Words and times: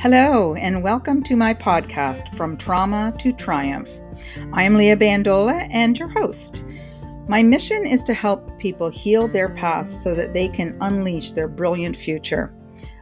Hello, 0.00 0.54
and 0.54 0.84
welcome 0.84 1.24
to 1.24 1.34
my 1.34 1.52
podcast, 1.52 2.36
From 2.36 2.56
Trauma 2.56 3.12
to 3.18 3.32
Triumph. 3.32 3.90
I 4.52 4.62
am 4.62 4.76
Leah 4.76 4.96
Bandola 4.96 5.68
and 5.72 5.98
your 5.98 6.06
host. 6.06 6.64
My 7.26 7.42
mission 7.42 7.84
is 7.84 8.04
to 8.04 8.14
help 8.14 8.56
people 8.58 8.90
heal 8.90 9.26
their 9.26 9.48
past 9.48 10.04
so 10.04 10.14
that 10.14 10.34
they 10.34 10.46
can 10.46 10.76
unleash 10.82 11.32
their 11.32 11.48
brilliant 11.48 11.96
future. 11.96 12.54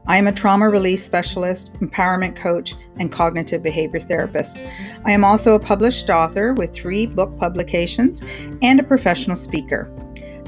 I 0.06 0.16
am 0.16 0.26
a 0.26 0.32
trauma 0.32 0.70
release 0.70 1.04
specialist, 1.04 1.74
empowerment 1.80 2.34
coach, 2.34 2.74
and 2.98 3.12
cognitive 3.12 3.62
behavior 3.62 4.00
therapist. 4.00 4.64
I 5.04 5.12
am 5.12 5.22
also 5.22 5.54
a 5.54 5.60
published 5.60 6.08
author 6.08 6.54
with 6.54 6.72
three 6.72 7.04
book 7.04 7.36
publications 7.36 8.22
and 8.62 8.80
a 8.80 8.82
professional 8.82 9.36
speaker. 9.36 9.92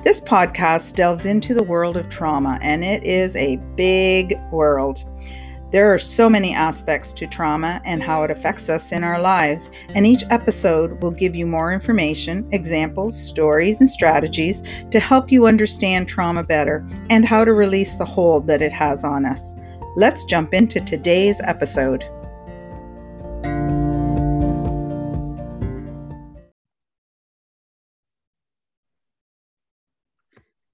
This 0.03 0.23
podcast 0.23 0.95
delves 0.95 1.27
into 1.27 1.53
the 1.53 1.63
world 1.63 1.99
of 1.99 2.09
trauma, 2.09 2.59
and 2.63 2.83
it 2.83 3.05
is 3.05 3.37
a 3.37 3.57
big 3.77 4.33
world. 4.51 5.05
There 5.71 5.93
are 5.93 5.99
so 5.99 6.31
many 6.31 6.55
aspects 6.55 7.13
to 7.13 7.27
trauma 7.27 7.81
and 7.85 8.03
how 8.03 8.23
it 8.23 8.31
affects 8.31 8.71
us 8.71 8.91
in 8.91 9.05
our 9.05 9.21
lives, 9.21 9.71
and 9.95 10.07
each 10.07 10.25
episode 10.31 11.03
will 11.03 11.11
give 11.11 11.37
you 11.37 11.47
more 11.47 11.75
information, 11.75 12.49
examples, 12.53 13.15
stories, 13.15 13.81
and 13.81 13.89
strategies 13.89 14.63
to 14.91 14.99
help 14.99 15.31
you 15.31 15.47
understand 15.47 16.09
trauma 16.09 16.43
better 16.43 16.87
and 17.11 17.27
how 17.27 17.45
to 17.45 17.53
release 17.53 17.95
the 17.95 18.05
hold 18.05 18.47
that 18.47 18.63
it 18.63 18.73
has 18.73 19.05
on 19.05 19.27
us. 19.27 19.55
Let's 19.95 20.25
jump 20.25 20.55
into 20.55 20.81
today's 20.81 21.41
episode. 21.45 22.09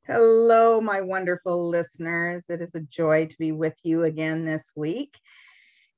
Hello, 0.06 0.82
my 0.82 1.00
wonderful 1.00 1.70
listeners. 1.70 2.44
It 2.50 2.60
is 2.60 2.74
a 2.74 2.80
joy 2.80 3.24
to 3.24 3.38
be 3.38 3.52
with 3.52 3.72
you 3.84 4.04
again 4.04 4.44
this 4.44 4.70
week. 4.76 5.18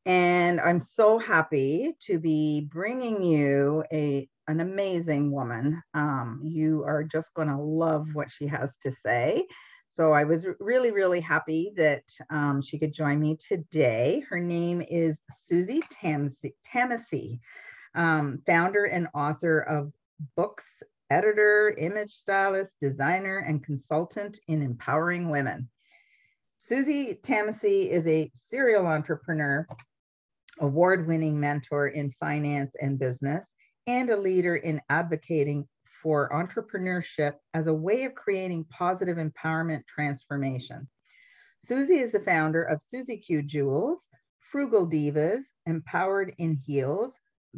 And 0.04 0.60
I'm 0.60 0.78
so 0.78 1.18
happy 1.18 1.92
to 2.02 2.20
be 2.20 2.68
bringing 2.70 3.20
you 3.20 3.82
a, 3.92 4.28
an 4.46 4.60
amazing 4.60 5.32
woman. 5.32 5.82
Um, 5.92 6.40
you 6.44 6.84
are 6.84 7.02
just 7.02 7.34
going 7.34 7.48
to 7.48 7.56
love 7.56 8.06
what 8.12 8.30
she 8.30 8.46
has 8.46 8.76
to 8.82 8.92
say. 8.92 9.44
So 9.92 10.12
I 10.12 10.22
was 10.22 10.46
really, 10.60 10.92
really 10.92 11.20
happy 11.20 11.72
that 11.76 12.04
um, 12.30 12.62
she 12.62 12.78
could 12.78 12.92
join 12.92 13.18
me 13.18 13.36
today. 13.36 14.22
Her 14.30 14.38
name 14.38 14.84
is 14.88 15.18
Susie 15.32 15.82
Tamasi, 15.92 17.40
um, 17.96 18.40
founder 18.46 18.84
and 18.84 19.08
author 19.14 19.58
of 19.58 19.90
books 20.36 20.64
editor, 21.10 21.74
image 21.78 22.12
stylist, 22.12 22.76
designer, 22.80 23.38
and 23.38 23.64
consultant 23.64 24.38
in 24.48 24.62
empowering 24.62 25.30
women. 25.30 25.68
Susie 26.58 27.18
Tamasi 27.22 27.90
is 27.90 28.06
a 28.06 28.30
serial 28.34 28.86
entrepreneur, 28.86 29.66
award 30.58 31.06
winning 31.06 31.38
mentor 31.38 31.88
in 31.88 32.12
finance 32.18 32.74
and 32.80 32.98
business, 32.98 33.44
and 33.86 34.10
a 34.10 34.16
leader 34.16 34.56
in 34.56 34.80
advocating 34.88 35.68
for 36.02 36.30
entrepreneurship 36.30 37.34
as 37.54 37.66
a 37.66 37.74
way 37.74 38.04
of 38.04 38.14
creating 38.14 38.64
positive 38.70 39.16
empowerment 39.16 39.82
transformation. 39.86 40.88
Susie 41.64 41.98
is 41.98 42.12
the 42.12 42.20
founder 42.20 42.62
of 42.62 42.82
Susie 42.82 43.16
Q 43.16 43.42
Jewels, 43.42 44.08
Frugal 44.38 44.86
Divas, 44.86 45.42
Empowered 45.66 46.32
in 46.38 46.56
Heels, 46.64 47.14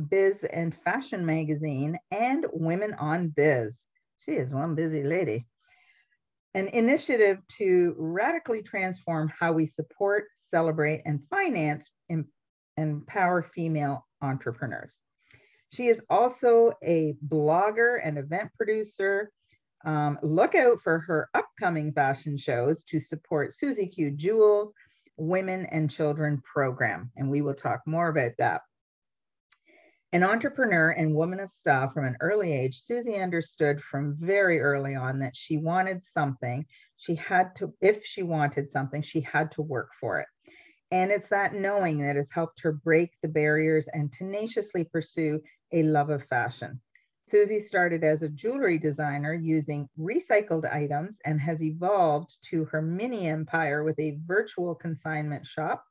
Biz 0.09 0.45
and 0.45 0.75
Fashion 0.85 1.27
Magazine, 1.27 1.99
and 2.11 2.47
Women 2.53 2.95
on 2.95 3.29
Biz. 3.29 3.77
She 4.21 4.33
is 4.33 4.53
one 4.53 4.75
busy 4.75 5.03
lady. 5.03 5.47
An 6.55 6.69
initiative 6.69 7.39
to 7.59 7.95
radically 7.99 8.63
transform 8.63 9.31
how 9.39 9.53
we 9.53 9.67
support, 9.67 10.25
celebrate, 10.51 11.03
and 11.05 11.21
finance 11.29 11.91
and 12.09 12.25
empower 12.77 13.43
female 13.43 14.07
entrepreneurs. 14.23 14.99
She 15.73 15.89
is 15.89 16.01
also 16.09 16.73
a 16.83 17.15
blogger 17.27 18.01
and 18.03 18.19
event 18.19 18.51
producer. 18.57 19.31
Um, 19.85 20.19
look 20.23 20.55
out 20.55 20.81
for 20.81 21.01
her 21.01 21.29
upcoming 21.35 21.93
fashion 21.93 22.39
shows 22.39 22.83
to 22.85 22.99
support 22.99 23.55
Susie 23.55 23.87
Q 23.87 24.11
Jewels 24.11 24.73
Women 25.17 25.67
and 25.67 25.91
Children 25.91 26.43
program. 26.51 27.11
And 27.17 27.31
we 27.31 27.43
will 27.43 27.55
talk 27.55 27.83
more 27.87 28.09
about 28.09 28.33
that. 28.39 28.63
An 30.11 30.23
entrepreneur 30.23 30.91
and 30.91 31.15
woman 31.15 31.39
of 31.39 31.51
style 31.51 31.91
from 31.91 32.07
an 32.07 32.17
early 32.23 32.51
age, 32.55 32.81
Susie 32.81 33.17
understood 33.17 33.83
from 33.83 34.17
very 34.19 34.59
early 34.59 34.95
on 34.95 35.19
that 35.19 35.37
she 35.37 35.59
wanted 35.59 36.03
something. 36.03 36.65
She 36.97 37.15
had 37.15 37.55
to, 37.57 37.75
if 37.83 38.07
she 38.07 38.23
wanted 38.23 38.73
something, 38.73 39.03
she 39.03 39.21
had 39.21 39.53
to 39.53 39.63
work 39.63 39.91
for 40.01 40.21
it. 40.21 40.27
And 40.91 41.11
it's 41.11 41.29
that 41.29 41.55
knowing 41.55 41.99
that 41.99 42.17
has 42.17 42.31
helped 42.31 42.63
her 42.63 42.73
break 42.73 43.11
the 43.21 43.29
barriers 43.29 43.87
and 43.93 44.11
tenaciously 44.11 44.85
pursue 44.85 45.43
a 45.73 45.83
love 45.83 46.09
of 46.09 46.25
fashion. 46.25 46.81
Susie 47.29 47.61
started 47.61 48.03
as 48.03 48.23
a 48.23 48.31
jewelry 48.31 48.79
designer 48.79 49.35
using 49.35 49.91
recycled 49.99 50.65
items 50.73 51.19
and 51.27 51.39
has 51.39 51.63
evolved 51.63 52.39
to 52.49 52.65
her 52.65 52.81
mini 52.81 53.27
empire 53.27 53.85
with 53.85 54.01
a 54.01 54.19
virtual 54.25 54.75
consignment 54.75 55.45
shop 55.45 55.85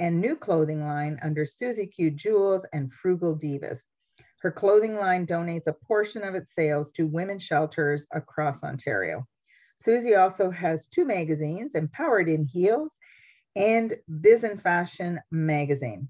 and 0.00 0.20
new 0.20 0.34
clothing 0.34 0.82
line 0.82 1.18
under 1.22 1.46
Susie 1.46 1.86
Q 1.86 2.10
Jewels 2.10 2.62
and 2.72 2.92
Frugal 2.92 3.36
Divas. 3.36 3.78
Her 4.40 4.50
clothing 4.50 4.96
line 4.96 5.26
donates 5.26 5.66
a 5.66 5.74
portion 5.74 6.24
of 6.24 6.34
its 6.34 6.54
sales 6.54 6.90
to 6.92 7.06
women's 7.06 7.42
shelters 7.42 8.06
across 8.12 8.64
Ontario. 8.64 9.26
Susie 9.82 10.14
also 10.14 10.50
has 10.50 10.88
two 10.88 11.04
magazines, 11.04 11.72
Empowered 11.74 12.28
in 12.28 12.46
Heels 12.46 12.90
and 13.54 13.94
Biz 14.20 14.44
and 14.44 14.62
Fashion 14.62 15.20
magazine. 15.30 16.08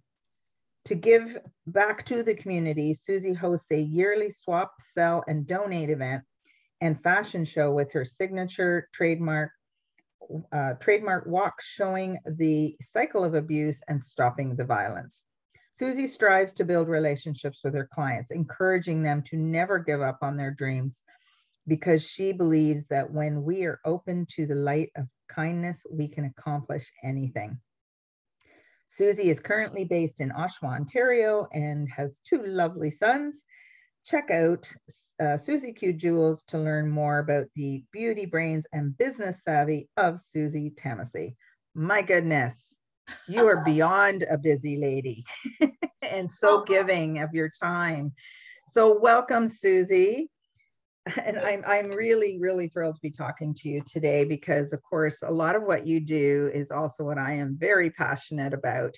To 0.87 0.95
give 0.95 1.37
back 1.67 2.05
to 2.06 2.23
the 2.23 2.34
community, 2.34 2.95
Susie 2.95 3.34
hosts 3.34 3.71
a 3.73 3.81
yearly 3.81 4.31
swap, 4.31 4.75
sell, 4.95 5.25
and 5.29 5.47
donate 5.47 5.91
event 5.91 6.23
and 6.81 7.03
fashion 7.03 7.45
show 7.45 7.73
with 7.73 7.93
her 7.93 8.05
signature 8.05 8.89
trademark 8.93 9.50
uh, 10.53 10.75
trademark 10.75 11.26
walk 11.26 11.60
showing 11.60 12.19
the 12.25 12.76
cycle 12.81 13.25
of 13.25 13.34
abuse 13.34 13.81
and 13.88 14.03
stopping 14.03 14.56
the 14.56 14.64
violence. 14.64 15.22
Susie 15.75 16.06
strives 16.06 16.53
to 16.53 16.64
build 16.64 16.88
relationships 16.88 17.60
with 17.64 17.75
her 17.75 17.88
clients, 17.92 18.31
encouraging 18.31 19.03
them 19.03 19.22
to 19.31 19.36
never 19.36 19.78
give 19.78 20.03
up 20.03 20.19
on 20.22 20.36
their 20.36 20.50
dreams 20.50 21.03
because 21.66 22.03
she 22.03 22.32
believes 22.32 22.86
that 22.88 23.10
when 23.10 23.42
we 23.42 23.64
are 23.64 23.81
open 23.84 24.26
to 24.36 24.47
the 24.47 24.54
light 24.54 24.91
of 24.97 25.06
kindness, 25.28 25.82
we 25.91 26.08
can 26.08 26.25
accomplish 26.25 26.91
anything. 27.02 27.58
Susie 28.88 29.31
is 29.31 29.41
currently 29.41 29.84
based 29.84 30.20
in 30.20 30.31
Oshawa, 30.31 30.75
Ontario, 30.75 31.48
and 31.52 31.88
has 31.88 32.19
two 32.28 32.44
lovely 32.44 32.91
sons 32.91 33.44
check 34.10 34.31
out 34.32 34.69
uh, 35.21 35.37
Susie 35.37 35.72
Q 35.72 35.93
Jewels 35.93 36.43
to 36.48 36.59
learn 36.59 36.91
more 36.91 37.21
about 37.21 37.47
the 37.54 37.84
beauty 37.93 38.26
brains 38.26 38.66
and 38.72 38.97
business 38.98 39.37
savvy 39.44 39.88
of 39.97 40.21
Susie 40.21 40.71
Tamasi. 40.71 41.37
My 41.76 42.03
goodness, 42.03 42.75
you 43.28 43.47
are 43.47 43.62
beyond 43.65 44.25
a 44.28 44.37
busy 44.37 44.76
lady 44.78 45.25
and 46.03 46.31
so 46.31 46.65
giving 46.65 47.20
of 47.20 47.32
your 47.32 47.50
time. 47.62 48.12
So 48.72 48.99
welcome, 48.99 49.49
Susie. 49.49 50.28
And 51.25 51.38
I'm, 51.38 51.62
I'm 51.66 51.91
really, 51.91 52.38
really 52.41 52.69
thrilled 52.69 52.97
to 52.97 53.00
be 53.00 53.12
talking 53.12 53.54
to 53.54 53.69
you 53.69 53.82
today 53.91 54.25
because, 54.25 54.72
of 54.72 54.82
course, 54.82 55.22
a 55.22 55.31
lot 55.31 55.54
of 55.54 55.62
what 55.62 55.87
you 55.87 56.00
do 56.00 56.50
is 56.53 56.72
also 56.72 57.04
what 57.04 57.19
I 57.19 57.34
am 57.34 57.56
very 57.59 57.91
passionate 57.91 58.54
about. 58.54 58.97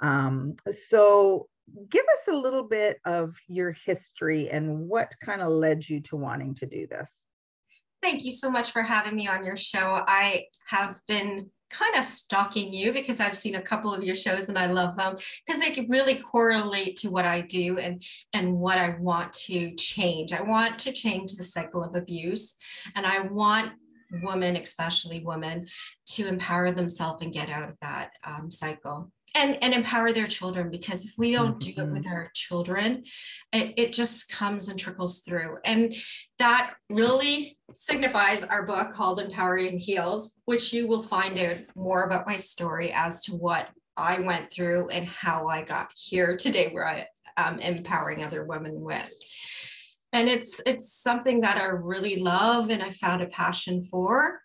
Um, 0.00 0.56
so 0.70 1.48
give 1.90 2.04
us 2.04 2.28
a 2.28 2.36
little 2.36 2.64
bit 2.64 2.98
of 3.04 3.34
your 3.48 3.72
history 3.72 4.50
and 4.50 4.88
what 4.88 5.14
kind 5.24 5.42
of 5.42 5.52
led 5.52 5.88
you 5.88 6.00
to 6.00 6.16
wanting 6.16 6.54
to 6.56 6.66
do 6.66 6.86
this. 6.86 7.24
Thank 8.02 8.24
you 8.24 8.32
so 8.32 8.50
much 8.50 8.70
for 8.72 8.82
having 8.82 9.14
me 9.14 9.28
on 9.28 9.44
your 9.44 9.56
show. 9.56 10.02
I 10.06 10.44
have 10.68 11.00
been 11.06 11.50
kind 11.70 11.96
of 11.96 12.04
stalking 12.04 12.72
you 12.72 12.92
because 12.92 13.20
I've 13.20 13.36
seen 13.36 13.54
a 13.54 13.62
couple 13.62 13.94
of 13.94 14.02
your 14.02 14.16
shows 14.16 14.48
and 14.48 14.58
I 14.58 14.66
love 14.66 14.96
them 14.96 15.16
because 15.46 15.60
they 15.60 15.86
really 15.88 16.16
correlate 16.16 16.96
to 16.96 17.10
what 17.10 17.24
I 17.24 17.42
do 17.42 17.78
and 17.78 18.02
and 18.34 18.58
what 18.58 18.78
I 18.78 18.96
want 18.98 19.32
to 19.44 19.74
change. 19.76 20.32
I 20.32 20.42
want 20.42 20.78
to 20.80 20.92
change 20.92 21.34
the 21.34 21.44
cycle 21.44 21.84
of 21.84 21.94
abuse 21.94 22.56
and 22.96 23.06
I 23.06 23.20
want 23.20 23.72
women, 24.22 24.56
especially 24.56 25.20
women, 25.20 25.68
to 26.04 26.26
empower 26.26 26.72
themselves 26.72 27.22
and 27.22 27.32
get 27.32 27.48
out 27.48 27.68
of 27.68 27.76
that 27.80 28.10
um, 28.24 28.50
cycle 28.50 29.12
and 29.34 29.58
and 29.62 29.74
empower 29.74 30.12
their 30.12 30.26
children 30.26 30.70
because 30.70 31.04
if 31.04 31.12
we 31.16 31.32
don't 31.32 31.60
do 31.60 31.70
it 31.70 31.90
with 31.90 32.04
mm-hmm. 32.04 32.12
our 32.12 32.30
children 32.34 33.04
it, 33.52 33.74
it 33.76 33.92
just 33.92 34.30
comes 34.30 34.68
and 34.68 34.78
trickles 34.78 35.20
through. 35.20 35.58
And 35.64 35.94
that 36.38 36.74
really 36.88 37.58
signifies 37.74 38.42
our 38.42 38.64
book 38.64 38.92
called 38.92 39.20
Empowered 39.20 39.64
in 39.64 39.78
Heels 39.78 40.40
which 40.44 40.72
you 40.72 40.86
will 40.86 41.02
find 41.02 41.38
out 41.38 41.58
more 41.76 42.04
about 42.04 42.26
my 42.26 42.36
story 42.36 42.92
as 42.92 43.22
to 43.24 43.32
what 43.32 43.68
i 43.96 44.18
went 44.20 44.52
through 44.52 44.88
and 44.88 45.06
how 45.06 45.48
i 45.48 45.64
got 45.64 45.88
here 45.94 46.36
today 46.36 46.70
where 46.70 46.86
i 46.86 47.06
am 47.36 47.58
empowering 47.60 48.24
other 48.24 48.44
women 48.44 48.80
with. 48.80 49.12
And 50.12 50.28
it's 50.28 50.60
it's 50.66 50.92
something 50.92 51.40
that 51.42 51.56
i 51.56 51.66
really 51.66 52.16
love 52.16 52.70
and 52.70 52.82
i 52.82 52.90
found 52.90 53.22
a 53.22 53.26
passion 53.28 53.84
for 53.84 54.40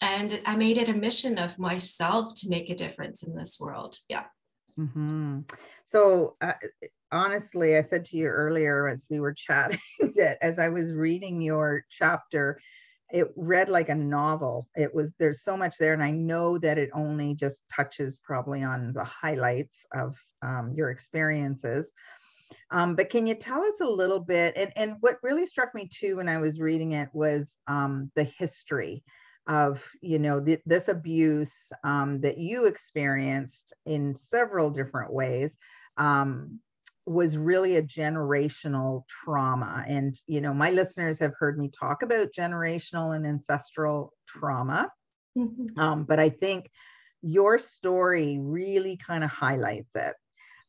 and 0.00 0.40
I 0.46 0.56
made 0.56 0.76
it 0.76 0.88
a 0.88 0.94
mission 0.94 1.38
of 1.38 1.58
myself 1.58 2.34
to 2.36 2.50
make 2.50 2.70
a 2.70 2.74
difference 2.74 3.26
in 3.26 3.34
this 3.34 3.58
world. 3.60 3.96
Yeah. 4.08 4.24
Mm-hmm. 4.78 5.40
So, 5.86 6.36
uh, 6.40 6.52
honestly, 7.10 7.76
I 7.76 7.82
said 7.82 8.04
to 8.06 8.16
you 8.16 8.26
earlier 8.26 8.88
as 8.88 9.06
we 9.08 9.20
were 9.20 9.32
chatting 9.32 9.78
that 10.16 10.38
as 10.42 10.58
I 10.58 10.68
was 10.68 10.92
reading 10.92 11.40
your 11.40 11.84
chapter, 11.88 12.60
it 13.10 13.28
read 13.36 13.68
like 13.68 13.88
a 13.88 13.94
novel. 13.94 14.68
It 14.74 14.92
was 14.94 15.12
there's 15.18 15.42
so 15.42 15.56
much 15.56 15.78
there, 15.78 15.94
and 15.94 16.02
I 16.02 16.10
know 16.10 16.58
that 16.58 16.76
it 16.76 16.90
only 16.92 17.34
just 17.34 17.62
touches 17.74 18.18
probably 18.18 18.64
on 18.64 18.92
the 18.92 19.04
highlights 19.04 19.86
of 19.94 20.16
um, 20.42 20.72
your 20.74 20.90
experiences. 20.90 21.92
Um, 22.72 22.96
but 22.96 23.10
can 23.10 23.26
you 23.26 23.34
tell 23.34 23.62
us 23.62 23.80
a 23.80 23.88
little 23.88 24.18
bit? 24.18 24.54
And, 24.56 24.72
and 24.74 24.96
what 25.00 25.18
really 25.22 25.46
struck 25.46 25.72
me 25.74 25.88
too 25.88 26.16
when 26.16 26.28
I 26.28 26.38
was 26.38 26.58
reading 26.58 26.92
it 26.92 27.08
was 27.12 27.56
um, 27.68 28.10
the 28.16 28.24
history 28.24 29.04
of 29.46 29.86
you 30.00 30.18
know 30.18 30.40
th- 30.40 30.62
this 30.66 30.88
abuse 30.88 31.72
um, 31.84 32.20
that 32.20 32.38
you 32.38 32.66
experienced 32.66 33.72
in 33.84 34.14
several 34.14 34.70
different 34.70 35.12
ways 35.12 35.56
um, 35.96 36.58
was 37.06 37.36
really 37.36 37.76
a 37.76 37.82
generational 37.82 39.04
trauma. 39.08 39.84
And 39.86 40.18
you 40.26 40.40
know 40.40 40.52
my 40.52 40.70
listeners 40.70 41.18
have 41.20 41.34
heard 41.38 41.58
me 41.58 41.70
talk 41.70 42.02
about 42.02 42.32
generational 42.36 43.14
and 43.14 43.26
ancestral 43.26 44.12
trauma. 44.26 44.90
Mm-hmm. 45.36 45.78
um, 45.78 46.04
but 46.04 46.18
i 46.18 46.30
think 46.30 46.70
your 47.26 47.58
story 47.58 48.38
really 48.40 48.96
kind 48.96 49.24
of 49.24 49.30
highlights 49.30 49.96
it. 49.96 50.14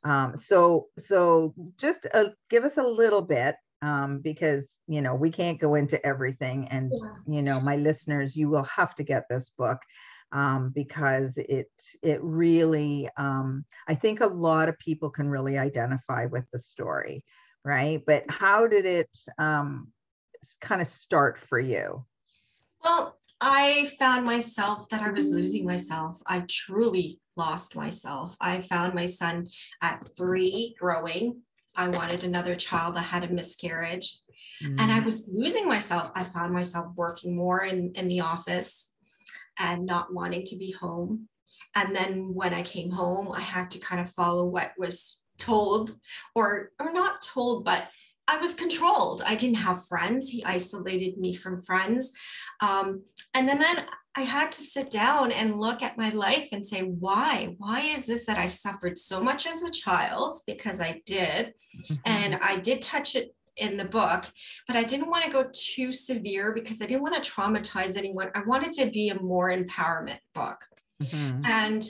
Um, 0.04 0.36
so 0.36 0.88
so 0.98 1.54
just 1.78 2.08
uh, 2.14 2.30
give 2.50 2.64
us 2.64 2.78
a 2.78 2.84
little 2.84 3.22
bit 3.22 3.56
um, 3.82 4.20
because 4.20 4.80
you 4.88 5.02
know 5.02 5.16
we 5.16 5.30
can't 5.30 5.60
go 5.60 5.76
into 5.76 6.04
everything 6.06 6.68
and 6.70 6.92
yeah. 6.94 7.36
you 7.36 7.42
know 7.42 7.60
my 7.60 7.76
listeners 7.76 8.36
you 8.36 8.50
will 8.50 8.64
have 8.64 8.96
to 8.96 9.04
get 9.04 9.26
this 9.30 9.52
book 9.52 9.80
um, 10.32 10.72
because 10.74 11.38
it 11.38 11.72
it 12.02 12.22
really 12.22 13.10
um, 13.18 13.66
I 13.88 13.96
think 13.96 14.22
a 14.22 14.28
lot 14.28 14.70
of 14.70 14.78
people 14.80 15.10
can 15.10 15.30
really 15.30 15.58
identify 15.58 16.26
with 16.26 16.46
the 16.52 16.60
story, 16.60 17.24
right? 17.64 18.02
But 18.06 18.26
how 18.30 18.68
did 18.68 18.86
it 18.86 19.10
um, 19.38 19.92
kind 20.60 20.82
of 20.82 20.88
start 20.88 21.40
for 21.40 21.60
you? 21.60 22.06
Well, 22.84 23.16
I 23.42 23.92
found 24.00 24.26
myself 24.26 24.90
that 24.90 25.02
I 25.02 25.12
was 25.12 25.34
losing 25.34 25.66
myself. 25.66 26.22
I 26.26 26.44
truly 26.50 27.20
lost 27.36 27.76
myself. 27.76 28.36
I 28.42 28.62
found 28.62 28.94
my 28.94 29.06
son 29.06 29.48
at 29.82 30.08
three 30.18 30.76
growing. 30.80 31.42
I 31.78 31.88
wanted 31.88 32.24
another 32.24 32.56
child. 32.56 32.98
I 32.98 33.04
had 33.04 33.24
a 33.24 33.30
miscarriage. 33.30 34.18
Mm. 34.64 34.80
And 34.80 34.92
I 34.92 35.00
mm. 35.00 35.06
was 35.06 35.30
losing 35.32 35.68
myself. 35.68 36.12
I 36.16 36.24
found 36.24 36.54
myself 36.54 36.88
working 36.96 37.36
more 37.36 37.64
in, 37.64 37.94
in 37.96 38.08
the 38.08 38.22
office 38.22 38.94
and 39.60 39.86
not 39.86 40.14
wanting 40.14 40.44
to 40.46 40.58
be 40.58 40.72
home. 40.72 41.30
And 41.76 41.96
then 41.96 42.34
when 42.34 42.54
I 42.54 42.64
came 42.64 42.90
home, 42.90 43.32
I 43.32 43.42
had 43.42 43.70
to 43.72 43.80
kind 43.80 44.02
of 44.02 44.10
follow 44.12 44.46
what 44.46 44.72
was 44.78 45.22
told 45.38 45.92
or 46.34 46.72
or 46.80 46.92
not 46.92 47.22
told, 47.22 47.64
but 47.64 47.88
I 48.28 48.38
was 48.38 48.54
controlled. 48.54 49.22
I 49.26 49.36
didn't 49.36 49.58
have 49.58 49.88
friends. 49.88 50.30
He 50.30 50.44
isolated 50.44 51.18
me 51.18 51.34
from 51.34 51.64
friends. 51.64 52.14
Um, 52.62 53.04
and 53.34 53.48
then, 53.48 53.60
then 53.60 53.86
I 54.16 54.22
had 54.22 54.52
to 54.52 54.60
sit 54.60 54.92
down 54.92 55.32
and 55.32 55.60
look 55.60 55.84
at 55.84 55.98
my 55.98 56.10
life 56.10 56.50
and 56.52 56.66
say, 56.66 56.82
why? 56.82 57.56
Why 57.58 57.82
is 57.82 58.08
this 58.08 58.26
that 58.26 58.38
I 58.38 58.48
suffered 58.48 58.98
so 58.98 59.24
much 59.24 59.46
as 59.48 59.64
a 59.64 59.72
child? 59.72 60.38
Because 60.46 60.82
I 60.82 61.02
did. 61.06 61.54
And 62.06 62.40
I 62.42 62.58
did 62.58 62.82
touch 62.82 63.16
it 63.16 63.34
in 63.58 63.78
the 63.78 63.86
book, 63.86 64.26
but 64.68 64.76
I 64.76 64.84
didn't 64.84 65.10
want 65.10 65.26
to 65.26 65.32
go 65.32 65.50
too 65.54 65.92
severe 65.92 66.54
because 66.54 66.82
I 66.82 66.86
didn't 66.86 67.02
want 67.02 67.22
to 67.22 67.32
traumatize 67.32 67.98
anyone. 67.98 68.30
I 68.36 68.44
wanted 68.46 68.72
to 68.74 68.92
be 68.92 69.10
a 69.10 69.22
more 69.22 69.50
empowerment 69.50 70.20
book. 70.34 70.58
Mm-hmm. 71.02 71.42
And 71.46 71.84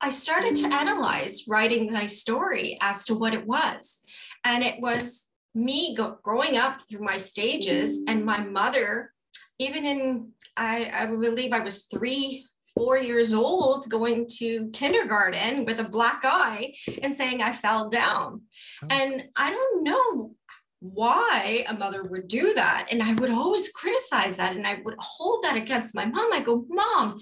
I 0.00 0.10
started 0.10 0.56
to 0.56 0.74
analyze 0.74 1.44
writing 1.48 1.92
my 1.92 2.06
story 2.06 2.78
as 2.80 3.04
to 3.06 3.14
what 3.14 3.34
it 3.34 3.46
was. 3.46 4.00
And 4.44 4.64
it 4.64 4.80
was 4.80 5.29
me 5.54 5.94
go, 5.96 6.18
growing 6.22 6.56
up 6.56 6.80
through 6.82 7.04
my 7.04 7.18
stages 7.18 8.00
mm-hmm. 8.00 8.16
and 8.16 8.24
my 8.24 8.44
mother, 8.44 9.12
even 9.58 9.84
in, 9.84 10.28
I, 10.56 10.90
I 10.94 11.06
believe 11.06 11.52
I 11.52 11.60
was 11.60 11.84
three, 11.84 12.44
four 12.74 12.98
years 12.98 13.32
old 13.32 13.88
going 13.88 14.26
to 14.38 14.70
kindergarten 14.72 15.64
with 15.64 15.80
a 15.80 15.88
black 15.88 16.22
eye 16.24 16.72
and 17.02 17.14
saying 17.14 17.42
I 17.42 17.52
fell 17.52 17.88
down. 17.88 18.42
Oh. 18.82 18.86
And 18.90 19.24
I 19.36 19.50
don't 19.50 19.84
know 19.84 20.34
why 20.80 21.64
a 21.68 21.74
mother 21.74 22.04
would 22.04 22.26
do 22.26 22.54
that. 22.54 22.88
And 22.90 23.02
I 23.02 23.12
would 23.14 23.30
always 23.30 23.70
criticize 23.70 24.36
that 24.36 24.56
and 24.56 24.66
I 24.66 24.80
would 24.84 24.94
hold 24.98 25.44
that 25.44 25.56
against 25.56 25.94
my 25.94 26.06
mom. 26.06 26.32
I 26.32 26.40
go, 26.40 26.64
Mom, 26.68 27.18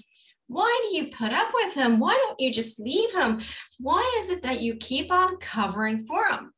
why 0.47 0.79
do 0.89 0.95
you 0.95 1.11
put 1.11 1.31
up 1.31 1.49
with 1.53 1.73
him? 1.73 1.99
Why 1.99 2.13
don't 2.13 2.39
you 2.39 2.51
just 2.51 2.79
leave 2.79 3.11
him? 3.13 3.41
Why 3.79 4.19
is 4.19 4.31
it 4.31 4.43
that 4.43 4.61
you 4.61 4.75
keep 4.75 5.11
on 5.11 5.37
covering 5.37 6.05
for 6.05 6.25
him? 6.25 6.53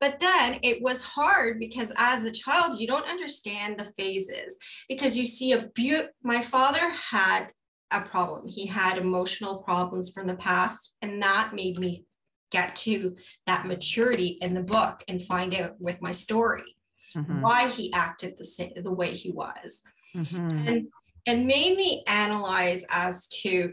But 0.00 0.18
then 0.18 0.58
it 0.62 0.82
was 0.82 1.02
hard 1.02 1.58
because 1.58 1.92
as 1.98 2.24
a 2.24 2.32
child, 2.32 2.80
you 2.80 2.86
don't 2.86 3.08
understand 3.08 3.78
the 3.78 3.84
phases 3.84 4.58
because 4.88 5.16
you 5.16 5.26
see 5.26 5.52
a 5.52 5.68
beaut. 5.74 6.08
My 6.22 6.40
father 6.40 6.88
had 6.90 7.48
a 7.90 8.00
problem. 8.00 8.48
He 8.48 8.66
had 8.66 8.96
emotional 8.96 9.58
problems 9.58 10.10
from 10.10 10.26
the 10.26 10.36
past, 10.36 10.96
and 11.02 11.22
that 11.22 11.54
made 11.54 11.78
me 11.78 12.06
get 12.50 12.74
to 12.76 13.16
that 13.46 13.66
maturity 13.66 14.38
in 14.40 14.54
the 14.54 14.62
book 14.62 15.04
and 15.08 15.22
find 15.22 15.54
out 15.54 15.80
with 15.80 16.00
my 16.02 16.12
story 16.12 16.76
mm-hmm. 17.14 17.40
why 17.40 17.68
he 17.68 17.92
acted 17.92 18.34
the 18.38 18.44
same 18.44 18.72
the 18.76 18.92
way 18.92 19.14
he 19.14 19.30
was 19.30 19.82
mm-hmm. 20.16 20.68
and 20.68 20.88
and 21.26 21.46
made 21.46 21.76
me 21.76 22.02
analyze 22.08 22.84
as 22.90 23.28
to 23.28 23.72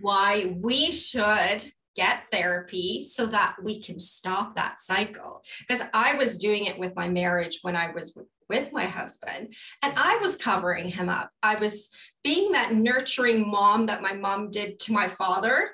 why 0.00 0.56
we 0.60 0.90
should 0.90 1.64
get 1.94 2.24
therapy 2.32 3.04
so 3.04 3.26
that 3.26 3.56
we 3.62 3.80
can 3.80 3.98
stop 3.98 4.56
that 4.56 4.80
cycle 4.80 5.42
because 5.60 5.82
i 5.92 6.14
was 6.14 6.38
doing 6.38 6.66
it 6.66 6.78
with 6.78 6.94
my 6.96 7.08
marriage 7.08 7.60
when 7.62 7.76
i 7.76 7.90
was 7.92 8.20
with 8.48 8.72
my 8.72 8.84
husband 8.84 9.54
and 9.82 9.92
i 9.96 10.18
was 10.20 10.36
covering 10.36 10.88
him 10.88 11.08
up 11.08 11.30
i 11.42 11.54
was 11.56 11.90
being 12.22 12.52
that 12.52 12.72
nurturing 12.72 13.48
mom 13.48 13.86
that 13.86 14.02
my 14.02 14.14
mom 14.14 14.50
did 14.50 14.78
to 14.78 14.92
my 14.92 15.06
father 15.06 15.70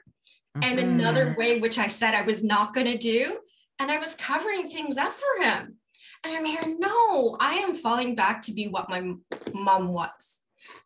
and 0.63 0.79
mm-hmm. 0.79 0.91
another 0.91 1.35
way 1.39 1.61
which 1.61 1.79
i 1.79 1.87
said 1.87 2.15
i 2.15 2.23
was 2.23 2.45
not 2.45 2.75
going 2.75 2.87
to 2.87 2.99
do 2.99 3.39
and 3.81 3.91
i 3.91 3.99
was 3.99 4.15
covering 4.17 4.69
things 4.69 4.99
up 4.99 5.13
for 5.13 5.45
him 5.45 5.77
and 6.25 6.37
i'm 6.37 6.45
here 6.45 6.77
no 6.79 7.37
i 7.41 7.55
am 7.55 7.75
falling 7.75 8.15
back 8.15 8.43
to 8.43 8.53
be 8.53 8.69
what 8.69 8.91
my 8.91 9.01
mom 9.55 9.89
was 9.89 10.41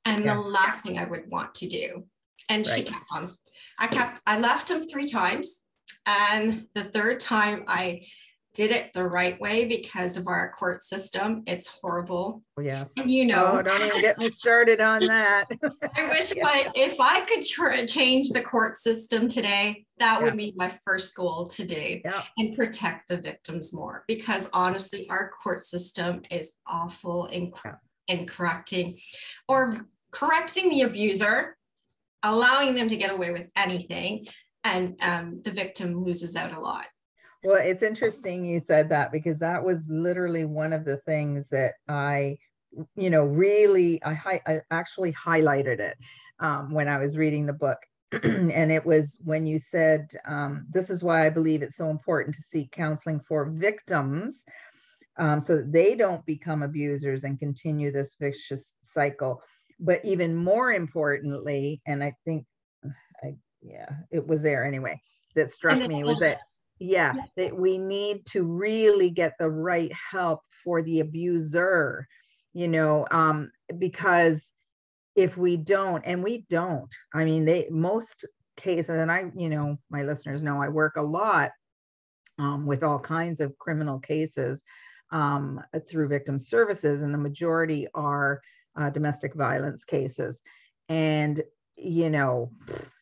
and 0.04 0.24
yeah. 0.24 0.34
the 0.34 0.40
last 0.40 0.82
thing 0.82 0.98
i 0.98 1.04
would 1.04 1.28
want 1.30 1.54
to 1.54 1.68
do 1.68 2.04
and 2.48 2.66
right. 2.66 2.76
she 2.76 2.84
kept 2.84 3.04
on 3.10 3.28
i 3.78 3.86
kept 3.86 4.20
i 4.26 4.38
left 4.38 4.70
him 4.70 4.82
three 4.82 5.06
times 5.06 5.64
and 6.06 6.66
the 6.74 6.84
third 6.84 7.20
time 7.20 7.64
i 7.68 8.00
did 8.54 8.70
it 8.70 8.92
the 8.94 9.04
right 9.04 9.38
way 9.40 9.66
because 9.66 10.16
of 10.16 10.28
our 10.28 10.52
court 10.52 10.82
system. 10.82 11.42
It's 11.46 11.66
horrible. 11.66 12.42
Oh, 12.56 12.62
yes. 12.62 12.88
And 12.96 13.10
you 13.10 13.26
know, 13.26 13.58
oh, 13.58 13.62
don't 13.62 13.82
even 13.82 14.00
get 14.00 14.16
me 14.16 14.30
started 14.30 14.80
on 14.80 15.00
that. 15.06 15.46
I 15.96 16.08
wish 16.08 16.32
yeah. 16.34 16.44
if 16.44 16.46
I 16.46 16.70
if 16.74 17.00
I 17.00 17.20
could 17.22 17.42
tr- 17.42 17.84
change 17.86 18.30
the 18.30 18.40
court 18.40 18.78
system 18.78 19.26
today, 19.26 19.84
that 19.98 20.18
yeah. 20.18 20.24
would 20.24 20.36
be 20.36 20.54
my 20.56 20.72
first 20.84 21.16
goal 21.16 21.46
today 21.46 22.00
yeah. 22.04 22.22
and 22.38 22.56
protect 22.56 23.08
the 23.08 23.16
victims 23.16 23.74
more. 23.74 24.04
Because 24.06 24.48
honestly, 24.52 25.08
our 25.10 25.30
court 25.30 25.64
system 25.64 26.22
is 26.30 26.60
awful 26.66 27.26
in, 27.26 27.52
in 28.06 28.26
correcting 28.26 28.98
or 29.48 29.88
correcting 30.12 30.70
the 30.70 30.82
abuser, 30.82 31.56
allowing 32.24 32.74
them 32.74 32.88
to 32.88 32.96
get 32.96 33.12
away 33.12 33.30
with 33.30 33.50
anything, 33.56 34.26
and 34.64 34.96
um, 35.02 35.40
the 35.44 35.52
victim 35.52 36.02
loses 36.02 36.34
out 36.34 36.52
a 36.52 36.60
lot. 36.60 36.86
Well, 37.44 37.60
it's 37.62 37.82
interesting 37.82 38.46
you 38.46 38.58
said 38.58 38.88
that 38.88 39.12
because 39.12 39.38
that 39.40 39.62
was 39.62 39.86
literally 39.90 40.46
one 40.46 40.72
of 40.72 40.86
the 40.86 40.96
things 40.98 41.46
that 41.50 41.74
I, 41.88 42.38
you 42.96 43.10
know, 43.10 43.24
really, 43.24 44.02
I, 44.02 44.40
I 44.46 44.60
actually 44.70 45.12
highlighted 45.12 45.78
it 45.78 45.98
um, 46.40 46.72
when 46.72 46.88
I 46.88 46.98
was 46.98 47.18
reading 47.18 47.44
the 47.44 47.52
book. 47.52 47.78
and 48.22 48.72
it 48.72 48.86
was 48.86 49.16
when 49.22 49.44
you 49.44 49.58
said, 49.58 50.08
um, 50.26 50.66
This 50.70 50.88
is 50.88 51.04
why 51.04 51.26
I 51.26 51.30
believe 51.30 51.60
it's 51.60 51.76
so 51.76 51.90
important 51.90 52.34
to 52.36 52.42
seek 52.42 52.70
counseling 52.70 53.20
for 53.28 53.50
victims 53.50 54.42
um, 55.18 55.40
so 55.40 55.56
that 55.56 55.72
they 55.72 55.94
don't 55.94 56.24
become 56.24 56.62
abusers 56.62 57.24
and 57.24 57.38
continue 57.38 57.92
this 57.92 58.16
vicious 58.18 58.72
cycle. 58.80 59.42
But 59.80 60.04
even 60.04 60.36
more 60.36 60.72
importantly, 60.72 61.80
and 61.86 62.02
I 62.02 62.14
think, 62.24 62.46
I, 63.22 63.34
yeah, 63.62 63.88
it 64.10 64.26
was 64.26 64.42
there 64.42 64.64
anyway, 64.64 65.00
that 65.34 65.52
struck 65.52 65.78
me 65.86 66.04
was 66.04 66.18
that 66.20 66.40
yeah, 66.80 67.14
that 67.36 67.56
we 67.56 67.78
need 67.78 68.26
to 68.26 68.42
really 68.42 69.08
get 69.08 69.34
the 69.38 69.48
right 69.48 69.92
help 69.92 70.40
for 70.64 70.82
the 70.82 71.00
abuser 71.00 72.06
you 72.54 72.68
know 72.68 73.06
um 73.10 73.50
because 73.78 74.50
if 75.16 75.36
we 75.36 75.56
don't 75.56 76.02
and 76.06 76.22
we 76.22 76.46
don't 76.48 76.94
i 77.12 77.24
mean 77.24 77.44
they 77.44 77.68
most 77.70 78.24
cases 78.56 78.96
and 78.96 79.12
i 79.12 79.30
you 79.36 79.50
know 79.50 79.76
my 79.90 80.02
listeners 80.04 80.42
know 80.42 80.62
i 80.62 80.68
work 80.68 80.96
a 80.96 81.02
lot 81.02 81.50
um, 82.38 82.66
with 82.66 82.82
all 82.82 82.98
kinds 82.98 83.40
of 83.40 83.56
criminal 83.58 84.00
cases 84.00 84.60
um, 85.12 85.60
through 85.88 86.08
victim 86.08 86.36
services 86.36 87.02
and 87.02 87.14
the 87.14 87.18
majority 87.18 87.86
are 87.94 88.40
uh, 88.76 88.90
domestic 88.90 89.34
violence 89.34 89.84
cases. 89.84 90.40
And 90.88 91.42
you 91.76 92.08
know, 92.08 92.52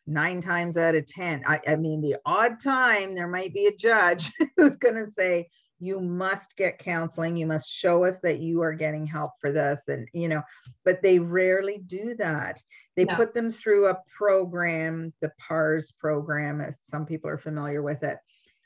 nine 0.07 0.41
times 0.41 0.77
out 0.77 0.95
of 0.95 1.05
10, 1.05 1.43
I, 1.45 1.61
I 1.67 1.75
mean, 1.75 2.01
the 2.01 2.15
odd 2.25 2.59
time 2.59 3.13
there 3.13 3.27
might 3.27 3.53
be 3.53 3.67
a 3.67 3.75
judge 3.75 4.31
who's 4.57 4.77
going 4.77 4.95
to 4.95 5.11
say, 5.11 5.47
you 5.79 5.99
must 5.99 6.55
get 6.55 6.79
counseling. 6.79 7.35
You 7.35 7.45
must 7.45 7.69
show 7.69 8.05
us 8.05 8.19
that 8.21 8.39
you 8.39 8.61
are 8.61 8.73
getting 8.73 9.05
help 9.05 9.31
for 9.41 9.51
this 9.51 9.81
and 9.89 10.07
you 10.13 10.29
know 10.29 10.41
but 10.85 11.01
they 11.01 11.19
rarely 11.19 11.79
do 11.85 12.15
that. 12.19 12.61
They 12.95 13.03
no. 13.03 13.15
put 13.15 13.33
them 13.33 13.51
through 13.51 13.87
a 13.87 13.97
program 14.17 15.13
the 15.21 15.31
PARS 15.39 15.91
program 15.91 16.61
as 16.61 16.75
some 16.89 17.05
people 17.05 17.29
are 17.29 17.37
familiar 17.37 17.81
with 17.81 18.01
it 18.03 18.17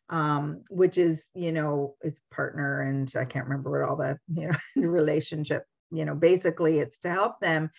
um, 0.09 0.63
which 0.69 0.97
is 0.97 1.27
you 1.33 1.51
know 1.51 1.95
it's 2.01 2.21
partner 2.31 2.81
and 2.81 3.11
i 3.17 3.25
can't 3.25 3.45
remember 3.45 3.71
what 3.71 3.89
all 3.89 3.95
the 3.95 4.17
you 4.33 4.47
know 4.47 4.57
relationship 4.87 5.63
you 5.91 6.05
know 6.05 6.15
basically 6.15 6.79
it's 6.79 6.99
to 6.99 7.09
help 7.09 7.39
them 7.39 7.69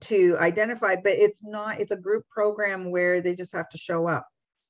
to 0.00 0.36
identify 0.40 0.96
but 0.96 1.12
it's 1.12 1.42
not 1.44 1.78
it's 1.78 1.92
a 1.92 1.96
group 1.96 2.24
program 2.28 2.90
where 2.90 3.20
they 3.20 3.34
just 3.34 3.52
have 3.52 3.68
to 3.68 3.78
show 3.78 4.08
up 4.08 4.26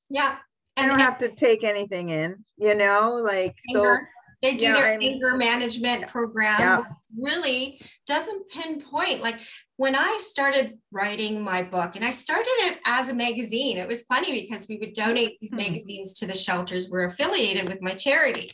yeah 0.09 0.37
and 0.77 0.89
don't 0.89 0.99
have 0.99 1.17
to 1.19 1.29
take 1.29 1.63
anything 1.63 2.09
in, 2.09 2.43
you 2.57 2.75
know, 2.75 3.19
like 3.23 3.55
anger. 3.73 3.95
so 3.95 4.05
they 4.41 4.57
do 4.57 4.65
yeah, 4.65 4.73
their 4.73 4.93
I 4.93 4.97
mean, 4.97 5.13
anger 5.13 5.37
management 5.37 6.07
program 6.07 6.59
yeah. 6.59 6.83
really 7.17 7.81
doesn't 8.05 8.49
pinpoint 8.49 9.21
like 9.21 9.39
when 9.77 9.95
I 9.95 10.19
started 10.21 10.77
writing 10.91 11.41
my 11.41 11.63
book 11.63 11.95
and 11.95 12.05
I 12.05 12.11
started 12.11 12.51
it 12.59 12.79
as 12.85 13.09
a 13.09 13.15
magazine, 13.15 13.77
it 13.77 13.87
was 13.87 14.03
funny 14.03 14.41
because 14.41 14.67
we 14.67 14.77
would 14.77 14.93
donate 14.93 15.39
these 15.39 15.51
mm-hmm. 15.51 15.71
magazines 15.71 16.13
to 16.15 16.27
the 16.27 16.35
shelters 16.35 16.89
we're 16.89 17.05
affiliated 17.05 17.69
with 17.69 17.81
my 17.81 17.91
charity. 17.91 18.51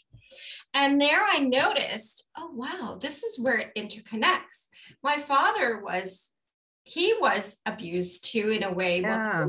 And 0.74 1.02
there 1.02 1.24
I 1.30 1.40
noticed, 1.40 2.28
oh 2.38 2.52
wow, 2.54 2.98
this 3.00 3.24
is 3.24 3.40
where 3.40 3.58
it 3.58 3.76
interconnects. 3.76 4.68
My 5.04 5.18
father 5.18 5.82
was 5.82 6.32
he 6.84 7.14
was 7.20 7.60
abused 7.66 8.32
too 8.32 8.50
in 8.50 8.64
a 8.64 8.74
way 8.74 9.02
yeah. 9.02 9.46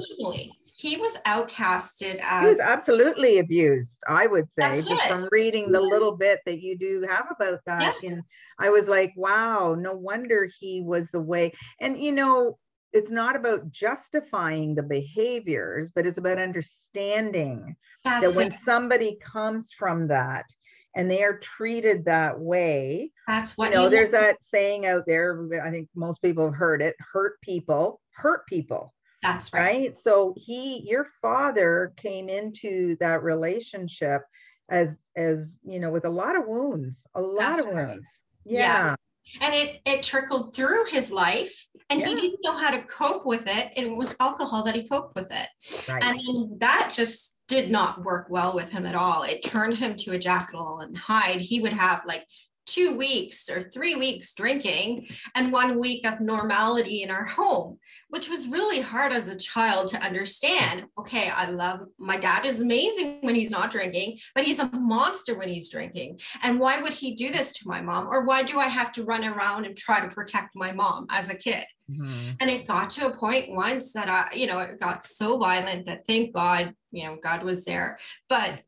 he 0.76 0.96
was 0.96 1.18
outcasted 1.26 2.20
as 2.22 2.42
he 2.42 2.48
was 2.48 2.60
absolutely 2.60 3.38
abused 3.38 4.02
i 4.08 4.26
would 4.26 4.50
say 4.52 4.76
just 4.76 4.90
it. 4.90 5.08
from 5.08 5.28
reading 5.32 5.72
the 5.72 5.80
little 5.80 6.16
bit 6.16 6.40
that 6.46 6.60
you 6.60 6.76
do 6.76 7.04
have 7.08 7.26
about 7.30 7.60
that 7.66 7.94
yeah. 8.02 8.10
and 8.10 8.22
i 8.58 8.68
was 8.68 8.86
like 8.86 9.12
wow 9.16 9.74
no 9.74 9.92
wonder 9.92 10.48
he 10.60 10.82
was 10.82 11.10
the 11.10 11.20
way 11.20 11.52
and 11.80 12.02
you 12.02 12.12
know 12.12 12.58
it's 12.92 13.10
not 13.10 13.34
about 13.34 13.70
justifying 13.70 14.74
the 14.74 14.82
behaviors 14.82 15.90
but 15.90 16.06
it's 16.06 16.18
about 16.18 16.38
understanding 16.38 17.74
That's 18.04 18.26
that 18.26 18.36
when 18.36 18.52
it. 18.52 18.58
somebody 18.60 19.18
comes 19.22 19.72
from 19.72 20.08
that 20.08 20.44
and 20.94 21.10
they 21.10 21.22
are 21.22 21.38
treated 21.38 22.04
that 22.04 22.38
way 22.38 23.10
that's 23.26 23.56
what 23.56 23.70
you 23.70 23.76
know 23.76 23.88
there's 23.88 24.10
that 24.10 24.42
saying 24.42 24.86
out 24.86 25.04
there 25.06 25.48
i 25.64 25.70
think 25.70 25.88
most 25.94 26.20
people 26.22 26.44
have 26.44 26.54
heard 26.54 26.82
it 26.82 26.94
hurt 27.12 27.40
people 27.42 28.00
hurt 28.14 28.46
people 28.46 28.92
that's 29.22 29.52
right. 29.52 29.62
right. 29.62 29.96
So 29.96 30.34
he, 30.36 30.82
your 30.84 31.06
father 31.22 31.92
came 31.96 32.28
into 32.28 32.96
that 32.98 33.22
relationship 33.22 34.22
as, 34.68 34.96
as, 35.16 35.58
you 35.64 35.78
know, 35.78 35.90
with 35.90 36.04
a 36.04 36.10
lot 36.10 36.36
of 36.36 36.46
wounds, 36.46 37.04
a 37.14 37.20
lot 37.20 37.56
That's 37.56 37.60
of 37.60 37.66
right. 37.68 37.88
wounds. 37.88 38.20
Yeah. 38.44 38.58
yeah. 38.58 38.94
And 39.40 39.54
it, 39.54 39.80
it 39.86 40.02
trickled 40.02 40.54
through 40.54 40.86
his 40.86 41.12
life 41.12 41.66
and 41.88 42.00
yeah. 42.00 42.08
he 42.08 42.16
didn't 42.16 42.40
know 42.42 42.58
how 42.58 42.70
to 42.70 42.82
cope 42.82 43.24
with 43.24 43.44
it. 43.46 43.72
It 43.76 43.96
was 43.96 44.16
alcohol 44.18 44.64
that 44.64 44.74
he 44.74 44.88
coped 44.88 45.14
with 45.14 45.30
it. 45.30 45.48
Right. 45.88 46.02
And 46.02 46.60
that 46.60 46.92
just 46.94 47.31
did 47.48 47.70
not 47.70 48.04
work 48.04 48.26
well 48.30 48.54
with 48.54 48.70
him 48.70 48.86
at 48.86 48.94
all. 48.94 49.22
It 49.22 49.42
turned 49.42 49.74
him 49.74 49.96
to 49.96 50.12
a 50.12 50.18
Jekyll 50.18 50.80
and 50.80 50.96
Hyde. 50.96 51.40
He 51.40 51.60
would 51.60 51.72
have 51.72 52.02
like 52.06 52.24
two 52.66 52.96
weeks 52.96 53.50
or 53.50 53.60
three 53.60 53.96
weeks 53.96 54.34
drinking 54.34 55.08
and 55.34 55.52
one 55.52 55.78
week 55.78 56.06
of 56.06 56.20
normality 56.20 57.02
in 57.02 57.10
our 57.10 57.24
home, 57.24 57.78
which 58.08 58.28
was 58.28 58.48
really 58.48 58.80
hard 58.80 59.12
as 59.12 59.28
a 59.28 59.36
child 59.36 59.88
to 59.88 60.02
understand. 60.02 60.84
Okay, 60.98 61.30
I 61.30 61.50
love 61.50 61.80
my 61.98 62.16
dad 62.16 62.46
is 62.46 62.60
amazing 62.60 63.18
when 63.22 63.34
he's 63.34 63.50
not 63.50 63.70
drinking, 63.70 64.18
but 64.34 64.44
he's 64.44 64.60
a 64.60 64.70
monster 64.72 65.36
when 65.36 65.48
he's 65.48 65.70
drinking. 65.70 66.20
And 66.42 66.60
why 66.60 66.80
would 66.80 66.94
he 66.94 67.14
do 67.14 67.32
this 67.32 67.52
to 67.54 67.68
my 67.68 67.80
mom? 67.80 68.08
Or 68.08 68.24
why 68.24 68.42
do 68.42 68.58
I 68.58 68.68
have 68.68 68.92
to 68.92 69.04
run 69.04 69.24
around 69.24 69.64
and 69.64 69.76
try 69.76 70.00
to 70.00 70.14
protect 70.14 70.54
my 70.54 70.72
mom 70.72 71.06
as 71.10 71.30
a 71.30 71.34
kid? 71.34 71.64
Mm-hmm. 71.92 72.30
And 72.40 72.50
it 72.50 72.66
got 72.66 72.90
to 72.90 73.06
a 73.06 73.16
point 73.16 73.50
once 73.50 73.92
that 73.92 74.08
I, 74.08 74.34
you 74.34 74.46
know, 74.46 74.60
it 74.60 74.80
got 74.80 75.04
so 75.04 75.38
violent 75.38 75.86
that 75.86 76.06
thank 76.06 76.34
God, 76.34 76.74
you 76.90 77.04
know, 77.04 77.16
God 77.22 77.42
was 77.42 77.64
there. 77.64 77.98
But 78.28 78.62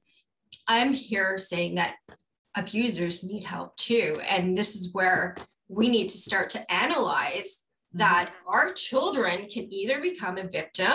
I'm 0.68 0.92
here 0.92 1.38
saying 1.38 1.76
that 1.76 1.96
abusers 2.54 3.24
need 3.24 3.44
help 3.44 3.76
too. 3.76 4.18
And 4.30 4.56
this 4.56 4.76
is 4.76 4.92
where 4.92 5.36
we 5.68 5.88
need 5.88 6.08
to 6.10 6.18
start 6.18 6.50
to 6.50 6.72
analyze 6.72 7.64
mm-hmm. 7.94 7.98
that 7.98 8.32
our 8.46 8.72
children 8.72 9.48
can 9.48 9.72
either 9.72 10.00
become 10.00 10.38
a 10.38 10.48
victim 10.48 10.92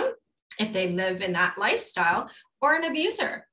if 0.59 0.73
they 0.73 0.91
live 0.91 1.21
in 1.21 1.33
that 1.33 1.57
lifestyle 1.57 2.29
or 2.61 2.75
an 2.75 2.83
abuser. 2.83 3.45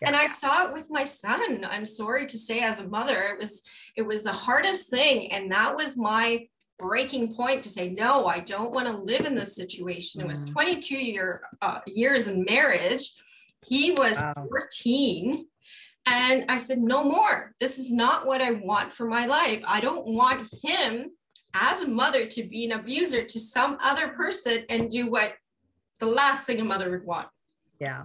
Yeah. 0.00 0.08
And 0.08 0.16
I 0.16 0.26
saw 0.26 0.66
it 0.66 0.72
with 0.72 0.86
my 0.90 1.04
son. 1.04 1.64
I'm 1.70 1.86
sorry 1.86 2.26
to 2.26 2.38
say 2.38 2.60
as 2.60 2.80
a 2.80 2.88
mother, 2.88 3.16
it 3.30 3.38
was 3.38 3.62
it 3.96 4.02
was 4.02 4.24
the 4.24 4.32
hardest 4.32 4.90
thing 4.90 5.32
and 5.32 5.52
that 5.52 5.76
was 5.76 5.96
my 5.96 6.48
breaking 6.78 7.34
point 7.34 7.62
to 7.62 7.68
say 7.68 7.90
no, 7.90 8.26
I 8.26 8.40
don't 8.40 8.72
want 8.72 8.88
to 8.88 8.96
live 8.96 9.26
in 9.26 9.34
this 9.34 9.54
situation. 9.54 10.20
Mm-hmm. 10.20 10.26
It 10.26 10.28
was 10.28 10.44
mm-hmm. 10.44 10.52
22 10.52 10.96
year 10.96 11.42
uh, 11.62 11.80
years 11.86 12.26
in 12.26 12.44
marriage. 12.44 13.12
He 13.66 13.92
was 13.92 14.20
wow. 14.20 14.46
14 14.48 15.46
and 16.06 16.44
I 16.50 16.58
said, 16.58 16.78
no 16.78 17.02
more. 17.02 17.54
This 17.60 17.78
is 17.78 17.90
not 17.90 18.26
what 18.26 18.42
I 18.42 18.50
want 18.50 18.92
for 18.92 19.08
my 19.08 19.24
life. 19.24 19.62
I 19.66 19.80
don't 19.80 20.06
want 20.06 20.52
him 20.62 21.10
as 21.54 21.80
a 21.80 21.88
mother 21.88 22.26
to 22.26 22.42
be 22.42 22.66
an 22.66 22.72
abuser 22.72 23.24
to 23.24 23.40
some 23.40 23.78
other 23.82 24.08
person 24.08 24.64
and 24.68 24.90
do 24.90 25.10
what 25.10 25.34
the 26.00 26.06
last 26.06 26.44
thing 26.44 26.60
a 26.60 26.64
mother 26.64 26.90
would 26.90 27.04
want. 27.04 27.28
Yeah 27.78 28.04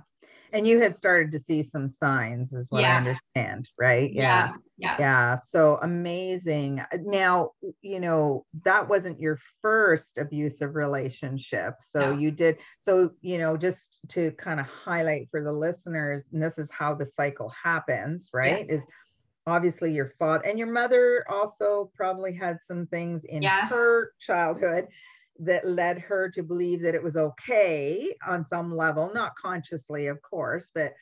and 0.53 0.67
you 0.67 0.81
had 0.81 0.95
started 0.95 1.31
to 1.31 1.39
see 1.39 1.63
some 1.63 1.87
signs 1.87 2.53
is 2.53 2.69
what 2.69 2.81
yes. 2.81 2.93
i 2.93 3.09
understand 3.09 3.69
right 3.77 4.13
yeah 4.13 4.45
yes, 4.45 4.59
yes. 4.77 4.99
yeah 4.99 5.35
so 5.35 5.79
amazing 5.81 6.79
uh, 6.79 6.97
now 7.01 7.51
you 7.81 7.99
know 7.99 8.45
that 8.63 8.87
wasn't 8.87 9.19
your 9.19 9.39
first 9.61 10.17
abusive 10.17 10.75
relationship 10.75 11.75
so 11.79 12.13
no. 12.13 12.17
you 12.17 12.31
did 12.31 12.57
so 12.81 13.11
you 13.21 13.37
know 13.37 13.57
just 13.57 13.97
to 14.07 14.31
kind 14.31 14.59
of 14.59 14.65
highlight 14.65 15.27
for 15.31 15.43
the 15.43 15.51
listeners 15.51 16.25
and 16.33 16.41
this 16.41 16.57
is 16.57 16.69
how 16.71 16.93
the 16.93 17.05
cycle 17.05 17.51
happens 17.63 18.29
right 18.33 18.69
is 18.69 18.85
obviously 19.47 19.91
your 19.91 20.13
father 20.19 20.45
and 20.47 20.59
your 20.59 20.71
mother 20.71 21.25
also 21.29 21.91
probably 21.95 22.33
had 22.33 22.57
some 22.63 22.85
things 22.87 23.23
in 23.25 23.41
yes. 23.41 23.69
her 23.69 24.11
childhood 24.19 24.87
that 25.39 25.67
led 25.67 25.99
her 25.99 26.29
to 26.29 26.43
believe 26.43 26.81
that 26.81 26.95
it 26.95 27.03
was 27.03 27.15
okay 27.15 28.15
on 28.27 28.45
some 28.47 28.75
level, 28.75 29.11
not 29.13 29.35
consciously, 29.35 30.07
of 30.07 30.21
course, 30.21 30.69
but 30.73 30.93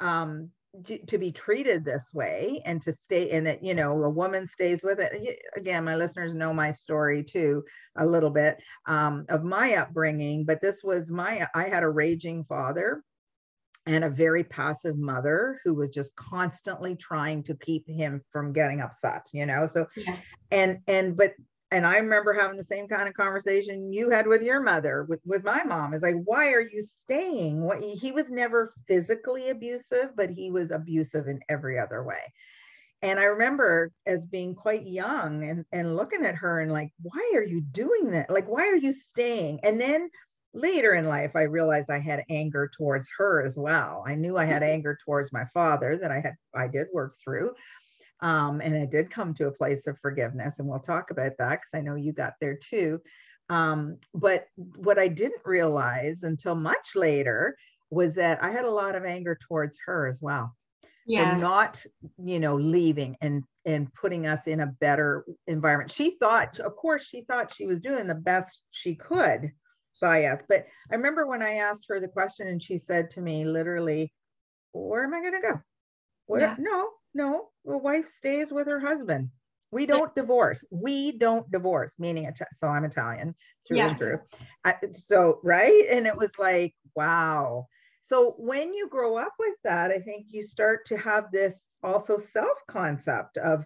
um, 0.00 0.50
to, 0.84 0.98
to, 1.06 1.18
be 1.18 1.30
treated 1.30 1.84
this 1.84 2.12
way 2.14 2.62
and 2.64 2.80
to 2.82 2.92
stay 2.92 3.30
in 3.30 3.46
it, 3.46 3.62
you 3.62 3.74
know, 3.74 4.02
a 4.02 4.08
woman 4.08 4.46
stays 4.46 4.82
with 4.82 5.00
it. 5.00 5.38
Again, 5.54 5.84
my 5.84 5.96
listeners 5.96 6.34
know 6.34 6.54
my 6.54 6.72
story 6.72 7.22
too, 7.22 7.62
a 7.98 8.06
little 8.06 8.30
bit 8.30 8.58
um, 8.86 9.26
of 9.28 9.44
my 9.44 9.74
upbringing, 9.74 10.44
but 10.44 10.62
this 10.62 10.82
was 10.82 11.10
my, 11.10 11.46
I 11.54 11.64
had 11.64 11.82
a 11.82 11.88
raging 11.88 12.44
father 12.44 13.02
and 13.86 14.04
a 14.04 14.10
very 14.10 14.44
passive 14.44 14.96
mother 14.96 15.60
who 15.64 15.74
was 15.74 15.90
just 15.90 16.14
constantly 16.14 16.94
trying 16.96 17.42
to 17.42 17.54
keep 17.56 17.86
him 17.88 18.22
from 18.30 18.52
getting 18.52 18.80
upset 18.80 19.26
you 19.32 19.44
know 19.44 19.66
so 19.66 19.86
yeah. 19.96 20.16
and 20.50 20.78
and 20.86 21.16
but 21.16 21.32
and 21.72 21.86
I 21.86 21.96
remember 21.96 22.34
having 22.34 22.58
the 22.58 22.64
same 22.64 22.86
kind 22.86 23.08
of 23.08 23.14
conversation 23.14 23.92
you 23.92 24.10
had 24.10 24.26
with 24.26 24.42
your 24.42 24.60
mother, 24.60 25.04
with, 25.04 25.20
with 25.24 25.42
my 25.42 25.64
mom. 25.64 25.94
Is 25.94 26.02
like, 26.02 26.22
why 26.24 26.52
are 26.52 26.60
you 26.60 26.82
staying? 26.82 27.62
What 27.62 27.80
he 27.80 28.12
was 28.12 28.26
never 28.28 28.74
physically 28.86 29.48
abusive, 29.48 30.10
but 30.14 30.28
he 30.28 30.50
was 30.50 30.70
abusive 30.70 31.28
in 31.28 31.40
every 31.48 31.78
other 31.78 32.04
way. 32.04 32.20
And 33.00 33.18
I 33.18 33.24
remember 33.24 33.90
as 34.06 34.26
being 34.26 34.54
quite 34.54 34.86
young 34.86 35.48
and, 35.48 35.64
and 35.72 35.96
looking 35.96 36.26
at 36.26 36.36
her 36.36 36.60
and 36.60 36.70
like, 36.70 36.92
why 37.00 37.32
are 37.34 37.42
you 37.42 37.62
doing 37.62 38.10
that? 38.10 38.30
Like, 38.30 38.46
why 38.46 38.68
are 38.68 38.76
you 38.76 38.92
staying? 38.92 39.60
And 39.62 39.80
then 39.80 40.10
later 40.52 40.94
in 40.94 41.08
life, 41.08 41.32
I 41.34 41.42
realized 41.42 41.90
I 41.90 42.00
had 42.00 42.24
anger 42.28 42.70
towards 42.76 43.08
her 43.16 43.44
as 43.44 43.56
well. 43.56 44.04
I 44.06 44.14
knew 44.14 44.36
I 44.36 44.44
had 44.44 44.62
mm-hmm. 44.62 44.72
anger 44.72 44.98
towards 45.04 45.32
my 45.32 45.46
father 45.54 45.96
that 45.96 46.10
I 46.10 46.20
had 46.20 46.34
I 46.54 46.68
did 46.68 46.88
work 46.92 47.14
through 47.24 47.54
um, 48.22 48.60
and 48.60 48.76
I 48.76 48.86
did 48.86 49.10
come 49.10 49.34
to 49.34 49.48
a 49.48 49.52
place 49.52 49.86
of 49.86 49.98
forgiveness, 49.98 50.58
and 50.58 50.68
we'll 50.68 50.78
talk 50.78 51.10
about 51.10 51.32
that 51.38 51.60
because 51.60 51.74
I 51.74 51.80
know 51.80 51.96
you 51.96 52.12
got 52.12 52.34
there 52.40 52.56
too. 52.56 53.00
Um, 53.50 53.98
but 54.14 54.46
what 54.56 54.98
I 54.98 55.08
didn't 55.08 55.42
realize 55.44 56.22
until 56.22 56.54
much 56.54 56.94
later 56.94 57.56
was 57.90 58.14
that 58.14 58.42
I 58.42 58.50
had 58.50 58.64
a 58.64 58.70
lot 58.70 58.94
of 58.94 59.04
anger 59.04 59.36
towards 59.46 59.76
her 59.86 60.06
as 60.06 60.22
well. 60.22 60.56
Yeah. 61.04 61.36
not, 61.36 61.84
you 62.24 62.38
know, 62.38 62.54
leaving 62.54 63.16
and 63.20 63.42
and 63.64 63.92
putting 63.94 64.26
us 64.26 64.46
in 64.46 64.60
a 64.60 64.66
better 64.80 65.24
environment. 65.48 65.90
She 65.90 66.16
thought, 66.18 66.60
of 66.60 66.76
course, 66.76 67.04
she 67.04 67.22
thought 67.22 67.52
she 67.52 67.66
was 67.66 67.80
doing 67.80 68.06
the 68.06 68.14
best 68.14 68.62
she 68.70 68.94
could 68.94 69.50
by 70.00 70.24
us. 70.26 70.40
But 70.48 70.66
I 70.90 70.94
remember 70.94 71.26
when 71.26 71.42
I 71.42 71.54
asked 71.54 71.84
her 71.88 72.00
the 72.00 72.08
question 72.08 72.46
and 72.46 72.62
she 72.62 72.78
said 72.78 73.10
to 73.10 73.20
me 73.20 73.44
literally, 73.44 74.12
Where 74.72 75.04
am 75.04 75.12
I 75.12 75.22
gonna 75.22 75.42
go? 75.42 75.60
Where 76.26 76.40
yeah. 76.40 76.56
no, 76.58 76.88
no, 77.14 77.48
the 77.64 77.78
wife 77.78 78.08
stays 78.08 78.52
with 78.52 78.66
her 78.66 78.80
husband. 78.80 79.30
We 79.70 79.86
don't 79.86 80.14
divorce. 80.14 80.62
We 80.70 81.12
don't 81.12 81.50
divorce, 81.50 81.92
meaning, 81.98 82.30
so 82.54 82.66
I'm 82.66 82.84
Italian 82.84 83.34
through 83.66 83.78
yeah. 83.78 83.88
and 83.88 83.98
through. 83.98 84.20
I, 84.64 84.74
so, 84.92 85.40
right. 85.42 85.86
And 85.88 86.06
it 86.06 86.16
was 86.16 86.30
like, 86.38 86.74
wow. 86.94 87.66
So 88.02 88.34
when 88.36 88.74
you 88.74 88.88
grow 88.88 89.16
up 89.16 89.32
with 89.38 89.54
that, 89.64 89.90
I 89.90 89.98
think 89.98 90.26
you 90.28 90.42
start 90.42 90.86
to 90.86 90.98
have 90.98 91.30
this 91.32 91.56
also 91.82 92.18
self 92.18 92.58
concept 92.68 93.38
of 93.38 93.64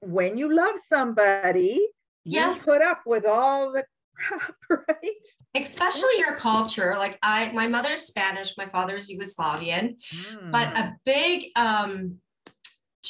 when 0.00 0.36
you 0.36 0.52
love 0.52 0.74
somebody, 0.86 1.86
yes. 2.24 2.56
you 2.56 2.62
put 2.64 2.82
up 2.82 3.02
with 3.06 3.24
all 3.26 3.72
the 3.72 3.84
crap, 4.16 4.54
right? 4.88 5.12
Especially 5.54 6.18
your 6.18 6.36
culture. 6.36 6.94
Like 6.98 7.18
I, 7.22 7.52
my 7.52 7.68
mother's 7.68 8.02
Spanish, 8.02 8.56
my 8.56 8.66
father's 8.66 9.10
Yugoslavian, 9.10 9.96
mm. 10.12 10.50
but 10.50 10.66
a 10.76 10.96
big 11.04 11.46
um, 11.56 12.18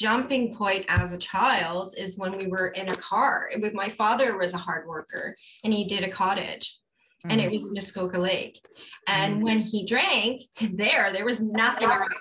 jumping 0.00 0.54
point 0.54 0.86
as 0.88 1.12
a 1.12 1.18
child 1.18 1.92
is 1.98 2.16
when 2.16 2.36
we 2.38 2.46
were 2.46 2.68
in 2.68 2.88
a 2.88 2.96
car. 2.96 3.50
With 3.60 3.74
my 3.74 3.88
father 3.88 4.38
was 4.38 4.54
a 4.54 4.58
hard 4.58 4.88
worker 4.88 5.36
and 5.62 5.74
he 5.74 5.84
did 5.84 6.04
a 6.04 6.08
cottage. 6.08 6.78
Mm. 7.26 7.32
And 7.32 7.40
it 7.40 7.50
was 7.50 7.70
Muskoka 7.70 8.18
Lake. 8.18 8.64
And 9.06 9.36
mm. 9.36 9.44
when 9.44 9.60
he 9.60 9.84
drank 9.84 10.44
there, 10.72 11.12
there 11.12 11.26
was 11.26 11.42
nothing 11.42 11.88
around. 11.88 12.14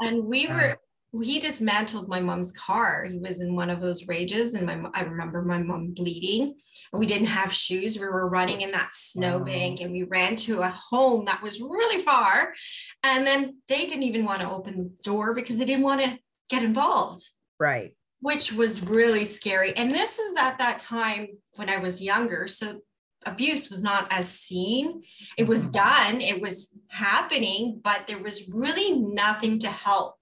And 0.00 0.24
we 0.24 0.48
were 0.48 0.76
he 1.20 1.40
dismantled 1.40 2.08
my 2.08 2.20
mom's 2.20 2.52
car. 2.52 3.04
He 3.04 3.18
was 3.18 3.42
in 3.42 3.54
one 3.54 3.68
of 3.68 3.82
those 3.82 4.08
rages, 4.08 4.54
and 4.54 4.66
my 4.66 4.88
I 4.94 5.02
remember 5.02 5.42
my 5.42 5.58
mom 5.58 5.92
bleeding. 5.92 6.54
And 6.92 7.00
we 7.00 7.06
didn't 7.06 7.26
have 7.26 7.52
shoes. 7.52 7.98
We 7.98 8.06
were 8.06 8.30
running 8.30 8.62
in 8.62 8.70
that 8.70 8.94
snowbank, 8.94 9.82
and 9.82 9.92
we 9.92 10.04
ran 10.04 10.36
to 10.36 10.62
a 10.62 10.70
home 10.70 11.26
that 11.26 11.42
was 11.42 11.60
really 11.60 12.02
far. 12.02 12.54
And 13.04 13.26
then 13.26 13.58
they 13.68 13.84
didn't 13.86 14.04
even 14.04 14.24
want 14.24 14.40
to 14.40 14.50
open 14.50 14.78
the 14.78 14.90
door 15.02 15.34
because 15.34 15.58
they 15.58 15.66
didn't 15.66 15.84
want 15.84 16.00
to 16.00 16.18
get 16.52 16.64
involved. 16.64 17.28
Right. 17.58 17.94
Which 18.20 18.52
was 18.52 18.86
really 18.86 19.24
scary. 19.24 19.76
And 19.76 19.90
this 19.90 20.18
is 20.18 20.36
at 20.36 20.58
that 20.58 20.78
time 20.78 21.26
when 21.56 21.68
I 21.68 21.78
was 21.78 22.00
younger. 22.00 22.46
So 22.46 22.80
abuse 23.26 23.70
was 23.70 23.82
not 23.82 24.06
as 24.10 24.28
seen. 24.28 25.02
It 25.36 25.48
was 25.48 25.68
mm-hmm. 25.68 26.12
done, 26.12 26.20
it 26.20 26.40
was 26.40 26.72
happening, 26.88 27.80
but 27.82 28.06
there 28.06 28.22
was 28.22 28.48
really 28.48 28.98
nothing 28.98 29.58
to 29.60 29.68
help 29.68 30.16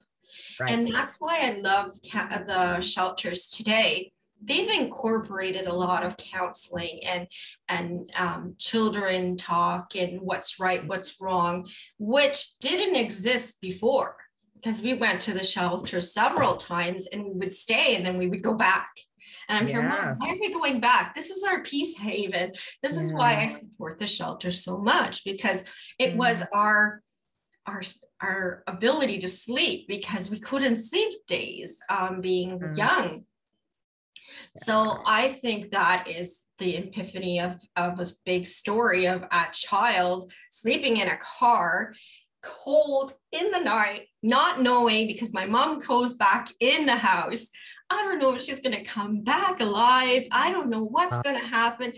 Right. 0.61 0.71
And 0.71 0.95
that's 0.95 1.17
why 1.19 1.41
I 1.43 1.61
love 1.61 1.93
ca- 2.11 2.45
the 2.47 2.81
shelters 2.81 3.49
today. 3.49 4.13
They've 4.43 4.71
incorporated 4.71 5.67
a 5.67 5.73
lot 5.73 6.05
of 6.05 6.17
counseling 6.17 7.01
and 7.07 7.27
and 7.69 8.09
um, 8.19 8.55
children 8.59 9.37
talk 9.37 9.95
and 9.97 10.21
what's 10.21 10.59
right, 10.59 10.87
what's 10.87 11.21
wrong, 11.21 11.69
which 11.99 12.59
didn't 12.59 12.97
exist 12.97 13.61
before. 13.61 14.17
Because 14.63 14.83
we 14.83 14.95
went 14.95 15.21
to 15.23 15.33
the 15.33 15.45
shelter 15.45 16.01
several 16.01 16.57
times 16.57 17.07
and 17.07 17.25
we 17.25 17.33
would 17.33 17.55
stay 17.55 17.97
and 17.97 18.05
then 18.05 18.19
we 18.19 18.29
would 18.29 18.43
go 18.43 18.55
back. 18.55 18.91
And 19.49 19.59
I'm 19.59 19.67
yeah. 19.67 19.81
here, 19.81 19.89
Mom, 19.89 20.17
why 20.19 20.31
are 20.31 20.39
we 20.41 20.53
going 20.53 20.81
back? 20.81 21.15
This 21.15 21.31
is 21.31 21.43
our 21.45 21.63
peace 21.63 21.97
haven. 21.97 22.53
This 22.83 22.97
is 22.97 23.13
why 23.13 23.37
I 23.37 23.49
support 23.49 23.99
the 23.99 24.07
shelter 24.07 24.51
so 24.51 24.79
much 24.79 25.25
because 25.25 25.65
it 25.99 26.17
was 26.17 26.45
our 26.55 27.03
our 27.67 27.83
our 28.21 28.63
ability 28.67 29.19
to 29.19 29.29
sleep 29.29 29.89
because 29.89 30.31
we 30.31 30.39
couldn't 30.39 30.77
sleep 30.77 31.13
days 31.27 31.83
um, 31.89 32.21
being 32.21 32.59
mm. 32.59 32.77
young. 32.77 33.25
So 34.57 35.03
I 35.07 35.29
think 35.29 35.71
that 35.71 36.07
is 36.09 36.45
the 36.59 36.77
epiphany 36.77 37.41
of, 37.41 37.61
of 37.77 38.01
a 38.01 38.07
big 38.27 38.47
story 38.47 39.07
of 39.07 39.23
a 39.23 39.47
child 39.53 40.33
sleeping 40.51 40.97
in 40.97 41.09
a 41.09 41.19
car, 41.19 41.95
cold 42.43 43.13
in 43.33 43.51
the 43.51 43.61
night, 43.61 44.03
not 44.23 44.61
knowing 44.61 45.07
because 45.07 45.35
my 45.35 45.47
mom 45.47 45.81
goes 45.81 46.15
back 46.15 46.49
in 46.61 46.87
the 46.87 46.97
house. 46.97 47.51
I 47.91 48.05
don't 48.05 48.21
know 48.21 48.35
if 48.35 48.43
she's 48.43 48.61
going 48.61 48.77
to 48.77 48.85
come 48.85 49.23
back 49.23 49.61
alive. 49.61 50.25
I 50.31 50.53
don't 50.53 50.71
know 50.71 50.85
what's 50.85 51.19
uh. 51.19 51.23
going 51.23 51.39
to 51.39 51.47
happen. 51.47 51.93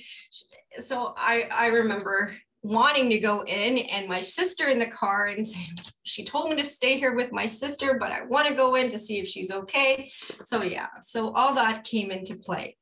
So 0.83 1.15
I, 1.17 1.49
I 1.53 1.67
remember 1.69 2.35
wanting 2.63 3.11
to 3.11 3.19
go 3.19 3.43
in 3.43 3.79
and 3.79 4.09
my 4.09 4.21
sister 4.21 4.69
in 4.69 4.79
the 4.79 4.87
car 4.87 5.27
and 5.27 5.47
she 6.05 6.25
told 6.25 6.51
me 6.51 6.57
to 6.57 6.65
stay 6.65 6.97
here 6.97 7.15
with 7.15 7.33
my 7.33 7.45
sister 7.45 7.97
but 7.99 8.13
i 8.13 8.23
want 8.23 8.47
to 8.47 8.55
go 8.55 8.77
in 8.77 8.89
to 8.89 8.99
see 8.99 9.19
if 9.19 9.27
she's 9.27 9.51
okay 9.51 10.11
so 10.45 10.63
yeah 10.63 10.87
so 11.01 11.33
all 11.33 11.55
that 11.55 11.83
came 11.83 12.13
into 12.13 12.37
play 12.37 12.77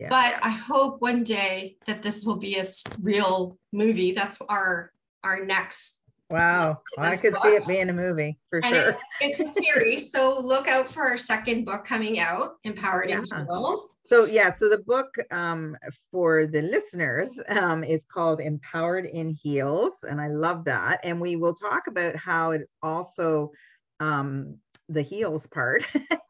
yeah. 0.00 0.08
but 0.08 0.44
i 0.44 0.48
hope 0.48 1.00
one 1.00 1.22
day 1.22 1.76
that 1.86 2.02
this 2.02 2.26
will 2.26 2.38
be 2.38 2.58
a 2.58 2.64
real 3.00 3.56
movie 3.72 4.10
that's 4.10 4.40
our 4.48 4.90
our 5.22 5.44
next 5.44 6.00
Wow. 6.30 6.80
Well, 6.96 7.12
I 7.12 7.16
could 7.16 7.34
book. 7.34 7.42
see 7.42 7.50
it 7.50 7.66
being 7.66 7.90
a 7.90 7.92
movie 7.92 8.38
for 8.48 8.58
and 8.64 8.74
sure. 8.74 8.88
It's, 8.88 8.98
it's, 9.20 9.40
a 9.40 9.62
series. 9.62 10.10
so 10.10 10.40
look 10.40 10.68
out 10.68 10.90
for 10.90 11.02
our 11.02 11.18
second 11.18 11.64
book 11.64 11.84
coming 11.84 12.18
out, 12.18 12.54
Empowered 12.64 13.10
yeah. 13.10 13.18
in 13.18 13.46
Heels. 13.46 13.96
So 14.02 14.24
yeah, 14.24 14.50
so 14.50 14.68
the 14.68 14.78
book 14.78 15.14
um, 15.30 15.76
for 16.10 16.46
the 16.46 16.62
listeners 16.62 17.38
um, 17.48 17.84
is 17.84 18.04
called 18.04 18.40
Empowered 18.40 19.06
in 19.06 19.30
Heels. 19.30 20.04
And 20.08 20.20
I 20.20 20.28
love 20.28 20.64
that. 20.64 21.00
And 21.04 21.20
we 21.20 21.36
will 21.36 21.54
talk 21.54 21.88
about 21.88 22.16
how 22.16 22.52
it's 22.52 22.74
also 22.82 23.52
um, 24.00 24.56
the 24.88 25.02
heels 25.02 25.46
part 25.46 25.84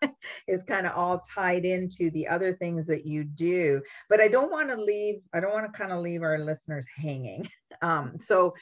is 0.48 0.62
kind 0.62 0.86
of 0.86 0.92
all 0.96 1.22
tied 1.34 1.64
into 1.64 2.10
the 2.10 2.26
other 2.26 2.54
things 2.56 2.86
that 2.86 3.06
you 3.06 3.24
do. 3.24 3.80
But 4.08 4.20
I 4.20 4.28
don't 4.28 4.50
want 4.50 4.70
to 4.70 4.76
leave, 4.76 5.16
I 5.32 5.40
don't 5.40 5.52
want 5.52 5.72
to 5.72 5.78
kind 5.78 5.92
of 5.92 6.00
leave 6.00 6.22
our 6.22 6.38
listeners 6.38 6.86
hanging. 6.96 7.48
Um, 7.82 8.16
so 8.20 8.54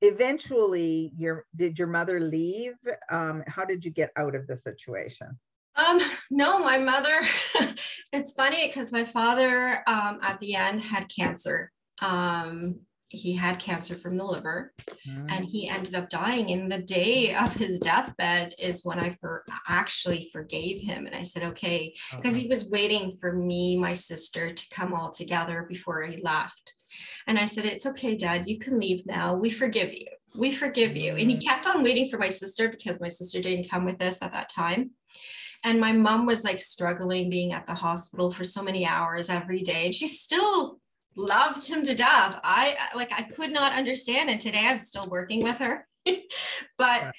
eventually 0.00 1.12
your 1.16 1.44
did 1.54 1.78
your 1.78 1.88
mother 1.88 2.20
leave? 2.20 2.74
Um, 3.10 3.42
how 3.46 3.64
did 3.64 3.84
you 3.84 3.90
get 3.90 4.12
out 4.16 4.34
of 4.34 4.46
the 4.46 4.56
situation? 4.56 5.38
Um, 5.76 6.00
no 6.30 6.58
my 6.58 6.78
mother 6.78 7.14
it's 8.12 8.32
funny 8.32 8.66
because 8.66 8.92
my 8.92 9.04
father 9.04 9.82
um, 9.86 10.18
at 10.22 10.38
the 10.40 10.54
end 10.54 10.82
had 10.82 11.08
cancer. 11.08 11.70
Um, 12.02 12.80
he 13.10 13.34
had 13.34 13.58
cancer 13.58 13.94
from 13.94 14.18
the 14.18 14.24
liver 14.24 14.72
mm. 15.08 15.32
and 15.32 15.46
he 15.46 15.68
ended 15.68 15.94
up 15.94 16.10
dying. 16.10 16.50
In 16.50 16.68
the 16.68 16.78
day 16.78 17.34
of 17.34 17.54
his 17.54 17.78
deathbed 17.78 18.54
is 18.58 18.84
when 18.84 19.00
i 19.00 19.16
for, 19.20 19.44
actually 19.66 20.28
forgave 20.32 20.82
him. 20.82 21.06
And 21.06 21.14
i 21.14 21.22
said 21.22 21.42
okay 21.44 21.94
because 22.16 22.34
okay. 22.34 22.42
he 22.42 22.48
was 22.48 22.70
waiting 22.70 23.16
for 23.20 23.32
me 23.32 23.78
my 23.78 23.94
sister 23.94 24.52
to 24.52 24.66
come 24.74 24.92
all 24.92 25.10
together 25.10 25.64
before 25.68 26.02
he 26.02 26.22
left 26.22 26.74
and 27.26 27.38
I 27.38 27.46
said, 27.46 27.64
It's 27.64 27.86
okay, 27.86 28.16
dad, 28.16 28.48
you 28.48 28.58
can 28.58 28.78
leave 28.78 29.06
now. 29.06 29.34
We 29.34 29.50
forgive 29.50 29.92
you. 29.92 30.06
We 30.36 30.50
forgive 30.50 30.96
you. 30.96 31.16
And 31.16 31.30
he 31.30 31.36
mm. 31.36 31.44
kept 31.44 31.66
on 31.66 31.82
waiting 31.82 32.08
for 32.08 32.18
my 32.18 32.28
sister 32.28 32.68
because 32.68 33.00
my 33.00 33.08
sister 33.08 33.40
didn't 33.40 33.70
come 33.70 33.84
with 33.84 34.02
us 34.02 34.22
at 34.22 34.32
that 34.32 34.50
time. 34.50 34.90
And 35.64 35.80
my 35.80 35.92
mom 35.92 36.26
was 36.26 36.44
like 36.44 36.60
struggling 36.60 37.30
being 37.30 37.52
at 37.52 37.66
the 37.66 37.74
hospital 37.74 38.30
for 38.30 38.44
so 38.44 38.62
many 38.62 38.86
hours 38.86 39.28
every 39.28 39.62
day. 39.62 39.86
And 39.86 39.94
she 39.94 40.06
still 40.06 40.78
loved 41.16 41.68
him 41.68 41.82
to 41.82 41.94
death. 41.94 42.38
I 42.44 42.76
like, 42.94 43.12
I 43.12 43.22
could 43.22 43.50
not 43.50 43.72
understand. 43.72 44.30
And 44.30 44.40
today 44.40 44.62
I'm 44.64 44.78
still 44.78 45.06
working 45.06 45.42
with 45.42 45.56
her. 45.56 45.86
but 46.78 47.12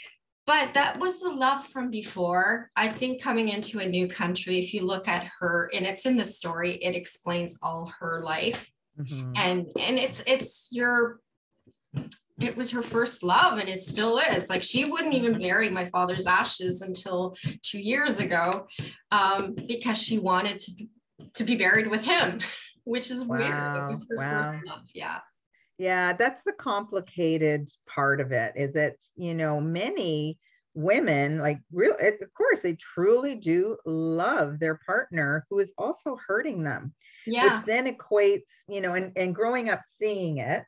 but 0.50 0.74
that 0.74 1.00
was 1.00 1.22
the 1.22 1.30
love 1.30 1.64
from 1.64 1.92
before. 1.92 2.72
I 2.76 2.88
think 2.88 3.22
coming 3.22 3.50
into 3.50 3.82
a 3.82 3.88
new 3.88 4.08
country, 4.08 4.58
if 4.58 4.74
you 4.74 4.84
look 4.84 5.08
at 5.08 5.30
her, 5.40 5.70
and 5.76 5.86
it's 5.86 6.08
in 6.08 6.18
the 6.18 6.26
story, 6.26 6.72
it 6.72 6.96
explains 6.96 7.60
all 7.62 7.94
her 8.00 8.22
life 8.24 8.68
mm-hmm. 9.00 9.32
and 9.36 9.68
and 9.80 9.98
it's 9.98 10.22
it's 10.28 10.70
your 10.72 11.20
it 12.40 12.56
was 12.56 12.72
her 12.72 12.82
first 12.82 13.24
love 13.24 13.60
and 13.60 13.68
it 13.68 13.80
still 13.80 14.18
is 14.18 14.50
like 14.50 14.64
she 14.64 14.86
wouldn't 14.86 15.14
even 15.14 15.40
bury 15.40 15.70
my 15.70 15.86
father's 15.86 16.28
ashes 16.28 16.82
until 16.82 17.36
two 17.62 17.80
years 17.80 18.20
ago 18.20 18.68
um, 19.12 19.56
because 19.68 20.02
she 20.02 20.20
wanted 20.20 20.58
to 20.58 20.74
be, 20.74 20.90
to 21.34 21.44
be 21.44 21.56
buried 21.56 21.88
with 21.88 22.04
him 22.04 22.40
which 22.86 23.12
is 23.12 23.26
wow. 23.26 23.38
weird 23.38 23.90
it 23.90 23.92
was 23.92 24.06
her 24.10 24.18
wow. 24.18 24.52
first 24.52 24.66
love 24.66 24.82
yeah 24.94 25.20
yeah 25.78 26.14
that's 26.14 26.44
the 26.44 26.54
complicated 26.54 27.70
part 27.88 28.22
of 28.22 28.32
it 28.32 28.54
is 28.56 28.74
that 28.74 28.96
you 29.16 29.34
know 29.34 29.60
many 29.60 30.38
women 30.76 31.40
like 31.40 31.60
real 31.72 31.96
of 32.00 32.34
course 32.34 32.62
they 32.62 32.76
truly 32.76 33.36
do 33.36 33.76
love 33.86 34.60
their 34.60 34.80
partner 34.86 35.46
who 35.50 35.60
is 35.60 35.74
also 35.78 36.18
hurting 36.28 36.64
them 36.64 36.94
yeah. 37.26 37.56
which 37.56 37.66
then 37.66 37.94
equates 37.94 38.52
you 38.68 38.80
know 38.80 38.94
and, 38.94 39.12
and 39.16 39.36
growing 39.36 39.70
up 39.70 39.82
seeing 40.00 40.38
it 40.38 40.64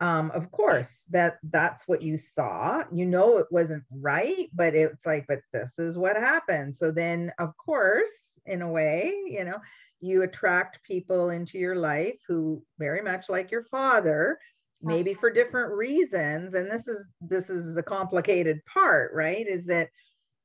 um 0.00 0.30
of 0.32 0.50
course 0.50 1.04
that 1.10 1.38
that's 1.50 1.86
what 1.86 2.00
you 2.00 2.16
saw 2.16 2.82
you 2.90 3.04
know 3.04 3.36
it 3.36 3.46
wasn't 3.50 3.82
right 3.90 4.48
but 4.54 4.74
it's 4.74 5.04
like 5.04 5.26
but 5.28 5.40
this 5.52 5.78
is 5.78 5.98
what 5.98 6.16
happened 6.16 6.76
so 6.76 6.90
then 6.90 7.30
of 7.38 7.54
course 7.58 8.26
in 8.46 8.62
a 8.62 8.70
way 8.70 9.12
you 9.26 9.44
know 9.44 9.58
you 10.00 10.22
attract 10.22 10.82
people 10.84 11.30
into 11.30 11.58
your 11.58 11.76
life 11.76 12.16
who 12.26 12.62
very 12.78 13.02
much 13.02 13.28
like 13.28 13.50
your 13.50 13.64
father 13.64 14.38
maybe 14.86 15.14
for 15.14 15.30
different 15.30 15.72
reasons 15.72 16.54
and 16.54 16.70
this 16.70 16.88
is 16.88 17.04
this 17.20 17.50
is 17.50 17.74
the 17.74 17.82
complicated 17.82 18.60
part 18.72 19.12
right 19.14 19.46
is 19.46 19.64
that 19.66 19.88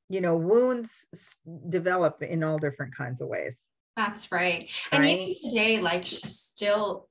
you 0.08 0.20
know 0.20 0.36
wounds 0.36 0.90
develop 1.68 2.22
in 2.22 2.42
all 2.42 2.58
different 2.58 2.94
kinds 2.94 3.20
of 3.20 3.28
ways 3.28 3.56
that's 3.96 4.32
right 4.32 4.70
and 4.90 5.02
right? 5.02 5.18
even 5.18 5.50
today 5.50 5.80
like 5.80 6.04
she's 6.04 6.38
still 6.38 7.08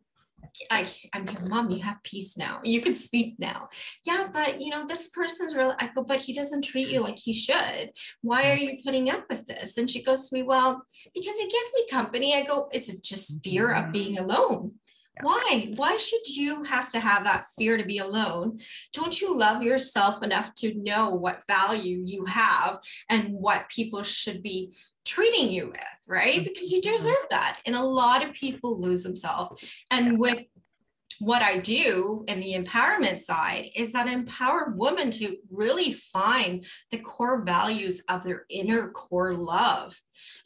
I, 0.69 0.87
I'm 1.13 1.27
your 1.27 1.47
mom. 1.47 1.69
You 1.69 1.81
have 1.83 2.03
peace 2.03 2.37
now. 2.37 2.59
You 2.63 2.81
can 2.81 2.95
speak 2.95 3.35
now. 3.39 3.69
Yeah, 4.05 4.29
but 4.33 4.61
you 4.61 4.69
know, 4.69 4.85
this 4.85 5.09
person's 5.09 5.55
really, 5.55 5.75
I 5.79 5.89
go, 5.93 6.03
but 6.03 6.19
he 6.19 6.33
doesn't 6.33 6.63
treat 6.63 6.89
you 6.89 7.01
like 7.01 7.17
he 7.17 7.33
should. 7.33 7.91
Why 8.21 8.51
are 8.51 8.55
you 8.55 8.77
putting 8.83 9.09
up 9.09 9.25
with 9.29 9.45
this? 9.45 9.77
And 9.77 9.89
she 9.89 10.03
goes 10.03 10.29
to 10.29 10.35
me, 10.35 10.43
well, 10.43 10.83
because 11.13 11.37
he 11.37 11.43
gives 11.45 11.71
me 11.75 11.87
company. 11.89 12.35
I 12.35 12.43
go, 12.43 12.69
is 12.73 12.89
it 12.89 13.03
just 13.03 13.43
fear 13.43 13.71
of 13.71 13.91
being 13.91 14.17
mm. 14.17 14.23
alone? 14.23 14.73
Yeah. 15.17 15.23
Why? 15.23 15.73
Why 15.75 15.97
should 15.97 16.27
you 16.27 16.63
have 16.63 16.89
to 16.89 16.99
have 16.99 17.23
that 17.25 17.45
fear 17.57 17.77
to 17.77 17.85
be 17.85 17.97
alone? 17.97 18.59
Don't 18.93 19.19
you 19.19 19.37
love 19.37 19.61
yourself 19.61 20.23
enough 20.23 20.53
to 20.55 20.73
know 20.75 21.09
what 21.09 21.45
value 21.47 22.03
you 22.05 22.25
have 22.25 22.77
and 23.09 23.29
what 23.31 23.69
people 23.69 24.03
should 24.03 24.41
be 24.41 24.73
treating 25.03 25.49
you 25.49 25.67
with, 25.67 25.81
right? 26.07 26.35
Mm-hmm. 26.35 26.43
Because 26.43 26.71
you 26.71 26.81
mm-hmm. 26.81 26.95
deserve 26.95 27.25
that. 27.29 27.59
And 27.65 27.75
a 27.75 27.83
lot 27.83 28.23
of 28.23 28.33
people 28.33 28.79
lose 28.79 29.03
themselves. 29.03 29.61
And 29.89 30.19
with 30.19 30.43
what 31.21 31.43
I 31.43 31.59
do 31.59 32.25
in 32.27 32.39
the 32.39 32.55
empowerment 32.55 33.19
side 33.19 33.69
is 33.75 33.93
that 33.93 34.07
I 34.07 34.11
empower 34.13 34.73
women 34.75 35.11
to 35.11 35.37
really 35.51 35.93
find 35.93 36.65
the 36.89 36.97
core 36.97 37.43
values 37.43 38.03
of 38.09 38.23
their 38.23 38.45
inner 38.49 38.89
core 38.89 39.35
love 39.35 39.95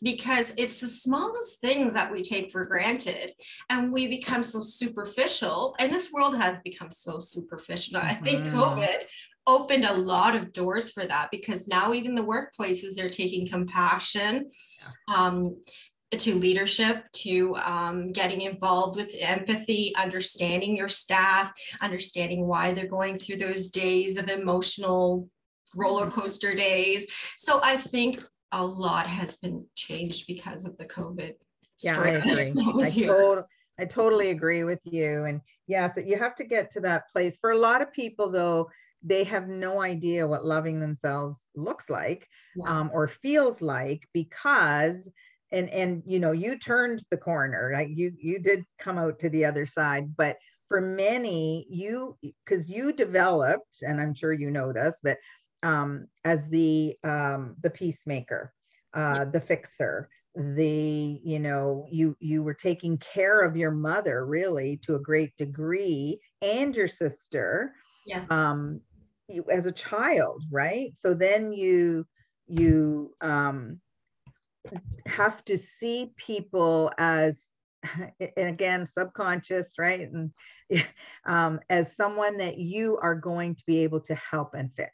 because 0.01 0.53
it's 0.57 0.81
the 0.81 0.87
smallest 0.87 1.61
things 1.61 1.93
that 1.93 2.11
we 2.11 2.21
take 2.21 2.51
for 2.51 2.65
granted 2.65 3.31
and 3.69 3.89
we 3.89 4.07
become 4.07 4.43
so 4.43 4.59
superficial 4.59 5.75
and 5.79 5.93
this 5.93 6.11
world 6.11 6.35
has 6.35 6.59
become 6.65 6.91
so 6.91 7.19
superficial. 7.19 7.97
I 7.97 8.13
think 8.13 8.45
mm-hmm. 8.45 8.57
COVID 8.57 8.97
opened 9.47 9.85
a 9.85 9.93
lot 9.93 10.35
of 10.35 10.51
doors 10.51 10.91
for 10.91 11.05
that 11.05 11.29
because 11.31 11.69
now 11.69 11.93
even 11.93 12.15
the 12.15 12.21
workplaces 12.21 12.95
they're 12.95 13.07
taking 13.07 13.47
compassion 13.47 14.49
um, 15.15 15.55
to 16.11 16.35
leadership 16.35 17.03
to 17.11 17.55
um, 17.57 18.11
getting 18.11 18.41
involved 18.41 18.95
with 18.95 19.13
empathy 19.19 19.93
understanding 19.97 20.77
your 20.77 20.89
staff 20.89 21.51
understanding 21.81 22.47
why 22.47 22.71
they're 22.71 22.87
going 22.87 23.17
through 23.17 23.37
those 23.37 23.69
days 23.69 24.17
of 24.17 24.29
emotional 24.29 25.29
roller 25.75 26.09
coaster 26.09 26.53
days. 26.53 27.07
So 27.37 27.59
i 27.63 27.75
think 27.75 28.23
a 28.51 28.65
lot 28.65 29.07
has 29.07 29.37
been 29.37 29.65
changed 29.75 30.27
because 30.27 30.65
of 30.65 30.77
the 30.77 30.85
covid 30.85 31.33
yeah 31.83 31.99
i 31.99 32.07
agree. 32.09 32.53
I, 32.55 33.41
I 33.77 33.83
totally 33.83 34.29
agree 34.29 34.63
with 34.63 34.79
you. 34.85 35.25
And 35.25 35.41
yes 35.67 35.97
you 36.03 36.17
have 36.17 36.35
to 36.35 36.45
get 36.45 36.71
to 36.71 36.79
that 36.81 37.09
place. 37.11 37.37
For 37.41 37.51
a 37.51 37.57
lot 37.57 37.81
of 37.81 37.91
people 37.91 38.29
though 38.29 38.69
they 39.03 39.23
have 39.23 39.47
no 39.47 39.81
idea 39.81 40.27
what 40.27 40.45
loving 40.45 40.79
themselves 40.79 41.47
looks 41.55 41.89
like 41.89 42.27
yeah. 42.55 42.67
um, 42.67 42.89
or 42.91 43.07
feels 43.07 43.61
like 43.61 44.07
because 44.13 45.07
and 45.51 45.69
and 45.69 46.03
you 46.05 46.19
know 46.19 46.31
you 46.31 46.57
turned 46.57 47.03
the 47.11 47.17
corner 47.17 47.69
right? 47.73 47.89
You 47.89 48.11
you 48.19 48.39
did 48.39 48.63
come 48.79 48.97
out 48.97 49.19
to 49.19 49.29
the 49.29 49.45
other 49.45 49.65
side 49.65 50.15
but 50.15 50.37
for 50.67 50.81
many 50.81 51.67
you 51.69 52.17
because 52.21 52.67
you 52.67 52.91
developed 52.91 53.83
and 53.83 54.01
i'm 54.01 54.15
sure 54.15 54.33
you 54.33 54.49
know 54.49 54.73
this 54.73 54.97
but 55.03 55.17
um, 55.63 56.07
as 56.23 56.41
the 56.49 56.95
um, 57.03 57.55
the 57.61 57.69
peacemaker 57.69 58.53
uh, 58.93 59.25
the 59.25 59.39
fixer 59.39 60.09
the 60.35 61.19
you 61.23 61.39
know 61.39 61.87
you 61.89 62.15
you 62.19 62.43
were 62.43 62.53
taking 62.53 62.97
care 62.97 63.41
of 63.41 63.55
your 63.55 63.71
mother 63.71 64.25
really 64.25 64.79
to 64.83 64.95
a 64.95 64.99
great 64.99 65.35
degree 65.37 66.19
and 66.41 66.75
your 66.75 66.89
sister 66.89 67.73
yes. 68.05 68.29
um 68.29 68.81
you 69.27 69.45
as 69.51 69.65
a 69.65 69.71
child 69.71 70.43
right? 70.51 70.91
So 70.95 71.13
then 71.13 71.53
you 71.53 72.05
you 72.47 73.15
um 73.21 73.79
have 75.07 75.43
to 75.45 75.57
see 75.57 76.11
people 76.17 76.91
as 76.97 77.49
and 78.19 78.49
again 78.49 78.85
subconscious 78.85 79.73
right? 79.77 80.01
And 80.01 80.31
um, 81.25 81.59
as 81.69 81.95
someone 81.95 82.37
that 82.37 82.57
you 82.57 82.97
are 83.01 83.15
going 83.15 83.55
to 83.55 83.63
be 83.65 83.79
able 83.79 83.99
to 84.01 84.15
help 84.15 84.53
and 84.53 84.71
fix. 84.75 84.91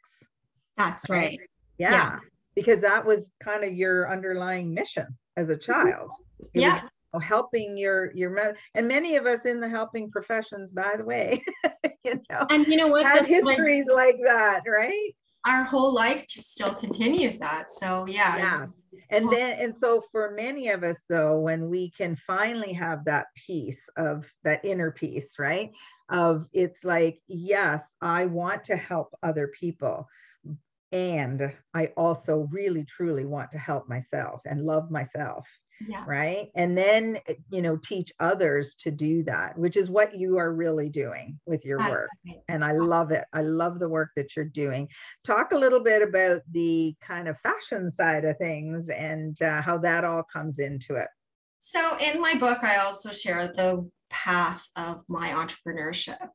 That's 0.76 1.08
right, 1.08 1.38
right? 1.38 1.40
Yeah. 1.78 1.90
yeah. 1.90 2.16
because 2.54 2.80
that 2.80 3.04
was 3.04 3.30
kind 3.42 3.64
of 3.64 3.72
your 3.72 4.10
underlying 4.10 4.72
mission 4.72 5.06
as 5.36 5.48
a 5.48 5.56
child. 5.56 6.10
Yeah. 6.54 6.82
helping 7.20 7.76
your 7.76 8.10
your 8.14 8.54
and 8.74 8.88
many 8.88 9.16
of 9.16 9.26
us 9.26 9.44
in 9.44 9.60
the 9.60 9.68
helping 9.68 10.10
professions 10.10 10.72
by 10.72 10.94
the 10.96 11.04
way 11.04 11.44
you 12.04 12.18
know 12.30 12.46
and 12.50 12.66
you 12.66 12.76
know 12.76 12.88
what? 12.88 13.04
had 13.04 13.26
histories 13.26 13.86
like, 13.86 14.14
like 14.14 14.16
that 14.24 14.62
right? 14.66 15.14
Our 15.44 15.64
whole 15.64 15.92
life 15.92 16.24
still 16.28 16.72
continues 16.72 17.38
that. 17.40 17.70
So 17.70 18.06
yeah. 18.08 18.36
Yeah 18.36 18.66
and 19.12 19.30
then 19.30 19.58
and 19.60 19.78
so 19.78 20.02
for 20.10 20.32
many 20.32 20.68
of 20.68 20.82
us 20.82 20.96
though 21.08 21.38
when 21.38 21.68
we 21.68 21.90
can 21.90 22.16
finally 22.16 22.72
have 22.72 23.04
that 23.04 23.26
peace 23.46 23.88
of 23.96 24.26
that 24.42 24.64
inner 24.64 24.90
peace 24.90 25.34
right? 25.38 25.70
Of 26.08 26.46
it's 26.52 26.84
like 26.84 27.20
yes 27.28 27.94
i 28.02 28.26
want 28.26 28.64
to 28.64 28.76
help 28.76 29.14
other 29.22 29.50
people 29.58 30.08
and 30.90 31.54
i 31.72 31.86
also 31.96 32.48
really 32.50 32.84
truly 32.84 33.24
want 33.24 33.50
to 33.52 33.58
help 33.58 33.88
myself 33.88 34.42
and 34.44 34.66
love 34.66 34.90
myself 34.90 35.48
yes. 35.86 36.02
right 36.06 36.48
and 36.54 36.76
then 36.76 37.18
eh, 37.28 37.34
you 37.50 37.62
know 37.62 37.76
teach 37.76 38.12
others 38.20 38.74
to 38.76 38.90
do 38.90 39.22
that 39.22 39.56
which 39.58 39.76
is 39.76 39.90
what 39.90 40.16
you 40.16 40.38
are 40.38 40.52
really 40.52 40.88
doing 40.88 41.38
with 41.46 41.64
your 41.64 41.78
That's 41.78 41.90
work 41.90 42.10
right. 42.26 42.40
and 42.48 42.64
i 42.64 42.72
love 42.72 43.10
it 43.10 43.24
i 43.32 43.42
love 43.42 43.78
the 43.78 43.88
work 43.88 44.10
that 44.16 44.36
you're 44.36 44.44
doing 44.44 44.88
talk 45.24 45.52
a 45.52 45.58
little 45.58 45.80
bit 45.80 46.02
about 46.02 46.42
the 46.50 46.94
kind 47.00 47.28
of 47.28 47.38
fashion 47.40 47.90
side 47.90 48.24
of 48.24 48.36
things 48.38 48.88
and 48.88 49.40
uh, 49.42 49.62
how 49.62 49.78
that 49.78 50.04
all 50.04 50.22
comes 50.22 50.58
into 50.58 50.94
it 50.94 51.08
so 51.58 51.96
in 52.00 52.20
my 52.20 52.34
book 52.34 52.58
i 52.62 52.78
also 52.78 53.10
share 53.10 53.52
the 53.54 53.88
path 54.10 54.68
of 54.76 55.02
my 55.08 55.30
entrepreneurship 55.30 56.28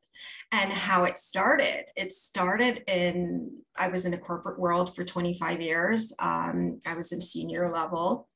and 0.52 0.72
how 0.72 1.04
it 1.04 1.18
started. 1.18 1.86
It 1.96 2.12
started 2.14 2.84
in, 2.88 3.52
I 3.78 3.88
was 3.90 4.06
in 4.06 4.14
a 4.14 4.18
corporate 4.18 4.60
world 4.60 4.96
for 4.96 5.04
25 5.04 5.62
years. 5.62 6.14
Um, 6.20 6.80
I 6.86 6.96
was 6.96 7.12
in 7.12 7.22
senior 7.22 7.72
level. 7.72 8.28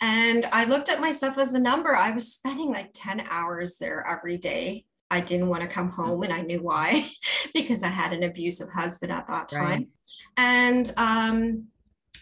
And 0.00 0.46
I 0.52 0.64
looked 0.66 0.88
at 0.88 1.00
myself 1.00 1.38
as 1.38 1.54
a 1.54 1.58
number. 1.58 1.96
I 1.96 2.10
was 2.10 2.34
spending 2.34 2.70
like 2.70 2.90
10 2.92 3.26
hours 3.28 3.78
there 3.78 4.06
every 4.06 4.36
day. 4.36 4.84
I 5.10 5.20
didn't 5.20 5.48
want 5.48 5.62
to 5.62 5.68
come 5.68 5.90
home, 5.90 6.24
and 6.24 6.32
I 6.32 6.40
knew 6.40 6.58
why 6.62 7.08
because 7.54 7.82
I 7.82 7.88
had 7.88 8.12
an 8.12 8.24
abusive 8.24 8.70
husband 8.70 9.12
at 9.12 9.28
that 9.28 9.48
time. 9.48 9.62
Right. 9.62 9.88
And 10.36 10.92
um, 10.96 11.68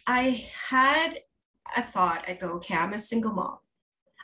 I 0.07 0.47
had 0.69 1.15
a 1.77 1.83
thought 1.83 2.25
I 2.29 2.35
go, 2.35 2.49
okay, 2.55 2.77
I'm 2.77 2.93
a 2.93 2.99
single 2.99 3.33
mom. 3.33 3.59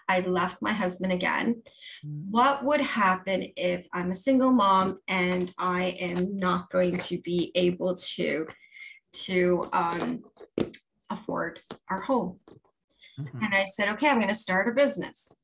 I 0.08 0.20
left 0.20 0.60
my 0.60 0.72
husband 0.72 1.12
again. 1.12 1.62
Mm. 2.04 2.30
What 2.30 2.64
would 2.64 2.80
happen 2.80 3.46
if 3.56 3.86
I'm 3.92 4.10
a 4.10 4.14
single 4.14 4.52
mom 4.52 4.98
and 5.08 5.52
I 5.56 5.96
am 6.00 6.36
not 6.36 6.68
going 6.70 6.96
to 6.96 7.18
be 7.18 7.52
able 7.54 7.94
to 7.94 8.46
to 9.12 9.66
um, 9.72 10.24
afford 11.08 11.60
our 11.88 12.00
home? 12.00 12.38
Mm-hmm. 13.24 13.44
And 13.44 13.54
I 13.54 13.64
said, 13.64 13.88
okay, 13.90 14.08
I'm 14.08 14.18
going 14.18 14.28
to 14.28 14.34
start 14.34 14.68
a 14.68 14.72
business. 14.72 15.34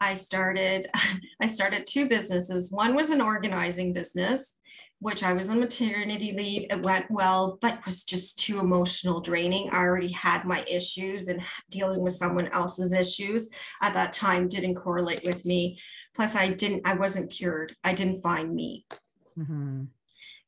I 0.00 0.14
started 0.14 0.86
I 1.40 1.46
started 1.46 1.86
two 1.86 2.08
businesses. 2.08 2.72
One 2.72 2.94
was 2.94 3.10
an 3.10 3.20
organizing 3.20 3.92
business, 3.92 4.58
which 5.00 5.22
I 5.22 5.32
was 5.32 5.50
on 5.50 5.60
maternity 5.60 6.32
leave. 6.36 6.66
It 6.70 6.82
went 6.82 7.10
well, 7.10 7.58
but 7.60 7.84
was 7.84 8.04
just 8.04 8.38
too 8.38 8.58
emotional 8.58 9.20
draining. 9.20 9.70
I 9.70 9.78
already 9.78 10.12
had 10.12 10.44
my 10.44 10.64
issues 10.70 11.28
and 11.28 11.42
dealing 11.70 12.00
with 12.00 12.14
someone 12.14 12.48
else's 12.48 12.92
issues 12.92 13.50
at 13.82 13.94
that 13.94 14.12
time 14.12 14.48
didn't 14.48 14.76
correlate 14.76 15.24
with 15.24 15.44
me. 15.44 15.78
Plus, 16.14 16.34
I 16.34 16.48
didn't, 16.48 16.86
I 16.86 16.94
wasn't 16.94 17.30
cured. 17.30 17.76
I 17.84 17.92
didn't 17.92 18.22
find 18.22 18.54
me. 18.54 18.86
Mm-hmm. 19.38 19.84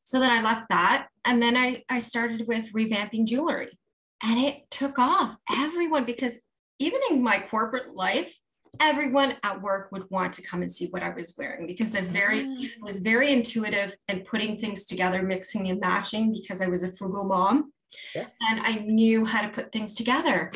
So 0.03 0.19
then 0.19 0.31
I 0.31 0.41
left 0.41 0.69
that. 0.69 1.09
And 1.25 1.41
then 1.41 1.55
I, 1.55 1.83
I 1.89 1.99
started 1.99 2.47
with 2.47 2.73
revamping 2.73 3.27
jewelry 3.27 3.77
and 4.23 4.39
it 4.39 4.69
took 4.69 4.99
off. 4.99 5.35
Everyone 5.57 6.05
because 6.05 6.41
even 6.79 7.01
in 7.09 7.21
my 7.21 7.39
corporate 7.49 7.95
life 7.95 8.33
everyone 8.79 9.35
at 9.43 9.61
work 9.61 9.91
would 9.91 10.09
want 10.09 10.33
to 10.33 10.41
come 10.41 10.61
and 10.61 10.71
see 10.71 10.87
what 10.91 11.03
i 11.03 11.09
was 11.09 11.35
wearing 11.37 11.67
because 11.67 11.95
i 11.95 12.01
very 12.01 12.41
mm. 12.41 12.69
was 12.81 12.99
very 12.99 13.31
intuitive 13.31 13.95
and 14.07 14.25
putting 14.25 14.57
things 14.57 14.85
together 14.85 15.21
mixing 15.21 15.67
and 15.69 15.79
matching 15.79 16.31
because 16.31 16.61
i 16.61 16.67
was 16.67 16.83
a 16.83 16.91
frugal 16.93 17.23
mom. 17.23 17.73
Yeah. 18.15 18.27
and 18.49 18.59
i 18.61 18.75
knew 18.75 19.25
how 19.25 19.41
to 19.41 19.49
put 19.49 19.71
things 19.71 19.95
together. 19.95 20.51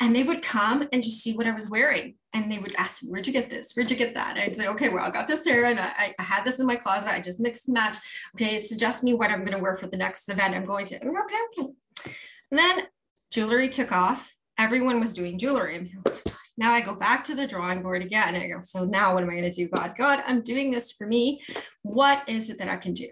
And 0.00 0.14
they 0.14 0.24
would 0.24 0.42
come 0.42 0.88
and 0.92 1.04
just 1.04 1.22
see 1.22 1.34
what 1.36 1.46
i 1.46 1.52
was 1.52 1.70
wearing. 1.70 2.16
And 2.34 2.50
they 2.50 2.58
would 2.58 2.74
ask 2.76 3.00
where'd 3.02 3.28
you 3.28 3.32
get 3.32 3.48
this? 3.48 3.74
Where'd 3.74 3.90
you 3.90 3.96
get 3.96 4.14
that? 4.14 4.36
And 4.36 4.40
i'd 4.40 4.56
say 4.56 4.66
okay 4.68 4.88
well 4.88 5.04
i 5.04 5.10
got 5.10 5.28
this 5.28 5.44
here 5.44 5.64
and 5.64 5.80
I, 5.80 6.14
I 6.18 6.22
had 6.22 6.44
this 6.44 6.60
in 6.60 6.66
my 6.66 6.76
closet. 6.76 7.12
I 7.12 7.20
just 7.20 7.40
mixed 7.40 7.68
and 7.68 7.74
match 7.74 7.96
okay 8.34 8.58
suggest 8.58 9.04
me 9.04 9.14
what 9.14 9.30
i'm 9.30 9.44
going 9.44 9.56
to 9.56 9.62
wear 9.62 9.76
for 9.76 9.86
the 9.86 9.96
next 9.96 10.28
event 10.28 10.54
i'm 10.54 10.66
going 10.66 10.84
to. 10.86 10.96
Okay 10.96 11.40
okay. 11.58 11.72
And 12.50 12.58
then 12.58 12.86
jewelry 13.34 13.68
took 13.68 13.90
off. 13.90 14.32
Everyone 14.58 15.00
was 15.00 15.12
doing 15.12 15.38
jewelry. 15.38 15.92
Now 16.56 16.72
I 16.72 16.80
go 16.80 16.94
back 16.94 17.24
to 17.24 17.34
the 17.34 17.48
drawing 17.48 17.82
board 17.82 18.00
again. 18.00 18.36
And 18.36 18.44
I 18.44 18.46
go, 18.46 18.60
so 18.62 18.84
now 18.84 19.12
what 19.12 19.24
am 19.24 19.30
I 19.30 19.32
going 19.32 19.50
to 19.50 19.50
do? 19.50 19.68
God, 19.68 19.94
God, 19.98 20.22
I'm 20.24 20.40
doing 20.42 20.70
this 20.70 20.92
for 20.92 21.04
me. 21.04 21.42
What 21.82 22.22
is 22.28 22.48
it 22.48 22.58
that 22.58 22.68
I 22.68 22.76
can 22.76 22.92
do? 22.92 23.08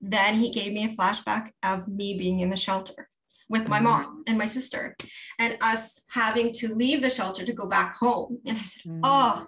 Then 0.00 0.34
he 0.34 0.50
gave 0.50 0.72
me 0.72 0.86
a 0.86 0.96
flashback 0.96 1.50
of 1.62 1.86
me 1.86 2.18
being 2.18 2.40
in 2.40 2.50
the 2.50 2.56
shelter 2.56 3.08
with 3.48 3.68
my 3.68 3.78
mom 3.80 4.24
and 4.26 4.36
my 4.36 4.46
sister 4.46 4.96
and 5.38 5.56
us 5.60 6.04
having 6.10 6.52
to 6.52 6.74
leave 6.74 7.00
the 7.00 7.08
shelter 7.08 7.46
to 7.46 7.52
go 7.52 7.66
back 7.66 7.96
home. 7.96 8.40
And 8.44 8.58
I 8.58 8.62
said, 8.62 8.90
mm. 8.90 9.00
oh, 9.04 9.46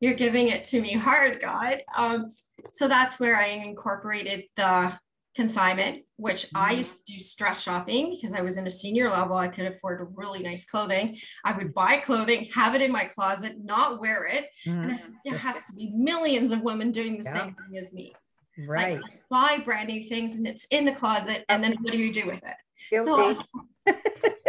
you're 0.00 0.14
giving 0.14 0.48
it 0.48 0.64
to 0.66 0.80
me 0.82 0.92
hard, 0.92 1.40
God. 1.40 1.80
Um, 1.96 2.34
so 2.72 2.88
that's 2.88 3.18
where 3.18 3.36
I 3.36 3.46
incorporated 3.46 4.44
the 4.56 4.92
consignment, 5.34 6.04
which 6.16 6.46
I 6.54 6.68
mm-hmm. 6.68 6.78
used 6.78 7.06
to 7.06 7.12
do 7.12 7.18
stress 7.18 7.62
shopping 7.62 8.10
because 8.10 8.34
I 8.34 8.42
was 8.42 8.56
in 8.56 8.66
a 8.66 8.70
senior 8.70 9.08
level. 9.08 9.36
I 9.36 9.48
could 9.48 9.66
afford 9.66 10.06
really 10.14 10.42
nice 10.42 10.64
clothing. 10.66 11.16
I 11.44 11.56
would 11.56 11.72
buy 11.72 11.98
clothing, 11.98 12.48
have 12.54 12.74
it 12.74 12.82
in 12.82 12.92
my 12.92 13.04
closet, 13.04 13.56
not 13.62 14.00
wear 14.00 14.26
it. 14.26 14.46
Mm-hmm. 14.66 14.90
And 14.90 15.00
there 15.24 15.38
has 15.38 15.66
to 15.68 15.72
be 15.74 15.90
millions 15.94 16.50
of 16.50 16.62
women 16.62 16.90
doing 16.90 17.16
the 17.16 17.24
yeah. 17.24 17.32
same 17.32 17.54
thing 17.54 17.78
as 17.78 17.94
me. 17.94 18.14
Right. 18.58 19.00
Like, 19.00 19.12
buy 19.30 19.62
brand 19.64 19.88
new 19.88 20.02
things 20.08 20.36
and 20.36 20.46
it's 20.46 20.66
in 20.70 20.84
the 20.84 20.92
closet. 20.92 21.44
And 21.48 21.64
then 21.64 21.76
what 21.80 21.92
do 21.92 21.98
you 21.98 22.12
do 22.12 22.26
with 22.26 22.40
it? 22.42 22.56
Guilty. 22.90 23.40
So 23.86 23.94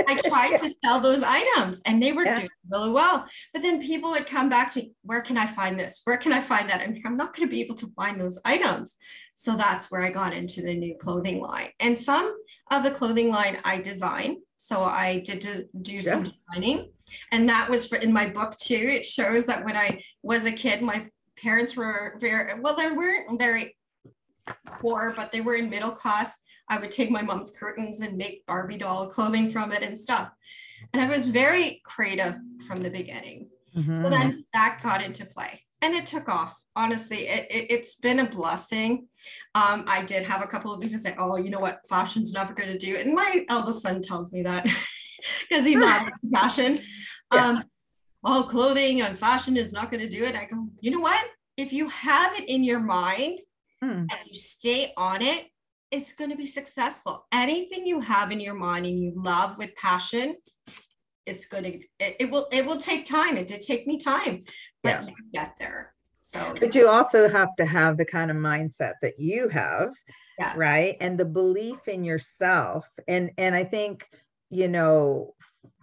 I 0.07 0.19
tried 0.21 0.57
to 0.57 0.69
sell 0.83 0.99
those 0.99 1.23
items 1.23 1.81
and 1.85 2.01
they 2.01 2.11
were 2.11 2.25
yeah. 2.25 2.35
doing 2.35 2.49
really 2.69 2.89
well. 2.89 3.25
But 3.53 3.61
then 3.61 3.81
people 3.81 4.11
would 4.11 4.27
come 4.27 4.49
back 4.49 4.73
to 4.73 4.85
where 5.03 5.21
can 5.21 5.37
I 5.37 5.45
find 5.45 5.79
this? 5.79 6.01
Where 6.03 6.17
can 6.17 6.33
I 6.33 6.41
find 6.41 6.69
that? 6.69 6.81
I'm, 6.81 7.01
I'm 7.05 7.17
not 7.17 7.35
going 7.35 7.47
to 7.47 7.51
be 7.51 7.61
able 7.61 7.75
to 7.75 7.87
find 7.95 8.19
those 8.19 8.41
items. 8.45 8.97
So 9.35 9.55
that's 9.55 9.91
where 9.91 10.01
I 10.01 10.11
got 10.11 10.33
into 10.33 10.61
the 10.61 10.73
new 10.73 10.95
clothing 10.95 11.41
line. 11.41 11.69
And 11.79 11.97
some 11.97 12.35
of 12.71 12.83
the 12.83 12.91
clothing 12.91 13.29
line 13.29 13.57
I 13.65 13.79
design. 13.79 14.37
So 14.57 14.83
I 14.83 15.19
did 15.25 15.41
to 15.41 15.65
do 15.81 16.01
some 16.01 16.23
designing. 16.23 16.91
And 17.31 17.49
that 17.49 17.69
was 17.69 17.87
for, 17.87 17.97
in 17.97 18.13
my 18.13 18.29
book 18.29 18.55
too. 18.55 18.75
It 18.75 19.05
shows 19.05 19.45
that 19.47 19.65
when 19.65 19.75
I 19.75 20.01
was 20.21 20.45
a 20.45 20.51
kid, 20.51 20.81
my 20.81 21.07
parents 21.37 21.75
were 21.75 22.17
very, 22.19 22.59
well, 22.59 22.75
they 22.75 22.89
weren't 22.89 23.39
very 23.39 23.75
poor, 24.79 25.13
but 25.15 25.31
they 25.31 25.41
were 25.41 25.55
in 25.55 25.69
middle 25.69 25.91
class 25.91 26.43
I 26.69 26.79
would 26.79 26.91
take 26.91 27.11
my 27.11 27.21
mom's 27.21 27.51
curtains 27.51 28.01
and 28.01 28.17
make 28.17 28.45
Barbie 28.45 28.77
doll 28.77 29.07
clothing 29.07 29.51
from 29.51 29.71
it 29.71 29.83
and 29.83 29.97
stuff. 29.97 30.29
And 30.93 31.01
I 31.01 31.09
was 31.09 31.27
very 31.27 31.81
creative 31.85 32.35
from 32.67 32.81
the 32.81 32.89
beginning. 32.89 33.49
Mm-hmm. 33.75 33.95
So 33.95 34.09
then 34.09 34.45
that 34.53 34.79
got 34.81 35.03
into 35.03 35.25
play 35.25 35.61
and 35.83 35.93
it 35.93 36.05
took 36.05 36.29
off. 36.29 36.55
Honestly, 36.75 37.27
it, 37.27 37.45
it, 37.51 37.79
has 37.79 37.95
been 38.01 38.19
a 38.19 38.29
blessing. 38.29 39.07
Um, 39.53 39.83
I 39.87 40.03
did 40.05 40.23
have 40.23 40.41
a 40.41 40.47
couple 40.47 40.73
of 40.73 40.81
people 40.81 40.97
say, 40.97 41.13
Oh, 41.19 41.35
you 41.35 41.51
know 41.51 41.59
what? 41.59 41.81
Fashion's 41.87 42.33
never 42.33 42.53
going 42.53 42.71
to 42.71 42.77
do 42.77 42.95
it. 42.95 43.05
And 43.05 43.13
my 43.13 43.45
eldest 43.49 43.81
son 43.81 44.01
tells 44.01 44.33
me 44.33 44.41
that 44.43 44.63
because 45.49 45.65
he's 45.65 45.77
not 45.77 46.11
fashion. 46.33 46.79
Yeah. 47.31 47.47
Um, 47.47 47.63
all 48.23 48.43
clothing 48.43 49.01
and 49.01 49.19
fashion 49.19 49.57
is 49.57 49.73
not 49.73 49.91
going 49.91 50.01
to 50.01 50.09
do 50.09 50.23
it. 50.23 50.35
I 50.35 50.45
go, 50.45 50.67
You 50.79 50.91
know 50.91 51.01
what? 51.01 51.23
If 51.57 51.73
you 51.73 51.89
have 51.89 52.39
it 52.39 52.49
in 52.49 52.63
your 52.63 52.79
mind 52.79 53.41
hmm. 53.83 53.91
and 53.91 54.19
you 54.25 54.37
stay 54.37 54.93
on 54.97 55.21
it, 55.21 55.45
it's 55.91 56.13
going 56.13 56.31
to 56.31 56.37
be 56.37 56.47
successful. 56.47 57.27
Anything 57.31 57.85
you 57.85 57.99
have 57.99 58.31
in 58.31 58.39
your 58.39 58.55
mind 58.55 58.87
and 58.87 58.99
you 58.99 59.13
love 59.15 59.59
with 59.59 59.75
passion, 59.75 60.37
it's 61.27 61.45
going 61.45 61.63
to, 61.63 61.73
it, 61.99 62.15
it 62.19 62.31
will, 62.31 62.47
it 62.51 62.65
will 62.65 62.79
take 62.79 63.05
time. 63.05 63.37
It 63.37 63.45
did 63.45 63.61
take 63.61 63.85
me 63.85 63.99
time, 63.99 64.45
but 64.83 64.89
yeah. 64.89 65.07
you 65.07 65.15
get 65.33 65.55
there. 65.59 65.93
So, 66.21 66.55
but 66.59 66.73
you 66.73 66.87
also 66.87 67.29
have 67.29 67.55
to 67.57 67.65
have 67.65 67.97
the 67.97 68.05
kind 68.05 68.31
of 68.31 68.37
mindset 68.37 68.93
that 69.01 69.19
you 69.19 69.49
have, 69.49 69.93
yes. 70.39 70.55
right? 70.55 70.95
And 71.01 71.17
the 71.17 71.25
belief 71.25 71.87
in 71.87 72.03
yourself. 72.03 72.89
And, 73.07 73.31
and 73.37 73.53
I 73.53 73.63
think, 73.63 74.09
you 74.49 74.67
know, 74.67 75.35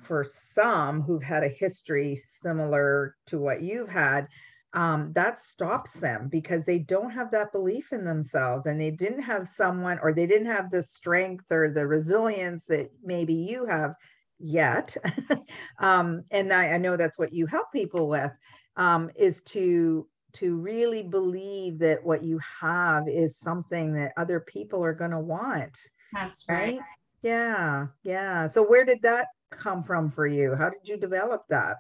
for 0.02 0.26
some 0.30 1.02
who've 1.02 1.22
had 1.22 1.44
a 1.44 1.48
history 1.48 2.22
similar 2.42 3.16
to 3.26 3.38
what 3.38 3.62
you've 3.62 3.90
had, 3.90 4.28
um, 4.72 5.12
that 5.14 5.40
stops 5.40 5.92
them 5.94 6.28
because 6.28 6.64
they 6.64 6.78
don't 6.78 7.10
have 7.10 7.30
that 7.32 7.52
belief 7.52 7.92
in 7.92 8.04
themselves 8.04 8.66
and 8.66 8.80
they 8.80 8.90
didn't 8.90 9.22
have 9.22 9.48
someone 9.48 9.98
or 10.00 10.12
they 10.12 10.26
didn't 10.26 10.46
have 10.46 10.70
the 10.70 10.82
strength 10.82 11.44
or 11.50 11.70
the 11.70 11.86
resilience 11.86 12.64
that 12.66 12.90
maybe 13.02 13.34
you 13.34 13.66
have 13.66 13.94
yet 14.38 14.96
um, 15.80 16.22
and 16.30 16.52
I, 16.52 16.68
I, 16.74 16.78
know 16.78 16.96
that's 16.96 17.18
what 17.18 17.32
you 17.32 17.46
help 17.46 17.72
people 17.72 18.08
with 18.08 18.30
um, 18.76 19.10
is 19.16 19.42
to 19.42 20.06
to 20.32 20.56
really 20.56 21.02
believe 21.02 21.78
that 21.80 22.04
what 22.04 22.22
you 22.22 22.38
have 22.60 23.08
is 23.08 23.36
something 23.36 23.92
that 23.94 24.12
other 24.16 24.38
people 24.38 24.84
are 24.84 24.94
going 24.94 25.10
to 25.10 25.18
want 25.18 25.76
that's 26.12 26.44
right. 26.48 26.78
right 26.78 26.80
yeah 27.22 27.86
yeah 28.04 28.48
so 28.48 28.62
where 28.62 28.84
did 28.84 29.02
that 29.02 29.26
come 29.50 29.82
from 29.82 30.10
for 30.10 30.26
you 30.26 30.54
how 30.54 30.68
did 30.68 30.86
you 30.88 30.96
develop 30.96 31.42
that 31.48 31.78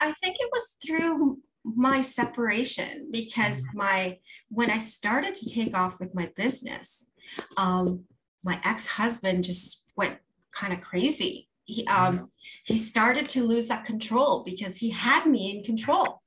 I 0.00 0.12
think 0.12 0.36
it 0.38 0.50
was 0.52 0.76
through 0.84 1.38
my 1.64 2.00
separation 2.00 3.08
because 3.10 3.62
mm-hmm. 3.62 3.78
my 3.78 4.18
when 4.50 4.70
I 4.70 4.78
started 4.78 5.34
to 5.34 5.50
take 5.50 5.76
off 5.76 6.00
with 6.00 6.14
my 6.14 6.30
business, 6.36 7.10
um, 7.56 8.04
my 8.42 8.60
ex-husband 8.64 9.44
just 9.44 9.90
went 9.96 10.18
kind 10.52 10.72
of 10.72 10.80
crazy. 10.80 11.48
He 11.64 11.86
um 11.86 12.16
mm-hmm. 12.16 12.24
he 12.64 12.76
started 12.76 13.28
to 13.30 13.44
lose 13.44 13.68
that 13.68 13.84
control 13.84 14.42
because 14.44 14.76
he 14.76 14.90
had 14.90 15.26
me 15.26 15.56
in 15.56 15.64
control. 15.64 16.22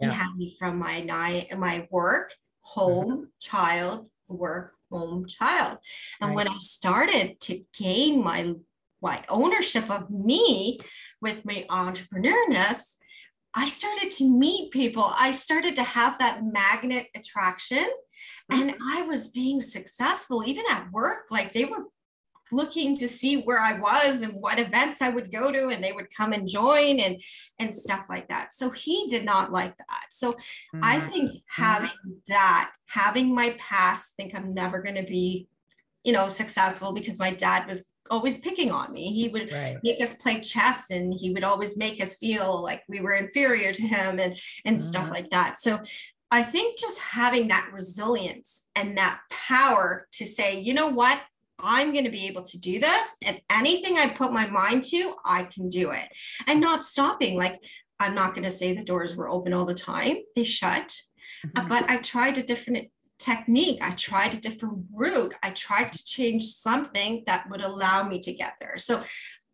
Yeah. 0.00 0.10
He 0.10 0.14
had 0.14 0.36
me 0.36 0.56
from 0.58 0.78
my 0.78 1.00
night 1.00 1.56
my 1.58 1.86
work, 1.90 2.34
home, 2.60 3.10
mm-hmm. 3.10 3.24
child, 3.40 4.08
work, 4.28 4.72
home, 4.90 5.26
child. 5.26 5.78
And 6.20 6.30
right. 6.30 6.36
when 6.36 6.48
I 6.48 6.58
started 6.58 7.40
to 7.40 7.60
gain 7.78 8.22
my 8.22 8.54
my 9.00 9.22
ownership 9.28 9.90
of 9.90 10.10
me 10.10 10.78
with 11.20 11.44
my 11.44 11.64
entrepreneurness, 11.70 12.96
I 13.54 13.68
started 13.68 14.10
to 14.12 14.38
meet 14.38 14.72
people. 14.72 15.06
I 15.16 15.32
started 15.32 15.76
to 15.76 15.82
have 15.82 16.18
that 16.18 16.44
magnet 16.44 17.06
attraction 17.14 17.86
and 18.50 18.70
mm-hmm. 18.70 18.98
I 18.98 19.02
was 19.02 19.30
being 19.30 19.60
successful 19.60 20.42
even 20.46 20.64
at 20.70 20.90
work. 20.90 21.26
Like 21.30 21.52
they 21.52 21.64
were 21.64 21.84
looking 22.52 22.96
to 22.96 23.08
see 23.08 23.42
where 23.42 23.60
I 23.60 23.78
was 23.78 24.22
and 24.22 24.32
what 24.34 24.58
events 24.58 25.02
I 25.02 25.10
would 25.10 25.32
go 25.32 25.52
to 25.52 25.68
and 25.68 25.82
they 25.82 25.92
would 25.92 26.14
come 26.14 26.32
and 26.32 26.48
join 26.48 27.00
and 27.00 27.20
and 27.58 27.74
stuff 27.74 28.06
like 28.08 28.28
that. 28.28 28.52
So 28.52 28.70
he 28.70 29.08
did 29.08 29.24
not 29.24 29.52
like 29.52 29.76
that. 29.76 30.06
So 30.10 30.32
mm-hmm. 30.32 30.80
I 30.82 31.00
think 31.00 31.42
having 31.48 31.90
that, 32.28 32.72
having 32.86 33.34
my 33.34 33.56
past, 33.58 34.14
think 34.16 34.34
I'm 34.34 34.54
never 34.54 34.82
going 34.82 34.96
to 34.96 35.02
be 35.02 35.48
you 36.04 36.12
know 36.12 36.28
successful 36.28 36.92
because 36.92 37.18
my 37.18 37.32
dad 37.32 37.66
was 37.66 37.94
always 38.10 38.38
picking 38.38 38.70
on 38.70 38.92
me. 38.92 39.12
He 39.12 39.28
would 39.28 39.52
right. 39.52 39.78
make 39.82 40.00
us 40.00 40.14
play 40.14 40.40
chess 40.40 40.90
and 40.90 41.12
he 41.12 41.32
would 41.32 41.44
always 41.44 41.76
make 41.76 42.02
us 42.02 42.16
feel 42.16 42.62
like 42.62 42.82
we 42.88 43.00
were 43.00 43.14
inferior 43.14 43.72
to 43.72 43.82
him 43.82 44.18
and 44.18 44.38
and 44.64 44.76
mm-hmm. 44.76 44.78
stuff 44.78 45.10
like 45.10 45.30
that. 45.30 45.58
So 45.58 45.78
I 46.30 46.42
think 46.42 46.78
just 46.78 47.00
having 47.00 47.48
that 47.48 47.70
resilience 47.72 48.70
and 48.76 48.98
that 48.98 49.20
power 49.30 50.06
to 50.12 50.26
say, 50.26 50.60
you 50.60 50.74
know 50.74 50.88
what, 50.88 51.22
I'm 51.60 51.92
going 51.92 52.04
to 52.04 52.10
be 52.10 52.26
able 52.26 52.42
to 52.42 52.58
do 52.58 52.78
this 52.78 53.16
and 53.24 53.40
anything 53.50 53.98
I 53.98 54.08
put 54.08 54.32
my 54.32 54.48
mind 54.48 54.84
to, 54.84 55.14
I 55.24 55.44
can 55.44 55.68
do 55.68 55.90
it. 55.90 56.08
And 56.46 56.60
not 56.60 56.84
stopping 56.84 57.36
like 57.36 57.60
I'm 58.00 58.14
not 58.14 58.34
going 58.34 58.44
to 58.44 58.50
say 58.50 58.74
the 58.74 58.84
doors 58.84 59.16
were 59.16 59.28
open 59.28 59.52
all 59.52 59.64
the 59.64 59.74
time. 59.74 60.18
They 60.36 60.44
shut. 60.44 60.96
Mm-hmm. 61.46 61.68
But 61.68 61.90
I 61.90 61.96
tried 61.98 62.38
a 62.38 62.42
different 62.42 62.88
technique. 63.18 63.80
I 63.82 63.90
tried 63.90 64.34
a 64.34 64.40
different 64.40 64.86
route. 64.92 65.34
I 65.42 65.50
tried 65.50 65.92
to 65.92 66.04
change 66.04 66.44
something 66.44 67.24
that 67.26 67.48
would 67.50 67.60
allow 67.60 68.06
me 68.06 68.20
to 68.20 68.32
get 68.32 68.54
there. 68.60 68.78
So 68.78 69.02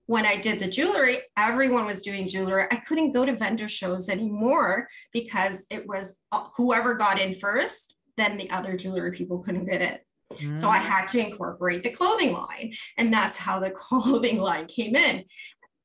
when 0.06 0.26
I 0.26 0.36
did 0.36 0.60
the 0.60 0.68
jewelry, 0.68 1.18
everyone 1.36 1.86
was 1.86 2.02
doing 2.02 2.28
jewelry. 2.28 2.64
I 2.70 2.76
couldn't 2.76 3.12
go 3.12 3.24
to 3.24 3.34
vendor 3.34 3.68
shows 3.68 4.10
anymore 4.10 4.88
because 5.12 5.66
it 5.70 5.86
was 5.86 6.20
uh, 6.30 6.44
whoever 6.56 6.94
got 6.94 7.18
in 7.18 7.34
first, 7.34 7.94
then 8.18 8.36
the 8.36 8.50
other 8.50 8.76
jewelry 8.76 9.12
people 9.12 9.38
couldn't 9.38 9.64
get 9.64 9.80
it. 9.80 10.06
Mm. 10.38 10.56
So 10.56 10.68
I 10.68 10.78
had 10.78 11.06
to 11.08 11.18
incorporate 11.18 11.82
the 11.82 11.90
clothing 11.90 12.32
line, 12.32 12.74
and 12.96 13.12
that's 13.12 13.38
how 13.38 13.60
the 13.60 13.70
clothing 13.74 14.38
line 14.38 14.66
came 14.66 14.96
in. 14.96 15.24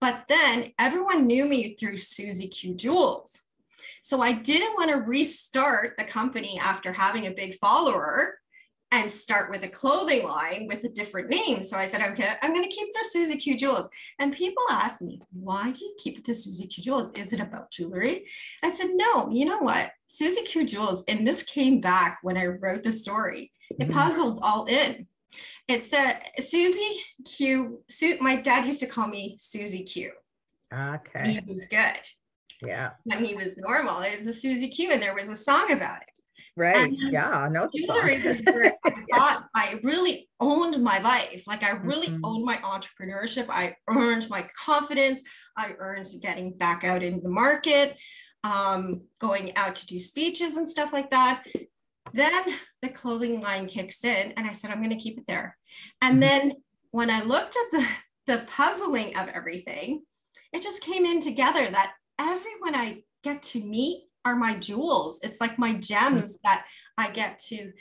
But 0.01 0.25
then 0.29 0.71
everyone 0.79 1.27
knew 1.27 1.45
me 1.45 1.75
through 1.75 1.97
Susie 1.97 2.47
Q 2.47 2.73
Jewels. 2.73 3.43
So 4.01 4.21
I 4.21 4.31
didn't 4.31 4.73
want 4.73 4.89
to 4.91 4.97
restart 4.97 5.95
the 5.97 6.05
company 6.05 6.59
after 6.59 6.93
having 6.93 7.27
a 7.27 7.31
big 7.31 7.55
follower 7.55 8.39
and 8.91 9.11
start 9.11 9.51
with 9.51 9.63
a 9.63 9.69
clothing 9.69 10.23
line 10.23 10.65
with 10.67 10.83
a 10.83 10.89
different 10.89 11.29
name. 11.29 11.61
So 11.61 11.77
I 11.77 11.85
said, 11.85 12.01
okay, 12.11 12.33
I'm 12.41 12.53
going 12.53 12.67
to 12.67 12.75
keep 12.75 12.87
it 12.89 12.95
to 12.99 13.07
Susie 13.07 13.37
Q 13.37 13.55
Jewels. 13.55 13.89
And 14.17 14.33
people 14.33 14.63
ask 14.71 15.01
me, 15.01 15.21
why 15.31 15.71
do 15.71 15.85
you 15.85 15.95
keep 15.99 16.17
it 16.17 16.25
to 16.25 16.33
Susie 16.33 16.65
Q 16.65 16.83
Jewels? 16.83 17.11
Is 17.13 17.31
it 17.31 17.39
about 17.39 17.71
jewelry? 17.71 18.25
I 18.63 18.71
said, 18.71 18.89
no, 18.93 19.29
you 19.29 19.45
know 19.45 19.59
what? 19.59 19.91
Susie 20.07 20.41
Q 20.43 20.65
Jewels, 20.65 21.03
and 21.07 21.27
this 21.27 21.43
came 21.43 21.81
back 21.81 22.19
when 22.23 22.37
I 22.37 22.47
wrote 22.47 22.83
the 22.83 22.91
story, 22.91 23.51
it 23.71 23.79
mm-hmm. 23.79 23.91
puzzled 23.91 24.39
all 24.41 24.65
in. 24.65 25.05
It's 25.67 25.93
a 25.93 26.19
Susie 26.39 26.99
Q. 27.25 27.83
Su- 27.89 28.17
my 28.21 28.37
dad 28.37 28.65
used 28.65 28.79
to 28.79 28.87
call 28.87 29.07
me 29.07 29.37
Susie 29.39 29.83
Q. 29.83 30.11
Okay. 30.73 31.33
He 31.33 31.39
was 31.47 31.67
good. 31.69 31.99
Yeah. 32.61 32.91
When 33.03 33.23
he 33.23 33.35
was 33.35 33.57
normal. 33.57 34.01
It 34.01 34.17
was 34.17 34.27
a 34.27 34.33
Susie 34.33 34.69
Q 34.69 34.91
and 34.91 35.01
there 35.01 35.15
was 35.15 35.29
a 35.29 35.35
song 35.35 35.71
about 35.71 36.01
it. 36.01 36.19
Right. 36.57 36.91
Yeah. 36.91 37.47
No. 37.51 37.69
Jewelry 37.73 38.21
was 38.21 38.41
where 38.41 38.73
I 39.13 39.41
I 39.55 39.79
really 39.83 40.27
owned 40.39 40.83
my 40.83 40.99
life. 40.99 41.43
Like 41.47 41.63
I 41.63 41.71
really 41.71 42.07
mm-hmm. 42.07 42.25
owned 42.25 42.43
my 42.43 42.57
entrepreneurship. 42.57 43.45
I 43.49 43.75
earned 43.87 44.29
my 44.29 44.47
confidence. 44.57 45.23
I 45.55 45.73
earned 45.77 46.07
getting 46.21 46.51
back 46.51 46.83
out 46.83 47.01
in 47.01 47.21
the 47.21 47.29
market, 47.29 47.95
um, 48.43 49.01
going 49.19 49.55
out 49.55 49.75
to 49.77 49.87
do 49.87 49.99
speeches 49.99 50.57
and 50.57 50.67
stuff 50.67 50.91
like 50.91 51.11
that. 51.11 51.43
Then 52.13 52.43
the 52.81 52.89
clothing 52.89 53.41
line 53.41 53.67
kicks 53.67 54.03
in, 54.03 54.31
and 54.31 54.47
I 54.47 54.51
said, 54.51 54.71
I'm 54.71 54.79
going 54.79 54.89
to 54.89 54.95
keep 54.95 55.17
it 55.17 55.27
there. 55.27 55.57
And 56.01 56.13
mm-hmm. 56.13 56.19
then 56.21 56.53
when 56.91 57.09
I 57.11 57.23
looked 57.23 57.55
at 57.55 57.79
the 57.79 57.87
the 58.29 58.45
puzzling 58.45 59.17
of 59.17 59.27
everything, 59.29 60.03
it 60.53 60.61
just 60.61 60.83
came 60.83 61.03
in 61.03 61.19
together 61.19 61.67
that 61.67 61.93
everyone 62.19 62.75
I 62.75 63.01
get 63.23 63.41
to 63.41 63.63
meet 63.63 64.03
are 64.23 64.35
my 64.35 64.55
jewels. 64.55 65.19
It's 65.23 65.41
like 65.41 65.57
my 65.57 65.73
gems 65.73 66.37
that 66.43 66.65
I 66.95 67.09
get 67.09 67.39
to 67.47 67.71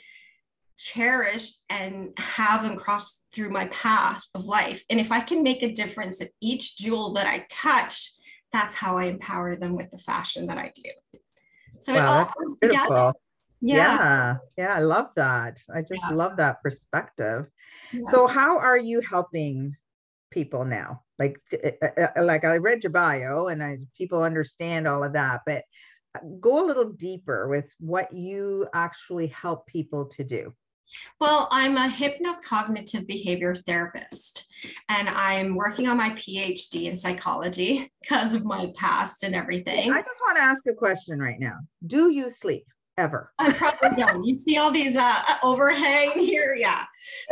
cherish 0.75 1.51
and 1.69 2.17
have 2.17 2.63
them 2.63 2.77
cross 2.77 3.23
through 3.31 3.51
my 3.51 3.67
path 3.67 4.23
of 4.33 4.45
life. 4.45 4.83
And 4.89 4.99
if 4.99 5.11
I 5.11 5.19
can 5.19 5.43
make 5.43 5.61
a 5.61 5.71
difference 5.71 6.19
at 6.19 6.29
each 6.41 6.77
jewel 6.77 7.13
that 7.13 7.27
I 7.27 7.45
touch, 7.51 8.09
that's 8.51 8.73
how 8.73 8.97
I 8.97 9.05
empower 9.05 9.55
them 9.55 9.75
with 9.75 9.91
the 9.91 9.99
fashion 9.99 10.47
that 10.47 10.57
I 10.57 10.71
do. 10.73 11.19
So 11.79 11.93
wow, 11.93 11.99
it 11.99 12.07
all 12.07 12.25
comes 12.25 12.57
together. 12.57 13.13
Yeah. 13.61 13.75
yeah. 13.77 14.37
yeah, 14.57 14.73
I 14.73 14.79
love 14.79 15.09
that. 15.15 15.61
I 15.73 15.81
just 15.81 16.01
yeah. 16.09 16.15
love 16.15 16.37
that 16.37 16.61
perspective. 16.61 17.47
Yeah. 17.91 18.01
So 18.09 18.27
how 18.27 18.57
are 18.57 18.77
you 18.77 19.01
helping 19.01 19.75
people 20.31 20.65
now? 20.65 21.03
Like 21.17 21.37
uh, 21.51 21.87
uh, 22.01 22.23
like 22.23 22.45
I 22.45 22.57
read 22.57 22.83
your 22.83 22.91
bio 22.91 23.47
and 23.47 23.63
I 23.63 23.79
people 23.97 24.23
understand 24.23 24.87
all 24.87 25.03
of 25.03 25.13
that, 25.13 25.41
but 25.45 25.63
go 26.39 26.63
a 26.63 26.67
little 26.67 26.89
deeper 26.89 27.47
with 27.47 27.69
what 27.79 28.13
you 28.13 28.67
actually 28.73 29.27
help 29.27 29.67
people 29.67 30.05
to 30.05 30.23
do. 30.23 30.53
Well, 31.19 31.47
I'm 31.51 31.77
a 31.77 31.87
hypnocognitive 31.87 33.05
behavior 33.05 33.55
therapist, 33.55 34.47
and 34.87 35.07
I'm 35.07 35.55
working 35.55 35.87
on 35.87 35.97
my 35.97 36.09
PhD 36.11 36.85
in 36.85 36.95
psychology 36.95 37.91
because 38.01 38.33
of 38.33 38.43
my 38.43 38.71
past 38.75 39.23
and 39.23 39.35
everything. 39.35 39.91
I 39.91 40.01
just 40.01 40.21
want 40.21 40.37
to 40.37 40.43
ask 40.43 40.65
a 40.67 40.73
question 40.73 41.19
right 41.19 41.39
now. 41.39 41.57
Do 41.85 42.09
you 42.09 42.31
sleep 42.31 42.65
ever? 42.99 43.33
I 43.39 43.51
probably 43.51 43.95
don't. 43.95 44.23
You 44.23 44.37
see 44.37 44.57
all 44.57 44.71
these 44.71 44.95
uh, 44.95 45.15
overhang 45.41 46.11
here, 46.19 46.53
yeah. 46.53 46.85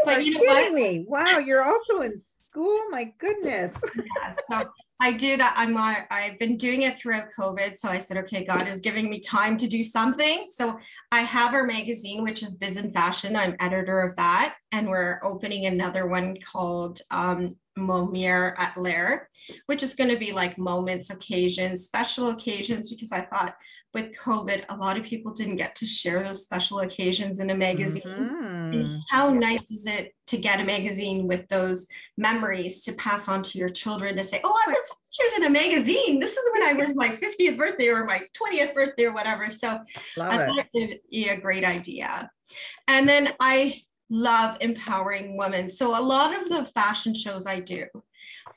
But 0.03 0.25
you 0.25 0.34
know 0.34 0.39
what? 0.39 0.73
me. 0.73 1.06
Wow, 1.08 1.38
you're 1.38 1.63
also 1.63 2.01
in 2.01 2.19
school. 2.47 2.80
My 2.89 3.12
goodness. 3.19 3.75
Yeah, 3.95 4.34
so 4.49 4.69
I 4.99 5.12
do 5.13 5.38
that. 5.38 5.53
I'm 5.56 5.77
uh, 5.77 5.95
I've 6.10 6.39
been 6.39 6.58
doing 6.58 6.82
it 6.84 6.97
throughout 6.97 7.27
COVID. 7.38 7.75
So 7.75 7.88
I 7.89 7.99
said, 7.99 8.17
okay, 8.17 8.43
God 8.43 8.67
is 8.67 8.82
giving 8.82 9.10
me 9.10 9.19
time 9.19 9.58
to 9.58 9.67
do 9.67 9.84
something. 9.84 10.47
So 10.49 10.80
I 11.12 11.19
have 11.19 11.53
our 11.53 11.65
magazine, 11.65 12.23
which 12.23 12.41
is 12.41 12.58
Biz 12.58 12.77
and 12.77 12.93
Fashion. 12.93 13.36
I'm 13.36 13.56
editor 13.60 13.99
of 13.99 14.15
that. 14.15 14.56
And 14.71 14.89
we're 14.89 15.19
opening 15.23 15.65
another 15.65 16.08
one 16.08 16.38
called 16.51 16.99
um, 17.12 17.56
Momir 17.77 18.53
at 18.57 18.77
Lair, 18.77 19.29
which 19.67 19.83
is 19.83 19.95
going 19.95 20.09
to 20.09 20.17
be 20.17 20.31
like 20.31 20.57
moments, 20.57 21.09
occasions, 21.09 21.85
special 21.85 22.29
occasions, 22.29 22.89
because 22.89 23.11
I 23.11 23.21
thought 23.21 23.55
with 23.93 24.15
COVID, 24.17 24.65
a 24.69 24.75
lot 24.75 24.97
of 24.97 25.05
people 25.05 25.31
didn't 25.31 25.55
get 25.55 25.75
to 25.75 25.85
share 25.85 26.21
those 26.21 26.43
special 26.43 26.79
occasions 26.81 27.39
in 27.39 27.49
a 27.49 27.55
magazine. 27.55 28.03
Mm-hmm. 28.03 28.97
how 29.09 29.31
nice 29.31 29.71
is 29.71 29.85
it 29.87 30.13
to 30.27 30.37
get 30.37 30.59
a 30.59 30.63
magazine 30.63 31.25
with 31.25 31.47
those 31.47 31.87
memories 32.17 32.81
to 32.83 32.91
pass 32.93 33.29
on 33.29 33.41
to 33.43 33.57
your 33.57 33.69
children 33.69 34.17
to 34.17 34.23
say, 34.23 34.41
Oh, 34.43 34.59
I 34.67 34.69
was 34.69 34.91
featured 35.09 35.39
in 35.39 35.45
a 35.45 35.49
magazine. 35.49 36.19
This 36.19 36.35
is 36.35 36.49
when 36.53 36.63
I 36.63 36.73
was 36.73 36.95
my 36.95 37.09
50th 37.09 37.57
birthday 37.57 37.87
or 37.87 38.03
my 38.03 38.19
20th 38.39 38.73
birthday 38.73 39.05
or 39.05 39.13
whatever. 39.13 39.49
So 39.51 39.79
love 40.17 40.33
I 40.33 40.37
thought 40.45 40.65
it 40.73 40.89
would 40.89 40.99
be 41.09 41.29
a 41.29 41.39
great 41.39 41.63
idea. 41.63 42.29
And 42.87 43.07
then 43.07 43.29
I 43.39 43.81
love 44.10 44.58
empowering 44.62 45.38
women. 45.38 45.70
So 45.70 46.00
a 46.00 46.02
lot 46.02 46.39
of 46.39 46.50
the 46.50 46.65
fashion 46.65 47.13
shows 47.13 47.46
I 47.46 47.60
do 47.60 47.86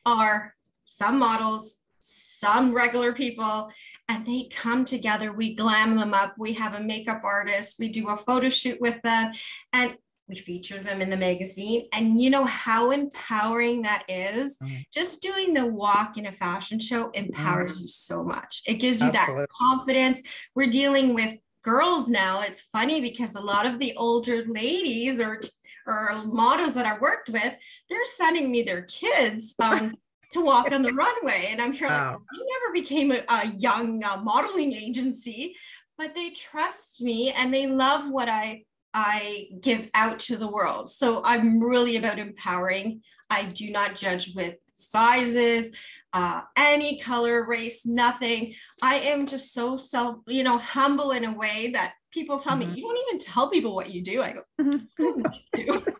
are 0.06 0.54
some 0.86 1.18
models, 1.18 1.78
some 1.98 2.72
regular 2.72 3.12
people, 3.12 3.70
and 4.08 4.26
they 4.26 4.48
come 4.52 4.84
together. 4.84 5.32
We 5.32 5.54
glam 5.54 5.96
them 5.96 6.14
up. 6.14 6.34
We 6.38 6.52
have 6.54 6.74
a 6.74 6.82
makeup 6.82 7.22
artist. 7.24 7.76
We 7.78 7.90
do 7.90 8.08
a 8.08 8.16
photo 8.16 8.50
shoot 8.50 8.80
with 8.80 9.00
them 9.02 9.32
and 9.72 9.96
we 10.30 10.36
feature 10.36 10.78
them 10.78 11.00
in 11.00 11.10
the 11.10 11.16
magazine. 11.16 11.88
And 11.92 12.20
you 12.20 12.30
know 12.30 12.44
how 12.44 12.92
empowering 12.92 13.82
that 13.82 14.04
is? 14.08 14.58
Mm. 14.58 14.84
Just 14.92 15.22
doing 15.22 15.54
the 15.54 15.66
walk 15.66 16.16
in 16.16 16.26
a 16.26 16.32
fashion 16.32 16.78
show 16.78 17.10
empowers 17.10 17.78
mm. 17.78 17.82
you 17.82 17.88
so 17.88 18.24
much. 18.24 18.62
It 18.66 18.74
gives 18.74 19.00
you 19.00 19.08
Absolutely. 19.08 19.42
that 19.42 19.48
confidence. 19.50 20.22
We're 20.54 20.68
dealing 20.70 21.14
with 21.14 21.36
girls 21.62 22.08
now. 22.08 22.42
It's 22.42 22.62
funny 22.62 23.00
because 23.00 23.34
a 23.34 23.40
lot 23.40 23.66
of 23.66 23.78
the 23.78 23.94
older 23.96 24.44
ladies 24.46 25.20
or 25.20 25.40
or 25.86 26.24
models 26.26 26.74
that 26.74 26.86
I 26.86 26.98
worked 26.98 27.30
with, 27.30 27.56
they're 27.88 28.04
sending 28.04 28.50
me 28.50 28.62
their 28.62 28.82
kids. 28.82 29.54
Um, 29.58 29.96
to 30.30 30.44
walk 30.44 30.72
on 30.72 30.82
the 30.82 30.92
runway. 30.92 31.48
And 31.50 31.60
I'm 31.60 31.74
sure 31.74 31.88
wow. 31.88 32.12
like, 32.12 32.18
I 32.18 32.60
never 32.60 32.72
became 32.72 33.12
a, 33.12 33.22
a 33.28 33.48
young 33.58 34.02
uh, 34.04 34.16
modeling 34.18 34.72
agency, 34.72 35.56
but 35.98 36.14
they 36.14 36.30
trust 36.30 37.02
me 37.02 37.32
and 37.32 37.52
they 37.52 37.66
love 37.66 38.10
what 38.10 38.28
I 38.28 38.64
I 38.92 39.48
give 39.60 39.88
out 39.94 40.18
to 40.20 40.36
the 40.36 40.48
world. 40.48 40.90
So 40.90 41.22
I'm 41.24 41.60
really 41.60 41.96
about 41.96 42.18
empowering. 42.18 43.02
I 43.28 43.44
do 43.44 43.70
not 43.70 43.94
judge 43.94 44.34
with 44.34 44.56
sizes, 44.72 45.76
uh, 46.12 46.42
any 46.56 46.98
color, 46.98 47.46
race, 47.46 47.86
nothing. 47.86 48.54
I 48.82 48.96
am 48.96 49.26
just 49.26 49.52
so 49.52 49.76
self, 49.76 50.18
you 50.26 50.42
know, 50.42 50.58
humble 50.58 51.12
in 51.12 51.24
a 51.24 51.32
way 51.32 51.70
that 51.72 51.94
people 52.10 52.38
tell 52.38 52.56
mm-hmm. 52.56 52.72
me, 52.72 52.80
you 52.80 52.86
don't 52.86 52.98
even 53.08 53.18
tell 53.18 53.50
people 53.50 53.74
what 53.74 53.90
you 53.90 54.02
do. 54.02 54.22
I 54.22 54.32
go, 54.32 54.42
mm-hmm. 54.60 55.96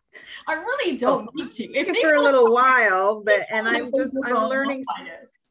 I 0.47 0.55
really 0.55 0.97
don't 0.97 1.29
need 1.35 1.53
to. 1.53 1.65
If 1.73 1.97
for 1.99 2.15
a 2.15 2.23
little 2.23 2.53
while, 2.53 3.23
but 3.23 3.47
and 3.51 3.69
I'm 3.69 3.91
just 3.93 4.17
I'm 4.25 4.49
learning. 4.49 4.85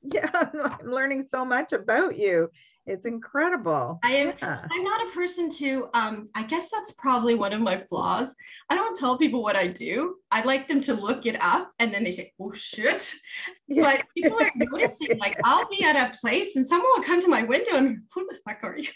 Yeah, 0.02 0.30
I'm 0.34 0.90
learning 0.90 1.28
so 1.30 1.44
much 1.44 1.74
about 1.74 2.18
you 2.18 2.50
it's 2.86 3.06
incredible. 3.06 4.00
I 4.04 4.12
am 4.12 4.34
yeah. 4.42 4.66
I'm 4.72 4.84
not 4.84 5.08
a 5.08 5.12
person 5.12 5.50
to 5.50 5.90
um 5.94 6.28
I 6.36 6.44
guess 6.44 6.72
that's 6.72 6.94
probably 6.94 7.36
one 7.36 7.54
of 7.54 7.62
my 7.62 7.78
flaws. 7.78 8.36
I 8.70 8.76
don't 8.76 8.98
tell 8.98 9.18
people 9.18 9.44
what 9.44 9.56
I 9.56 9.68
do. 9.68 10.16
I 10.32 10.44
like 10.44 10.68
them 10.68 10.82
to 10.82 10.94
look 10.94 11.26
it 11.26 11.38
up 11.42 11.72
and 11.80 11.94
then 11.94 12.04
they 12.04 12.12
say, 12.12 12.34
oh 12.40 12.52
shit. 12.52 13.14
Yeah. 13.68 13.84
But 13.84 14.06
people 14.18 14.42
are 14.42 14.52
noticing, 14.56 15.20
like 15.20 15.40
I'll 15.44 15.70
be 15.70 15.84
at 15.84 15.96
a 15.96 16.18
place 16.18 16.56
and 16.56 16.66
someone 16.66 16.90
will 16.96 17.04
come 17.04 17.22
to 17.22 17.28
my 17.28 17.44
window 17.44 17.78
and 17.78 18.00
who 18.14 18.26
the 18.26 18.38
heck 18.48 18.64
are 18.64 18.76
you? 18.76 18.90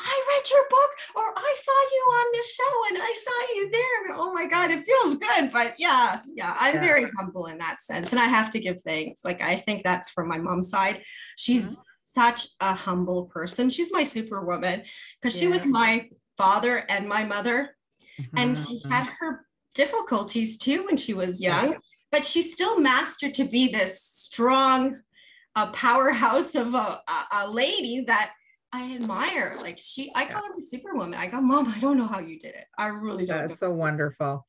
I 0.00 0.24
read 0.28 0.50
your 0.50 0.66
book 0.70 0.90
or 1.16 1.32
I 1.36 1.54
saw 1.56 1.72
you 1.92 2.02
on 2.14 2.32
this 2.32 2.54
show 2.54 2.72
and 2.88 2.98
I 3.02 3.12
saw 3.12 3.54
you 3.54 3.70
there. 3.70 4.16
Oh 4.16 4.32
my 4.32 4.46
God, 4.46 4.70
it 4.70 4.86
feels 4.86 5.16
good. 5.16 5.52
But 5.52 5.74
yeah, 5.78 6.22
yeah, 6.34 6.56
I'm 6.58 6.76
yeah. 6.76 6.80
very 6.80 7.10
humble 7.18 7.46
in 7.46 7.58
that 7.58 7.82
sense. 7.82 8.12
And 8.12 8.20
I 8.20 8.24
have 8.24 8.50
to 8.52 8.60
give 8.60 8.80
thanks. 8.80 9.24
Like 9.24 9.42
I 9.42 9.56
think 9.56 9.82
that's 9.82 10.10
from 10.10 10.28
my 10.28 10.38
mom's 10.38 10.70
side. 10.70 11.02
She's 11.36 11.72
mm-hmm 11.72 11.82
such 12.14 12.48
a 12.60 12.74
humble 12.74 13.24
person. 13.24 13.70
She's 13.70 13.92
my 13.92 14.04
superwoman 14.04 14.82
because 15.20 15.36
yeah. 15.36 15.40
she 15.40 15.48
was 15.48 15.66
my 15.66 16.08
father 16.36 16.84
and 16.88 17.08
my 17.08 17.24
mother. 17.24 17.76
Mm-hmm. 18.20 18.38
And 18.38 18.58
she 18.58 18.80
had 18.88 19.08
her 19.18 19.44
difficulties 19.74 20.58
too 20.58 20.84
when 20.86 20.96
she 20.96 21.14
was 21.14 21.40
young, 21.40 21.76
but 22.12 22.24
she 22.24 22.42
still 22.42 22.78
mastered 22.80 23.34
to 23.34 23.44
be 23.44 23.70
this 23.72 24.00
strong 24.02 25.00
uh, 25.56 25.66
powerhouse 25.70 26.54
of 26.54 26.74
a, 26.74 27.00
a, 27.32 27.50
lady 27.50 28.04
that 28.06 28.32
I 28.72 28.94
admire. 28.94 29.56
Like 29.60 29.78
she, 29.80 30.10
I 30.14 30.24
call 30.24 30.42
her 30.42 30.54
the 30.56 30.66
superwoman. 30.66 31.18
I 31.18 31.28
go, 31.28 31.40
Mom, 31.40 31.72
I 31.74 31.78
don't 31.78 31.96
know 31.96 32.08
how 32.08 32.20
you 32.20 32.38
did 32.38 32.54
it. 32.54 32.66
I 32.76 32.86
really 32.86 33.24
don't. 33.24 33.48
That's 33.48 33.60
so 33.60 33.70
wonderful. 33.70 34.44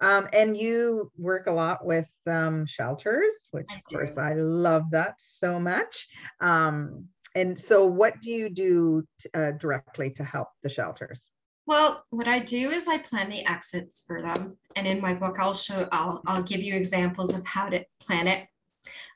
Um, 0.00 0.28
and 0.32 0.56
you 0.56 1.10
work 1.18 1.46
a 1.46 1.52
lot 1.52 1.84
with 1.84 2.08
um, 2.26 2.66
shelters, 2.66 3.48
which 3.50 3.66
of 3.74 3.82
course 3.84 4.16
I 4.16 4.34
love 4.34 4.90
that 4.92 5.14
so 5.18 5.58
much. 5.58 6.06
Um, 6.40 7.08
and 7.34 7.58
so, 7.58 7.84
what 7.84 8.20
do 8.20 8.30
you 8.30 8.48
do 8.48 9.04
t- 9.20 9.28
uh, 9.34 9.52
directly 9.52 10.10
to 10.10 10.24
help 10.24 10.48
the 10.62 10.68
shelters? 10.68 11.22
Well, 11.66 12.02
what 12.10 12.26
I 12.26 12.38
do 12.38 12.70
is 12.70 12.88
I 12.88 12.98
plan 12.98 13.28
the 13.28 13.46
exits 13.46 14.02
for 14.06 14.22
them, 14.22 14.56
and 14.74 14.86
in 14.86 15.00
my 15.00 15.14
book, 15.14 15.36
I'll 15.38 15.54
show 15.54 15.88
I'll 15.92 16.22
I'll 16.26 16.42
give 16.42 16.62
you 16.62 16.74
examples 16.74 17.34
of 17.34 17.44
how 17.44 17.68
to 17.68 17.84
plan 18.00 18.26
it, 18.26 18.46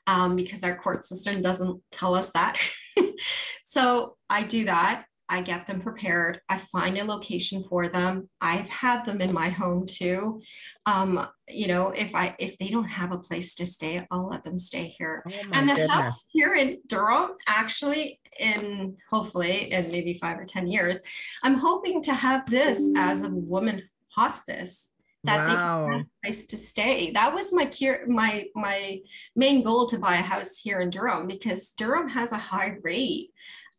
um, 0.05 0.35
because 0.35 0.63
our 0.63 0.75
court 0.75 1.05
system 1.05 1.41
doesn't 1.41 1.81
tell 1.91 2.13
us 2.13 2.29
that. 2.31 2.59
so 3.63 4.17
I 4.29 4.43
do 4.43 4.65
that. 4.65 5.05
I 5.29 5.41
get 5.41 5.67
them 5.67 5.81
prepared. 5.81 6.41
I 6.49 6.57
find 6.57 6.97
a 6.97 7.05
location 7.05 7.63
for 7.63 7.87
them. 7.87 8.29
I've 8.41 8.69
had 8.69 9.05
them 9.05 9.21
in 9.21 9.33
my 9.33 9.49
home 9.49 9.85
too. 9.85 10.41
Um, 10.85 11.25
you 11.47 11.67
know, 11.67 11.89
if 11.91 12.13
I 12.13 12.35
if 12.39 12.57
they 12.57 12.69
don't 12.69 12.83
have 12.83 13.11
a 13.11 13.17
place 13.17 13.55
to 13.55 13.65
stay, 13.65 14.05
I'll 14.11 14.27
let 14.27 14.43
them 14.43 14.57
stay 14.57 14.87
here. 14.87 15.23
Oh 15.25 15.31
and 15.53 15.69
the 15.69 15.75
goodness. 15.75 15.91
house 15.91 16.25
here 16.29 16.55
in 16.55 16.79
Durham, 16.87 17.31
actually, 17.47 18.19
in 18.39 18.97
hopefully 19.09 19.71
in 19.71 19.91
maybe 19.91 20.17
five 20.19 20.37
or 20.37 20.45
ten 20.45 20.67
years, 20.67 21.01
I'm 21.41 21.55
hoping 21.55 22.03
to 22.03 22.13
have 22.13 22.45
this 22.45 22.93
as 22.97 23.23
a 23.23 23.29
woman 23.29 23.81
hospice 24.09 24.95
that 25.23 25.47
wow. 25.47 25.87
they 25.87 25.93
have 25.93 26.01
a 26.01 26.07
place 26.21 26.45
to 26.47 26.57
stay. 26.57 27.11
That 27.11 27.33
was 27.33 27.53
my 27.53 27.65
cure, 27.65 28.05
my 28.07 28.45
my 28.55 28.99
main 29.37 29.63
goal 29.63 29.85
to 29.87 29.97
buy 29.97 30.15
a 30.15 30.21
house 30.21 30.57
here 30.57 30.81
in 30.81 30.89
Durham 30.89 31.27
because 31.27 31.71
Durham 31.71 32.09
has 32.09 32.33
a 32.33 32.37
high 32.37 32.75
rate 32.83 33.29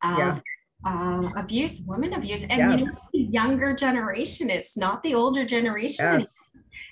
of 0.03 0.19
yeah 0.19 0.41
uh, 0.85 1.31
abuse, 1.37 1.85
women 1.87 2.15
abuse, 2.15 2.45
and 2.45 2.59
yes. 2.59 2.81
you 2.81 2.87
know, 2.87 2.93
the 3.13 3.21
younger 3.21 3.75
generation. 3.75 4.51
It's 4.51 4.77
not 4.77 5.03
the 5.03 5.15
older 5.15 5.45
generation. 5.45 6.21
Yes. 6.21 6.35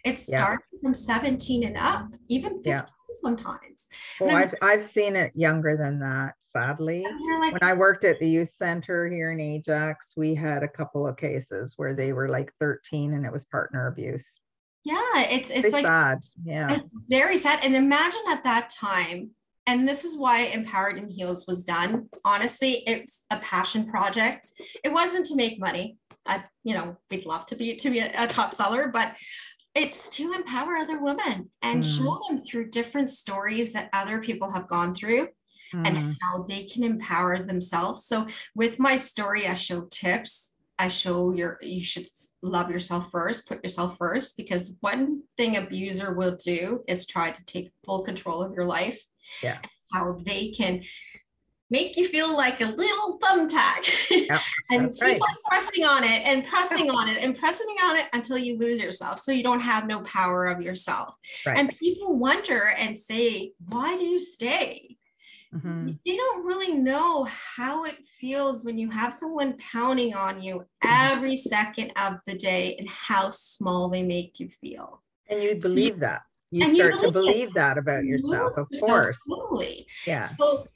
It's 0.05 0.26
starting 0.26 0.66
yeah. 0.72 0.78
from 0.82 0.95
17 0.95 1.64
and 1.64 1.76
up, 1.76 2.09
even 2.28 2.55
15 2.55 2.72
yeah. 2.72 2.84
sometimes. 3.16 3.88
Oh, 4.20 4.26
then, 4.26 4.36
I've 4.36 4.55
I've 4.62 4.84
seen 4.84 5.16
it 5.16 5.32
younger 5.34 5.76
than 5.76 5.99
that, 6.01 6.34
sadly. 6.40 7.05
Like, 7.40 7.53
when 7.53 7.62
I 7.62 7.74
worked 7.74 8.05
at 8.05 8.18
the 8.18 8.28
youth 8.28 8.51
center 8.51 9.09
here 9.09 9.32
in 9.32 9.40
Ajax, 9.40 10.14
we 10.16 10.34
had 10.34 10.62
a 10.62 10.68
couple 10.68 11.07
of 11.07 11.16
cases 11.16 11.74
where 11.76 11.95
they 11.95 12.12
were 12.12 12.28
like 12.28 12.53
13 12.61 13.14
and 13.14 13.24
it 13.24 13.32
was 13.32 13.45
partner 13.45 13.86
abuse. 13.88 14.40
Yeah, 14.84 14.97
it's 15.16 15.51
it's 15.51 15.72
like 15.72 15.84
sad. 15.84 16.18
Yeah. 16.45 16.72
It's 16.72 16.95
very 17.09 17.38
sad. 17.38 17.61
And 17.64 17.76
imagine 17.76 18.22
at 18.30 18.43
that 18.45 18.70
time 18.70 19.30
and 19.67 19.87
this 19.89 20.05
is 20.05 20.19
why 20.19 20.47
Empowered 20.47 20.99
in 20.99 21.09
Heels 21.09 21.47
was 21.47 21.65
done. 21.65 22.09
Honestly, 22.25 22.83
it's 22.87 23.27
a 23.31 23.39
passion 23.39 23.87
project. 23.87 24.49
It 24.85 24.93
wasn't 24.93 25.27
to 25.27 25.37
make 25.37 25.61
money. 25.61 25.99
I, 26.27 26.45
you 26.65 26.75
know, 26.75 26.97
we'd 27.11 27.27
love 27.27 27.47
to 27.47 27.57
be 27.57 27.77
to 27.77 27.91
be 27.91 28.01
a, 28.01 28.11
a 28.17 28.27
top 28.27 28.55
seller, 28.55 28.89
but 28.89 29.15
it's 29.75 30.09
to 30.11 30.33
empower 30.33 30.77
other 30.77 31.03
women 31.03 31.51
and 31.63 31.83
mm. 31.83 31.97
show 31.97 32.21
them 32.29 32.41
through 32.41 32.71
different 32.71 33.11
stories 33.11 33.73
that 33.73 33.89
other 33.93 34.21
people 34.21 34.53
have 34.53 34.69
gone 34.69 34.95
through 34.95 35.29
mm. 35.75 35.87
and 35.87 36.17
how 36.21 36.43
they 36.43 36.65
can 36.65 36.85
empower 36.85 37.43
themselves. 37.43 38.05
So 38.05 38.27
with 38.55 38.79
my 38.79 38.97
story, 38.97 39.47
I 39.47 39.55
show 39.55 39.83
tips. 39.91 40.57
I 40.79 40.89
show 40.89 41.33
your 41.33 41.59
you 41.63 41.81
should 41.81 42.07
love 42.43 42.71
yourself 42.71 43.11
first, 43.13 43.49
put 43.49 43.63
yourself 43.63 43.97
first, 43.99 44.37
because 44.37 44.77
one 44.81 45.23
thing 45.37 45.57
abuser 45.57 46.15
will 46.15 46.37
do 46.37 46.83
is 46.89 47.07
try 47.07 47.31
to 47.31 47.45
take 47.45 47.71
full 47.85 48.03
control 48.03 48.43
of 48.43 48.55
your 48.55 48.67
life. 48.67 49.01
Yeah. 49.43 49.59
How 49.93 50.18
they 50.25 50.51
can 50.51 50.83
make 51.73 51.97
you 51.97 52.07
feel 52.07 52.37
like 52.37 52.61
a 52.61 52.66
little 52.66 53.18
thumbtack 53.18 54.11
yep, 54.11 54.41
and 54.70 54.93
keep 54.93 55.03
right. 55.03 55.20
on 55.20 55.37
pressing 55.47 55.85
on 55.85 56.05
it 56.05 56.27
and 56.27 56.45
pressing 56.45 56.91
on 56.91 57.09
it 57.09 57.25
and 57.25 57.37
pressing 57.37 57.75
on 57.83 57.97
it 57.97 58.07
until 58.12 58.37
you 58.37 58.59
lose 58.59 58.79
yourself 58.79 59.18
so 59.18 59.33
you 59.33 59.43
don't 59.43 59.61
have 59.61 59.87
no 59.87 60.01
power 60.03 60.47
of 60.47 60.61
yourself 60.61 61.14
right. 61.47 61.59
and 61.59 61.70
people 61.79 62.14
wonder 62.14 62.75
and 62.79 62.97
say 62.97 63.53
why 63.70 63.97
do 63.97 64.05
you 64.05 64.20
stay 64.20 64.99
mm-hmm. 65.53 65.93
they 66.05 66.14
don't 66.14 66.45
really 66.45 66.75
know 66.75 67.27
how 67.57 67.85
it 67.85 67.97
feels 68.20 68.66
when 68.66 68.77
you 68.77 68.91
have 68.91 69.14
someone 69.14 69.57
pounding 69.57 70.14
on 70.14 70.43
you 70.43 70.66
every 70.85 71.35
second 71.35 71.91
of 71.97 72.20
the 72.27 72.35
day 72.35 72.77
and 72.79 72.89
how 72.89 73.31
small 73.31 73.89
they 73.89 74.03
make 74.03 74.39
you 74.39 74.49
feel 74.49 75.03
and 75.31 75.43
you 75.43 75.55
believe 75.55 76.01
that 76.01 76.20
you 76.53 76.65
and 76.65 76.77
start 76.77 76.95
you 76.95 77.01
to 77.01 77.11
believe 77.11 77.53
that 77.55 77.79
about 77.79 78.05
yourself 78.05 78.57
of 78.59 78.69
course 78.81 79.19
totally 79.29 79.87
yeah 80.07 80.21
so 80.21 80.67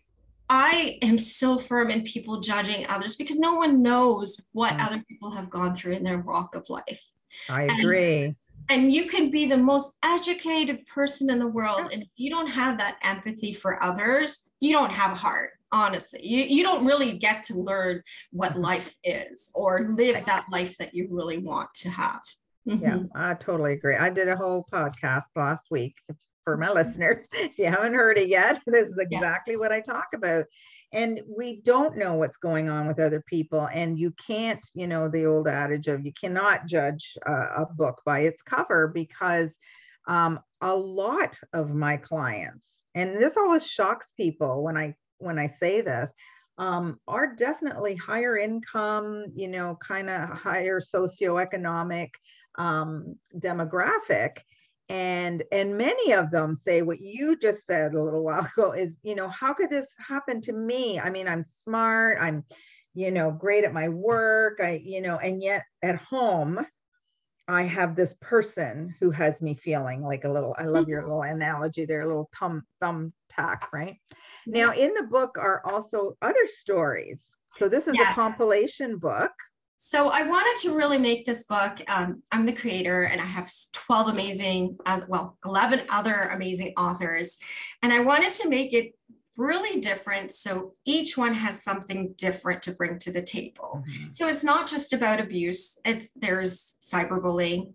I 0.48 0.98
am 1.02 1.18
so 1.18 1.58
firm 1.58 1.90
in 1.90 2.02
people 2.02 2.40
judging 2.40 2.86
others 2.88 3.16
because 3.16 3.38
no 3.38 3.54
one 3.54 3.82
knows 3.82 4.40
what 4.52 4.74
mm. 4.74 4.86
other 4.86 5.02
people 5.08 5.32
have 5.32 5.50
gone 5.50 5.74
through 5.74 5.94
in 5.94 6.04
their 6.04 6.18
walk 6.18 6.54
of 6.54 6.68
life. 6.68 7.04
I 7.48 7.62
agree. 7.62 8.24
And, 8.24 8.36
and 8.68 8.92
you 8.92 9.06
can 9.06 9.30
be 9.30 9.46
the 9.46 9.56
most 9.56 9.96
educated 10.04 10.86
person 10.86 11.30
in 11.30 11.38
the 11.38 11.48
world. 11.48 11.88
And 11.92 12.02
if 12.02 12.08
you 12.16 12.30
don't 12.30 12.50
have 12.50 12.78
that 12.78 12.98
empathy 13.02 13.52
for 13.52 13.82
others, 13.82 14.50
you 14.60 14.72
don't 14.72 14.92
have 14.92 15.12
a 15.12 15.16
heart, 15.16 15.50
honestly. 15.72 16.20
You, 16.22 16.42
you 16.42 16.62
don't 16.62 16.86
really 16.86 17.18
get 17.18 17.42
to 17.44 17.54
learn 17.54 18.02
what 18.30 18.52
mm-hmm. 18.52 18.62
life 18.62 18.94
is 19.02 19.50
or 19.54 19.88
live 19.90 20.24
that 20.26 20.46
life 20.50 20.76
that 20.78 20.94
you 20.94 21.08
really 21.10 21.38
want 21.38 21.74
to 21.74 21.90
have. 21.90 22.20
Mm-hmm. 22.66 22.84
Yeah, 22.84 22.98
I 23.14 23.34
totally 23.34 23.74
agree. 23.74 23.96
I 23.96 24.10
did 24.10 24.28
a 24.28 24.36
whole 24.36 24.66
podcast 24.72 25.24
last 25.34 25.66
week 25.70 25.94
for 26.44 26.56
my 26.56 26.70
listeners. 26.72 27.26
If 27.34 27.58
you 27.58 27.66
haven't 27.66 27.94
heard 27.94 28.18
it 28.18 28.28
yet, 28.28 28.60
this 28.66 28.88
is 28.88 28.98
exactly 28.98 29.54
yeah. 29.54 29.60
what 29.60 29.72
I 29.72 29.80
talk 29.80 30.08
about. 30.14 30.46
And 30.92 31.20
we 31.28 31.60
don't 31.62 31.96
know 31.96 32.14
what's 32.14 32.36
going 32.38 32.68
on 32.68 32.86
with 32.86 33.00
other 33.00 33.22
people. 33.28 33.68
And 33.72 33.98
you 33.98 34.14
can't, 34.24 34.64
you 34.74 34.86
know, 34.86 35.08
the 35.08 35.26
old 35.26 35.48
adage 35.48 35.88
of 35.88 36.06
you 36.06 36.12
cannot 36.18 36.66
judge 36.66 37.16
a, 37.26 37.32
a 37.32 37.66
book 37.76 38.00
by 38.04 38.20
its 38.20 38.42
cover 38.42 38.88
because 38.88 39.54
um, 40.06 40.40
a 40.60 40.74
lot 40.74 41.36
of 41.52 41.74
my 41.74 41.96
clients, 41.96 42.84
and 42.94 43.16
this 43.16 43.36
always 43.36 43.66
shocks 43.66 44.12
people 44.16 44.62
when 44.62 44.76
I 44.76 44.94
when 45.18 45.38
I 45.38 45.48
say 45.48 45.80
this, 45.80 46.10
um, 46.58 47.00
are 47.08 47.34
definitely 47.34 47.96
higher 47.96 48.38
income, 48.38 49.26
you 49.34 49.48
know, 49.48 49.76
kind 49.86 50.08
of 50.08 50.30
higher 50.30 50.80
socioeconomic 50.80 52.10
um, 52.56 53.16
demographic. 53.38 54.38
And 54.88 55.42
and 55.50 55.76
many 55.76 56.12
of 56.12 56.30
them 56.30 56.54
say 56.54 56.82
what 56.82 57.00
you 57.00 57.36
just 57.36 57.66
said 57.66 57.94
a 57.94 58.02
little 58.02 58.22
while 58.22 58.48
ago 58.56 58.72
is 58.72 58.98
you 59.02 59.16
know 59.16 59.28
how 59.28 59.52
could 59.52 59.70
this 59.70 59.88
happen 59.98 60.40
to 60.42 60.52
me? 60.52 61.00
I 61.00 61.10
mean 61.10 61.26
i'm 61.26 61.42
smart 61.42 62.18
i'm 62.20 62.44
you 62.94 63.10
know 63.10 63.32
great 63.32 63.64
at 63.64 63.74
my 63.74 63.88
work 63.88 64.60
i 64.60 64.80
you 64.84 65.00
know 65.00 65.18
and 65.18 65.42
yet 65.42 65.64
at 65.82 65.96
home 65.96 66.64
i 67.48 67.62
have 67.64 67.96
this 67.96 68.14
person 68.20 68.94
who 69.00 69.10
has 69.10 69.42
me 69.42 69.54
feeling 69.54 70.02
like 70.02 70.24
a 70.24 70.32
little 70.32 70.54
i 70.56 70.64
love 70.64 70.88
your 70.88 71.00
mm-hmm. 71.00 71.10
little 71.10 71.22
analogy 71.24 71.84
there 71.84 72.02
a 72.02 72.06
little 72.06 72.30
thumb 72.38 72.62
thumb 72.80 73.12
tack 73.36 73.68
right? 73.72 73.96
Now 74.46 74.72
in 74.72 74.94
the 74.94 75.04
book 75.04 75.36
are 75.38 75.62
also 75.64 76.16
other 76.22 76.46
stories. 76.46 77.30
So 77.56 77.68
this 77.68 77.86
is 77.86 77.94
yeah. 77.98 78.10
a 78.10 78.14
compilation 78.14 78.98
book 78.98 79.32
so 79.76 80.10
I 80.10 80.26
wanted 80.26 80.60
to 80.62 80.74
really 80.74 80.98
make 80.98 81.26
this 81.26 81.44
book. 81.44 81.80
Um, 81.88 82.22
I'm 82.32 82.46
the 82.46 82.52
creator, 82.52 83.02
and 83.02 83.20
I 83.20 83.24
have 83.24 83.50
12 83.72 84.08
amazing, 84.08 84.78
uh, 84.86 85.00
well, 85.08 85.36
11 85.44 85.82
other 85.90 86.30
amazing 86.32 86.72
authors, 86.76 87.38
and 87.82 87.92
I 87.92 88.00
wanted 88.00 88.32
to 88.32 88.48
make 88.48 88.72
it 88.72 88.94
really 89.36 89.80
different. 89.80 90.32
So 90.32 90.72
each 90.84 91.18
one 91.18 91.34
has 91.34 91.62
something 91.62 92.14
different 92.16 92.62
to 92.62 92.72
bring 92.72 92.98
to 93.00 93.12
the 93.12 93.22
table. 93.22 93.84
Mm-hmm. 93.86 94.12
So 94.12 94.28
it's 94.28 94.44
not 94.44 94.66
just 94.66 94.92
about 94.92 95.20
abuse. 95.20 95.78
It's 95.84 96.12
there's 96.14 96.78
cyberbullying, 96.82 97.74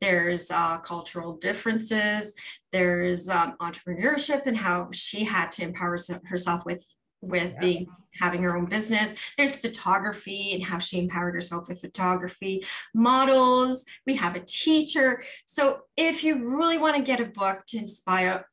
there's 0.00 0.50
uh, 0.50 0.78
cultural 0.78 1.36
differences, 1.36 2.34
there's 2.72 3.28
um, 3.28 3.56
entrepreneurship 3.60 4.46
and 4.46 4.56
how 4.56 4.88
she 4.92 5.24
had 5.24 5.50
to 5.52 5.62
empower 5.62 5.96
herself 6.24 6.64
with 6.64 6.84
with 7.22 7.52
yeah. 7.54 7.60
being 7.60 7.86
having 8.20 8.42
her 8.42 8.56
own 8.56 8.66
business. 8.66 9.14
There's 9.38 9.56
photography 9.56 10.52
and 10.54 10.62
how 10.62 10.78
she 10.78 10.98
empowered 10.98 11.34
herself 11.34 11.68
with 11.68 11.80
photography, 11.80 12.64
models, 12.94 13.84
we 14.06 14.16
have 14.16 14.36
a 14.36 14.40
teacher. 14.40 15.22
So 15.44 15.82
if 15.96 16.22
you 16.22 16.48
really 16.48 16.78
want 16.78 16.96
to 16.96 17.02
get 17.02 17.20
a 17.20 17.26
book 17.26 17.62
to 17.68 17.78
inspire 17.78 18.46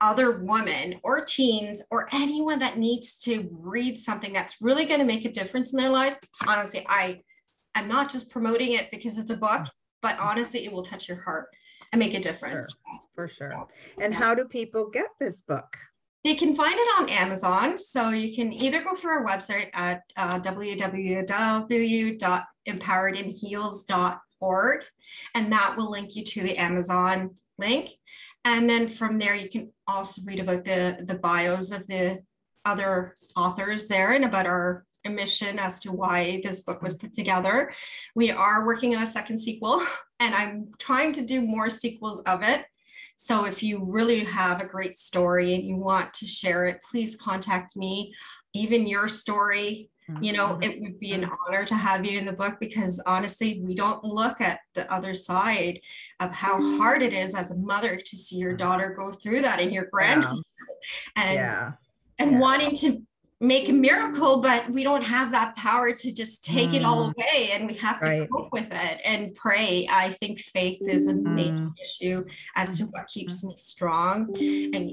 other 0.00 0.32
women 0.32 1.00
or 1.02 1.24
teens 1.24 1.82
or 1.90 2.06
anyone 2.12 2.58
that 2.58 2.78
needs 2.78 3.18
to 3.20 3.48
read 3.50 3.96
something 3.96 4.32
that's 4.32 4.60
really 4.60 4.84
going 4.84 5.00
to 5.00 5.06
make 5.06 5.24
a 5.24 5.32
difference 5.32 5.72
in 5.72 5.78
their 5.78 5.90
life, 5.90 6.18
honestly, 6.46 6.84
I 6.86 7.22
am 7.74 7.88
not 7.88 8.10
just 8.10 8.30
promoting 8.30 8.72
it 8.72 8.90
because 8.90 9.18
it's 9.18 9.30
a 9.30 9.36
book, 9.36 9.62
but 10.02 10.16
mm-hmm. 10.16 10.28
honestly, 10.28 10.64
it 10.64 10.72
will 10.72 10.82
touch 10.82 11.08
your 11.08 11.22
heart 11.22 11.48
and 11.92 11.98
make 11.98 12.14
a 12.14 12.20
difference. 12.20 12.76
Sure, 12.86 13.00
for 13.14 13.28
sure. 13.28 13.66
And 14.00 14.14
how 14.14 14.34
do 14.34 14.44
people 14.44 14.90
get 14.90 15.06
this 15.18 15.40
book? 15.40 15.76
They 16.26 16.34
can 16.34 16.56
find 16.56 16.74
it 16.74 17.00
on 17.00 17.08
Amazon. 17.08 17.78
So 17.78 18.08
you 18.08 18.34
can 18.34 18.52
either 18.52 18.82
go 18.82 18.96
through 18.96 19.12
our 19.12 19.24
website 19.24 19.70
at 19.74 20.02
uh, 20.16 20.40
and 25.36 25.52
that 25.52 25.74
will 25.76 25.88
link 25.88 26.16
you 26.16 26.24
to 26.24 26.42
the 26.42 26.56
Amazon 26.56 27.36
link. 27.58 27.90
And 28.44 28.68
then 28.68 28.88
from 28.88 29.20
there, 29.20 29.36
you 29.36 29.48
can 29.48 29.70
also 29.86 30.20
read 30.24 30.40
about 30.40 30.64
the, 30.64 31.04
the 31.06 31.14
bios 31.14 31.70
of 31.70 31.86
the 31.86 32.18
other 32.64 33.14
authors 33.36 33.86
there 33.86 34.10
and 34.10 34.24
about 34.24 34.46
our 34.46 34.84
mission 35.08 35.60
as 35.60 35.78
to 35.82 35.92
why 35.92 36.40
this 36.42 36.62
book 36.62 36.82
was 36.82 36.98
put 36.98 37.12
together. 37.12 37.72
We 38.16 38.32
are 38.32 38.66
working 38.66 38.96
on 38.96 39.02
a 39.04 39.06
second 39.06 39.38
sequel, 39.38 39.80
and 40.18 40.34
I'm 40.34 40.72
trying 40.80 41.12
to 41.12 41.24
do 41.24 41.40
more 41.40 41.70
sequels 41.70 42.18
of 42.22 42.42
it. 42.42 42.64
So 43.16 43.46
if 43.46 43.62
you 43.62 43.82
really 43.82 44.20
have 44.24 44.62
a 44.62 44.66
great 44.66 44.96
story 44.96 45.54
and 45.54 45.64
you 45.64 45.76
want 45.76 46.12
to 46.14 46.26
share 46.26 46.66
it, 46.66 46.84
please 46.88 47.16
contact 47.16 47.76
me. 47.76 48.14
Even 48.54 48.86
your 48.86 49.08
story, 49.08 49.90
you 50.20 50.32
know, 50.32 50.48
mm-hmm. 50.50 50.62
it 50.62 50.80
would 50.80 51.00
be 51.00 51.12
an 51.12 51.28
honor 51.48 51.64
to 51.64 51.74
have 51.74 52.04
you 52.04 52.18
in 52.18 52.26
the 52.26 52.32
book 52.32 52.58
because 52.60 53.02
honestly, 53.06 53.60
we 53.64 53.74
don't 53.74 54.04
look 54.04 54.40
at 54.40 54.60
the 54.74 54.90
other 54.92 55.14
side 55.14 55.80
of 56.20 56.30
how 56.30 56.60
hard 56.78 57.02
it 57.02 57.12
is 57.12 57.34
as 57.34 57.50
a 57.50 57.58
mother 57.58 57.96
to 57.96 58.16
see 58.16 58.36
your 58.36 58.54
daughter 58.54 58.94
go 58.96 59.10
through 59.10 59.42
that 59.42 59.60
and 59.60 59.72
your 59.72 59.86
grandchild 59.90 60.44
yeah. 61.16 61.22
and 61.24 61.34
yeah. 61.34 61.72
and 62.18 62.32
yeah. 62.32 62.38
wanting 62.38 62.76
to 62.76 63.02
make 63.40 63.68
a 63.68 63.72
miracle, 63.72 64.40
but 64.40 64.68
we 64.70 64.82
don't 64.82 65.04
have 65.04 65.30
that 65.32 65.54
power 65.56 65.92
to 65.92 66.12
just 66.12 66.42
take 66.42 66.70
mm. 66.70 66.74
it 66.74 66.84
all 66.84 67.08
mm. 67.08 67.14
away 67.14 67.50
and 67.52 67.66
we 67.66 67.74
have 67.74 68.00
to 68.00 68.06
right. 68.06 68.30
cope 68.30 68.48
with 68.52 68.68
it 68.72 69.00
and 69.04 69.34
pray. 69.34 69.86
I 69.90 70.10
think 70.12 70.38
faith 70.40 70.78
is 70.88 71.08
a 71.08 71.14
mm. 71.14 71.34
major 71.34 71.70
issue 71.82 72.24
as 72.54 72.78
to 72.78 72.84
what 72.84 73.06
keeps 73.08 73.44
me 73.44 73.54
strong. 73.56 74.34
And 74.38 74.92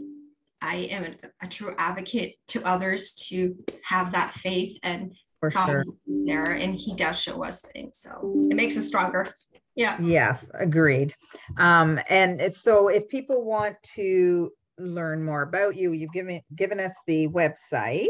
I 0.62 0.76
am 0.76 1.06
a, 1.06 1.46
a 1.46 1.48
true 1.48 1.74
advocate 1.78 2.36
to 2.50 2.64
others 2.66 3.14
to 3.30 3.56
have 3.86 4.12
that 4.12 4.32
faith 4.32 4.78
and 4.84 5.16
for 5.40 5.52
sure. 5.52 5.84
there 6.26 6.54
and 6.54 6.74
he 6.74 6.96
does 6.96 7.22
show 7.22 7.44
us 7.44 7.62
things. 7.74 8.00
So 8.00 8.34
it 8.50 8.56
makes 8.56 8.78
us 8.78 8.88
stronger. 8.88 9.28
Yeah. 9.76 9.98
Yes, 10.02 10.50
agreed. 10.54 11.16
Um, 11.58 12.00
and 12.10 12.40
it's 12.40 12.62
so 12.62 12.90
if 12.90 13.08
people 13.10 13.44
want 13.44 13.76
to 13.96 14.52
learn 14.78 15.24
more 15.24 15.44
about 15.44 15.76
you, 15.76 15.92
you've 15.92 16.14
given 16.14 16.42
given 16.56 16.80
us 16.80 16.94
the 17.08 17.28
website. 17.30 18.08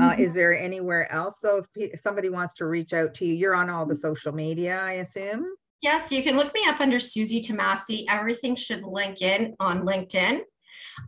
Uh, 0.00 0.10
mm-hmm. 0.12 0.22
Is 0.22 0.34
there 0.34 0.56
anywhere 0.58 1.10
else? 1.12 1.36
So 1.42 1.58
if, 1.58 1.92
if 1.92 2.00
somebody 2.00 2.30
wants 2.30 2.54
to 2.54 2.66
reach 2.66 2.94
out 2.94 3.14
to 3.14 3.26
you, 3.26 3.34
you're 3.34 3.54
on 3.54 3.68
all 3.68 3.84
the 3.84 3.94
social 3.94 4.32
media, 4.32 4.80
I 4.82 4.92
assume. 4.92 5.44
Yes, 5.82 6.10
you 6.10 6.22
can 6.22 6.36
look 6.36 6.54
me 6.54 6.62
up 6.66 6.80
under 6.80 6.98
Susie 6.98 7.42
Tamasi. 7.42 8.04
Everything 8.08 8.56
should 8.56 8.84
link 8.84 9.20
in 9.20 9.54
on 9.60 9.84
LinkedIn. 9.84 10.42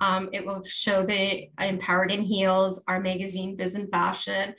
Um, 0.01 0.29
it 0.33 0.45
will 0.45 0.63
show 0.65 1.03
the 1.03 1.49
Empowered 1.61 2.11
in 2.11 2.21
Heels, 2.21 2.83
our 2.89 3.01
magazine, 3.01 3.57
Biz 3.57 3.77
and 3.77 3.91
Fashion, 3.91 4.55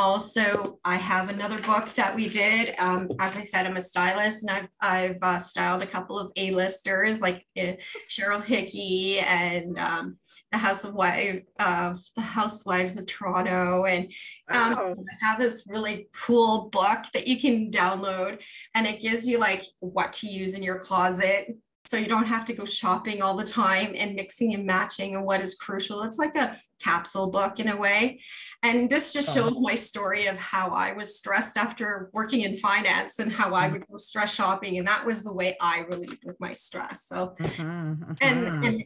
also, 0.00 0.78
I 0.82 0.96
have 0.96 1.28
another 1.28 1.58
book 1.60 1.90
that 1.90 2.16
we 2.16 2.28
did. 2.30 2.74
Um, 2.78 3.10
as 3.20 3.36
I 3.36 3.42
said, 3.42 3.66
I'm 3.66 3.76
a 3.76 3.82
stylist, 3.82 4.42
and 4.42 4.50
I've 4.50 4.68
I've 4.80 5.18
uh, 5.20 5.38
styled 5.38 5.82
a 5.82 5.86
couple 5.86 6.18
of 6.18 6.32
A-listers 6.36 7.20
like 7.20 7.46
uh, 7.58 7.72
Cheryl 8.08 8.42
Hickey 8.42 9.18
and 9.20 9.78
um, 9.78 10.16
the 10.52 10.58
House 10.58 10.84
of 10.84 10.94
Wives, 10.94 11.42
uh, 11.58 11.94
the 12.16 12.22
Housewives 12.22 12.98
of 12.98 13.06
Toronto, 13.06 13.84
and 13.84 14.06
um, 14.52 14.74
wow. 14.74 14.94
I 14.96 15.26
have 15.26 15.38
this 15.38 15.68
really 15.70 16.08
cool 16.14 16.70
book 16.70 17.04
that 17.12 17.28
you 17.28 17.38
can 17.38 17.70
download, 17.70 18.42
and 18.74 18.86
it 18.86 19.02
gives 19.02 19.28
you 19.28 19.38
like 19.38 19.64
what 19.80 20.14
to 20.14 20.26
use 20.26 20.56
in 20.56 20.62
your 20.62 20.78
closet 20.78 21.54
so 21.90 21.96
you 21.96 22.06
don't 22.06 22.28
have 22.28 22.44
to 22.44 22.52
go 22.52 22.64
shopping 22.64 23.20
all 23.20 23.36
the 23.36 23.42
time 23.42 23.96
and 23.96 24.14
mixing 24.14 24.54
and 24.54 24.64
matching 24.64 25.16
and 25.16 25.24
what 25.24 25.40
is 25.40 25.56
crucial. 25.56 26.04
It's 26.04 26.18
like 26.18 26.36
a 26.36 26.56
capsule 26.80 27.32
book 27.32 27.58
in 27.58 27.66
a 27.66 27.76
way. 27.76 28.20
And 28.62 28.88
this 28.88 29.12
just 29.12 29.34
shows 29.34 29.60
my 29.60 29.74
story 29.74 30.26
of 30.26 30.36
how 30.36 30.68
I 30.70 30.92
was 30.92 31.18
stressed 31.18 31.56
after 31.56 32.08
working 32.12 32.42
in 32.42 32.54
finance 32.54 33.18
and 33.18 33.32
how 33.32 33.56
I 33.56 33.64
mm-hmm. 33.64 33.72
would 33.72 33.86
go 33.88 33.96
stress 33.96 34.32
shopping. 34.32 34.78
And 34.78 34.86
that 34.86 35.04
was 35.04 35.24
the 35.24 35.32
way 35.32 35.56
I 35.60 35.80
relieved 35.80 36.22
with 36.24 36.38
my 36.38 36.52
stress. 36.52 37.08
So, 37.08 37.34
mm-hmm, 37.40 38.12
and, 38.20 38.46
mm-hmm. 38.46 38.64
and 38.64 38.84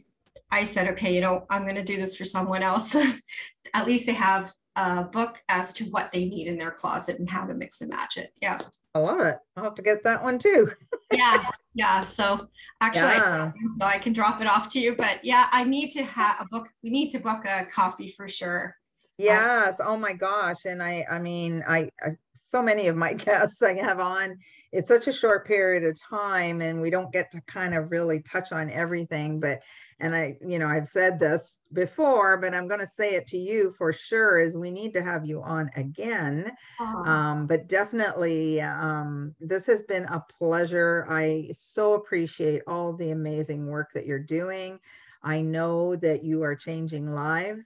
I 0.49 0.63
said, 0.63 0.87
okay, 0.93 1.13
you 1.13 1.21
know, 1.21 1.45
I'm 1.51 1.61
going 1.61 1.75
to 1.75 1.83
do 1.83 1.97
this 1.97 2.15
for 2.15 2.25
someone 2.25 2.63
else. 2.63 2.95
At 3.75 3.85
least 3.85 4.07
they 4.07 4.13
have 4.13 4.51
a 4.75 5.03
book 5.03 5.41
as 5.49 5.73
to 5.73 5.85
what 5.85 6.11
they 6.11 6.25
need 6.25 6.47
in 6.47 6.57
their 6.57 6.71
closet 6.71 7.19
and 7.19 7.29
how 7.29 7.45
to 7.45 7.53
mix 7.53 7.81
and 7.81 7.89
match 7.89 8.17
it. 8.17 8.31
Yeah. 8.41 8.59
I 8.93 8.99
love 8.99 9.21
it. 9.21 9.37
I'll 9.55 9.63
have 9.63 9.75
to 9.75 9.81
get 9.81 10.03
that 10.03 10.23
one 10.23 10.37
too. 10.37 10.71
yeah. 11.13 11.45
Yeah. 11.73 12.01
So 12.01 12.47
actually, 12.81 13.15
yeah. 13.15 13.51
so 13.77 13.85
I 13.85 13.97
can 13.97 14.13
drop 14.13 14.41
it 14.41 14.47
off 14.47 14.67
to 14.69 14.79
you. 14.79 14.95
But 14.95 15.19
yeah, 15.23 15.47
I 15.51 15.63
need 15.63 15.91
to 15.91 16.03
have 16.03 16.41
a 16.41 16.45
book. 16.45 16.67
We 16.83 16.89
need 16.89 17.09
to 17.11 17.19
book 17.19 17.45
a 17.45 17.65
coffee 17.65 18.09
for 18.09 18.27
sure. 18.27 18.75
Yes. 19.17 19.77
oh 19.79 19.97
my 19.97 20.13
gosh. 20.13 20.65
And 20.65 20.83
I, 20.83 21.05
I 21.09 21.19
mean, 21.19 21.63
I, 21.67 21.89
I 22.01 22.17
so 22.45 22.61
many 22.61 22.87
of 22.87 22.95
my 22.95 23.13
guests 23.25 23.61
I 23.61 23.73
have 23.73 23.99
on, 23.99 24.37
it's 24.71 24.87
such 24.87 25.07
a 25.07 25.13
short 25.13 25.47
period 25.47 25.83
of 25.83 25.99
time 26.01 26.61
and 26.61 26.81
we 26.81 26.89
don't 26.89 27.11
get 27.11 27.31
to 27.31 27.41
kind 27.47 27.73
of 27.73 27.91
really 27.91 28.21
touch 28.21 28.51
on 28.51 28.69
everything. 28.69 29.39
But, 29.39 29.61
and 29.99 30.15
I, 30.15 30.37
you 30.45 30.59
know, 30.59 30.67
I've 30.67 30.87
said 30.87 31.19
this 31.19 31.57
before, 31.73 32.37
but 32.37 32.53
I'm 32.53 32.67
going 32.67 32.81
to 32.81 32.91
say 32.97 33.15
it 33.15 33.27
to 33.27 33.37
you 33.37 33.73
for 33.77 33.93
sure 33.93 34.39
is 34.39 34.55
we 34.55 34.71
need 34.71 34.93
to 34.93 35.03
have 35.03 35.25
you 35.25 35.41
on 35.41 35.69
again. 35.75 36.51
Uh-huh. 36.79 37.09
Um, 37.09 37.47
but 37.47 37.67
definitely, 37.67 38.61
um, 38.61 39.33
this 39.39 39.65
has 39.67 39.83
been 39.83 40.05
a 40.05 40.23
pleasure. 40.37 41.07
I 41.09 41.49
so 41.53 41.93
appreciate 41.93 42.61
all 42.67 42.93
the 42.93 43.11
amazing 43.11 43.67
work 43.67 43.89
that 43.93 44.05
you're 44.05 44.19
doing. 44.19 44.79
I 45.23 45.41
know 45.41 45.95
that 45.95 46.23
you 46.23 46.43
are 46.43 46.55
changing 46.55 47.13
lives 47.13 47.65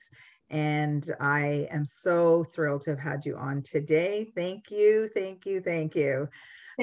and 0.49 1.13
I 1.19 1.67
am 1.71 1.85
so 1.85 2.45
thrilled 2.53 2.81
to 2.81 2.91
have 2.91 2.99
had 2.99 3.25
you 3.25 3.35
on 3.35 3.61
today. 3.63 4.31
Thank 4.35 4.71
you, 4.71 5.09
thank 5.13 5.45
you, 5.45 5.61
thank 5.61 5.95
you 5.95 6.27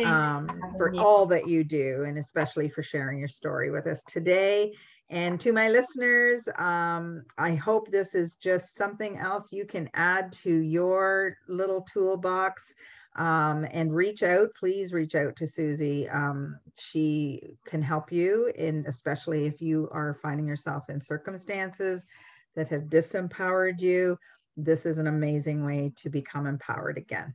um, 0.05 0.49
for 0.77 0.95
all 0.97 1.27
that 1.27 1.49
you 1.49 1.64
do, 1.64 2.05
and 2.07 2.19
especially 2.19 2.69
for 2.69 2.83
sharing 2.83 3.19
your 3.19 3.29
story 3.29 3.71
with 3.71 3.87
us 3.87 4.03
today. 4.07 4.75
And 5.09 5.39
to 5.41 5.53
my 5.53 5.69
listeners, 5.69 6.49
um, 6.59 7.23
I 7.39 7.55
hope 7.55 7.91
this 7.91 8.14
is 8.14 8.35
just 8.35 8.77
something 8.77 9.19
else 9.19 9.53
you 9.53 9.64
can 9.64 9.89
add 9.95 10.33
to 10.45 10.51
your 10.51 11.37
little 11.49 11.83
toolbox 11.83 12.75
um, 13.14 13.67
and 13.71 13.95
reach 13.95 14.23
out. 14.23 14.51
Please 14.59 14.93
reach 14.93 15.14
out 15.14 15.37
to 15.37 15.47
Susie. 15.47 16.09
Um, 16.09 16.59
she 16.77 17.57
can 17.64 17.81
help 17.81 18.11
you, 18.11 18.53
in 18.57 18.85
especially 18.89 19.47
if 19.47 19.62
you 19.62 19.89
are 19.93 20.19
finding 20.23 20.47
yourself 20.47 20.91
in 20.91 21.01
circumstances 21.01 22.05
that 22.57 22.69
have 22.69 22.85
disempowered 22.85 23.81
you, 23.81 24.19
this 24.57 24.87
is 24.87 24.99
an 24.99 25.07
amazing 25.07 25.65
way 25.65 25.93
to 25.97 26.11
become 26.11 26.47
empowered 26.47 26.99
again. 26.99 27.35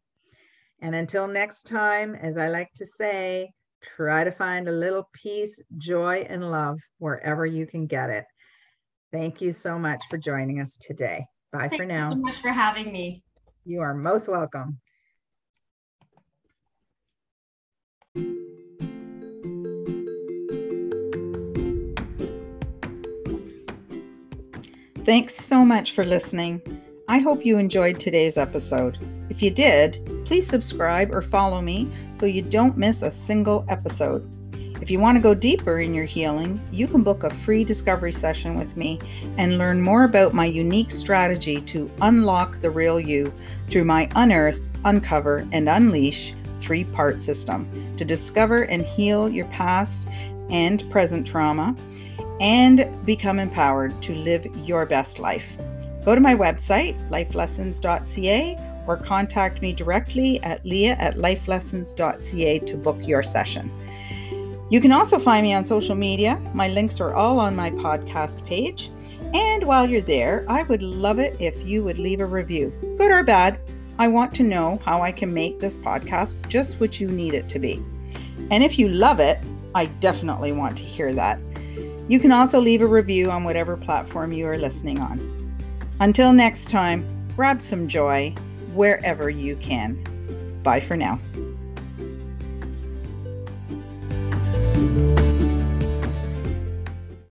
And 0.82 0.96
until 0.96 1.28
next 1.28 1.68
time, 1.68 2.16
as 2.16 2.38
I 2.38 2.50
like 2.50 2.72
to 2.76 2.88
say, 3.00 3.54
try 3.96 4.24
to 4.24 4.32
find 4.32 4.68
a 4.68 4.72
little 4.72 5.08
peace, 5.14 5.60
joy, 5.78 6.26
and 6.28 6.52
love 6.52 6.80
wherever 6.98 7.46
you 7.46 7.68
can 7.68 7.86
get 7.86 8.10
it. 8.10 8.26
Thank 9.12 9.42
you 9.42 9.54
so 9.54 9.78
much 9.78 10.04
for 10.10 10.18
joining 10.18 10.60
us 10.60 10.76
today. 10.78 11.26
Bye 11.52 11.70
Thank 11.70 11.76
for 11.76 11.86
now. 11.86 12.10
Thank 12.10 12.12
you 12.12 12.16
so 12.18 12.22
much 12.22 12.38
for 12.42 12.50
having 12.50 12.92
me. 12.92 13.24
You 13.66 13.82
are 13.82 13.94
most 13.94 14.28
welcome. 14.28 14.80
Thanks 25.04 25.34
so 25.34 25.66
much 25.66 25.94
for 25.94 26.04
listening. 26.04 26.62
I 27.08 27.18
hope 27.18 27.44
you 27.44 27.58
enjoyed 27.58 28.00
today's 28.00 28.38
episode. 28.38 29.00
If 29.32 29.42
you 29.42 29.50
did, 29.50 29.98
please 30.26 30.46
subscribe 30.46 31.12
or 31.12 31.24
follow 31.24 31.60
me 31.60 31.90
so 32.14 32.28
you 32.28 32.44
don't 32.44 32.78
miss 32.78 33.02
a 33.02 33.10
single 33.10 33.66
episode. 33.68 34.30
If 34.80 34.92
you 34.92 35.00
want 35.00 35.16
to 35.16 35.22
go 35.22 35.34
deeper 35.34 35.80
in 35.80 35.96
your 35.96 36.06
healing, 36.06 36.62
you 36.72 36.88
can 36.88 37.02
book 37.02 37.24
a 37.24 37.32
free 37.32 37.64
discovery 37.64 38.12
session 38.12 38.56
with 38.56 38.78
me 38.78 39.00
and 39.40 39.58
learn 39.58 39.82
more 39.82 40.04
about 40.04 40.36
my 40.36 40.46
unique 40.46 40.92
strategy 40.92 41.62
to 41.62 41.90
unlock 42.02 42.60
the 42.60 42.70
real 42.70 43.00
you 43.00 43.34
through 43.68 43.86
my 43.86 44.08
Unearth, 44.16 44.60
Uncover, 44.86 45.48
and 45.52 45.68
Unleash 45.68 46.36
three 46.60 46.84
part 46.84 47.20
system 47.20 47.68
to 47.98 48.06
discover 48.06 48.66
and 48.66 48.86
heal 48.86 49.28
your 49.28 49.48
past 49.48 50.08
and 50.52 50.88
present 50.92 51.26
trauma 51.26 51.76
and 52.42 52.90
become 53.06 53.40
empowered 53.40 54.02
to 54.02 54.16
live 54.16 54.46
your 54.58 54.86
best 54.86 55.20
life. 55.20 55.58
Go 56.04 56.16
to 56.16 56.22
my 56.22 56.36
website, 56.36 56.98
lifelessons.ca, 57.12 58.58
or 58.88 58.98
contact 58.98 59.62
me 59.62 59.72
directly 59.72 60.42
at 60.44 60.66
leah 60.66 60.96
at 60.98 61.18
lifelessons.ca 61.18 62.60
to 62.60 62.78
book 62.78 62.98
your 63.00 63.22
session. 63.22 63.72
You 64.72 64.82
can 64.82 64.92
also 64.92 65.20
find 65.20 65.44
me 65.44 65.54
on 65.54 65.64
social 65.64 65.96
media. 65.96 66.42
My 66.56 66.68
links 66.68 67.00
are 67.00 67.14
all 67.14 67.40
on 67.40 67.56
my 67.56 67.70
podcast 67.72 68.44
page. 68.46 68.90
And 69.36 69.64
while 69.64 69.88
you're 69.88 70.02
there, 70.02 70.44
I 70.48 70.64
would 70.64 70.82
love 70.82 71.20
it 71.20 71.38
if 71.40 71.64
you 71.64 71.84
would 71.84 72.00
leave 72.00 72.22
a 72.22 72.26
review, 72.26 72.74
good 72.98 73.12
or 73.12 73.24
bad. 73.24 73.60
I 74.00 74.08
want 74.08 74.34
to 74.36 74.44
know 74.44 74.82
how 74.84 75.02
I 75.02 75.12
can 75.12 75.32
make 75.32 75.60
this 75.60 75.78
podcast 75.78 76.48
just 76.48 76.80
what 76.80 77.00
you 77.00 77.12
need 77.12 77.36
it 77.36 77.50
to 77.50 77.60
be. 77.60 77.84
And 78.50 78.64
if 78.64 78.80
you 78.80 78.90
love 78.90 79.20
it, 79.20 79.38
I 79.76 79.86
definitely 79.86 80.54
want 80.54 80.78
to 80.78 80.84
hear 80.84 81.14
that. 81.14 81.40
You 82.12 82.20
can 82.20 82.34
also 82.34 82.60
leave 82.60 82.82
a 82.82 82.88
review 82.88 83.32
on 83.32 83.46
whatever 83.46 83.78
platform 83.78 84.34
you 84.34 84.46
are 84.46 84.58
listening 84.58 85.00
on. 85.00 85.18
Until 86.02 86.34
next 86.34 86.70
time, 86.70 87.06
grab 87.38 87.62
some 87.62 87.88
joy 87.88 88.36
wherever 88.74 89.30
you 89.30 89.56
can. 89.56 89.96
Bye 90.62 90.82
for 90.82 90.98
now. 90.98 91.22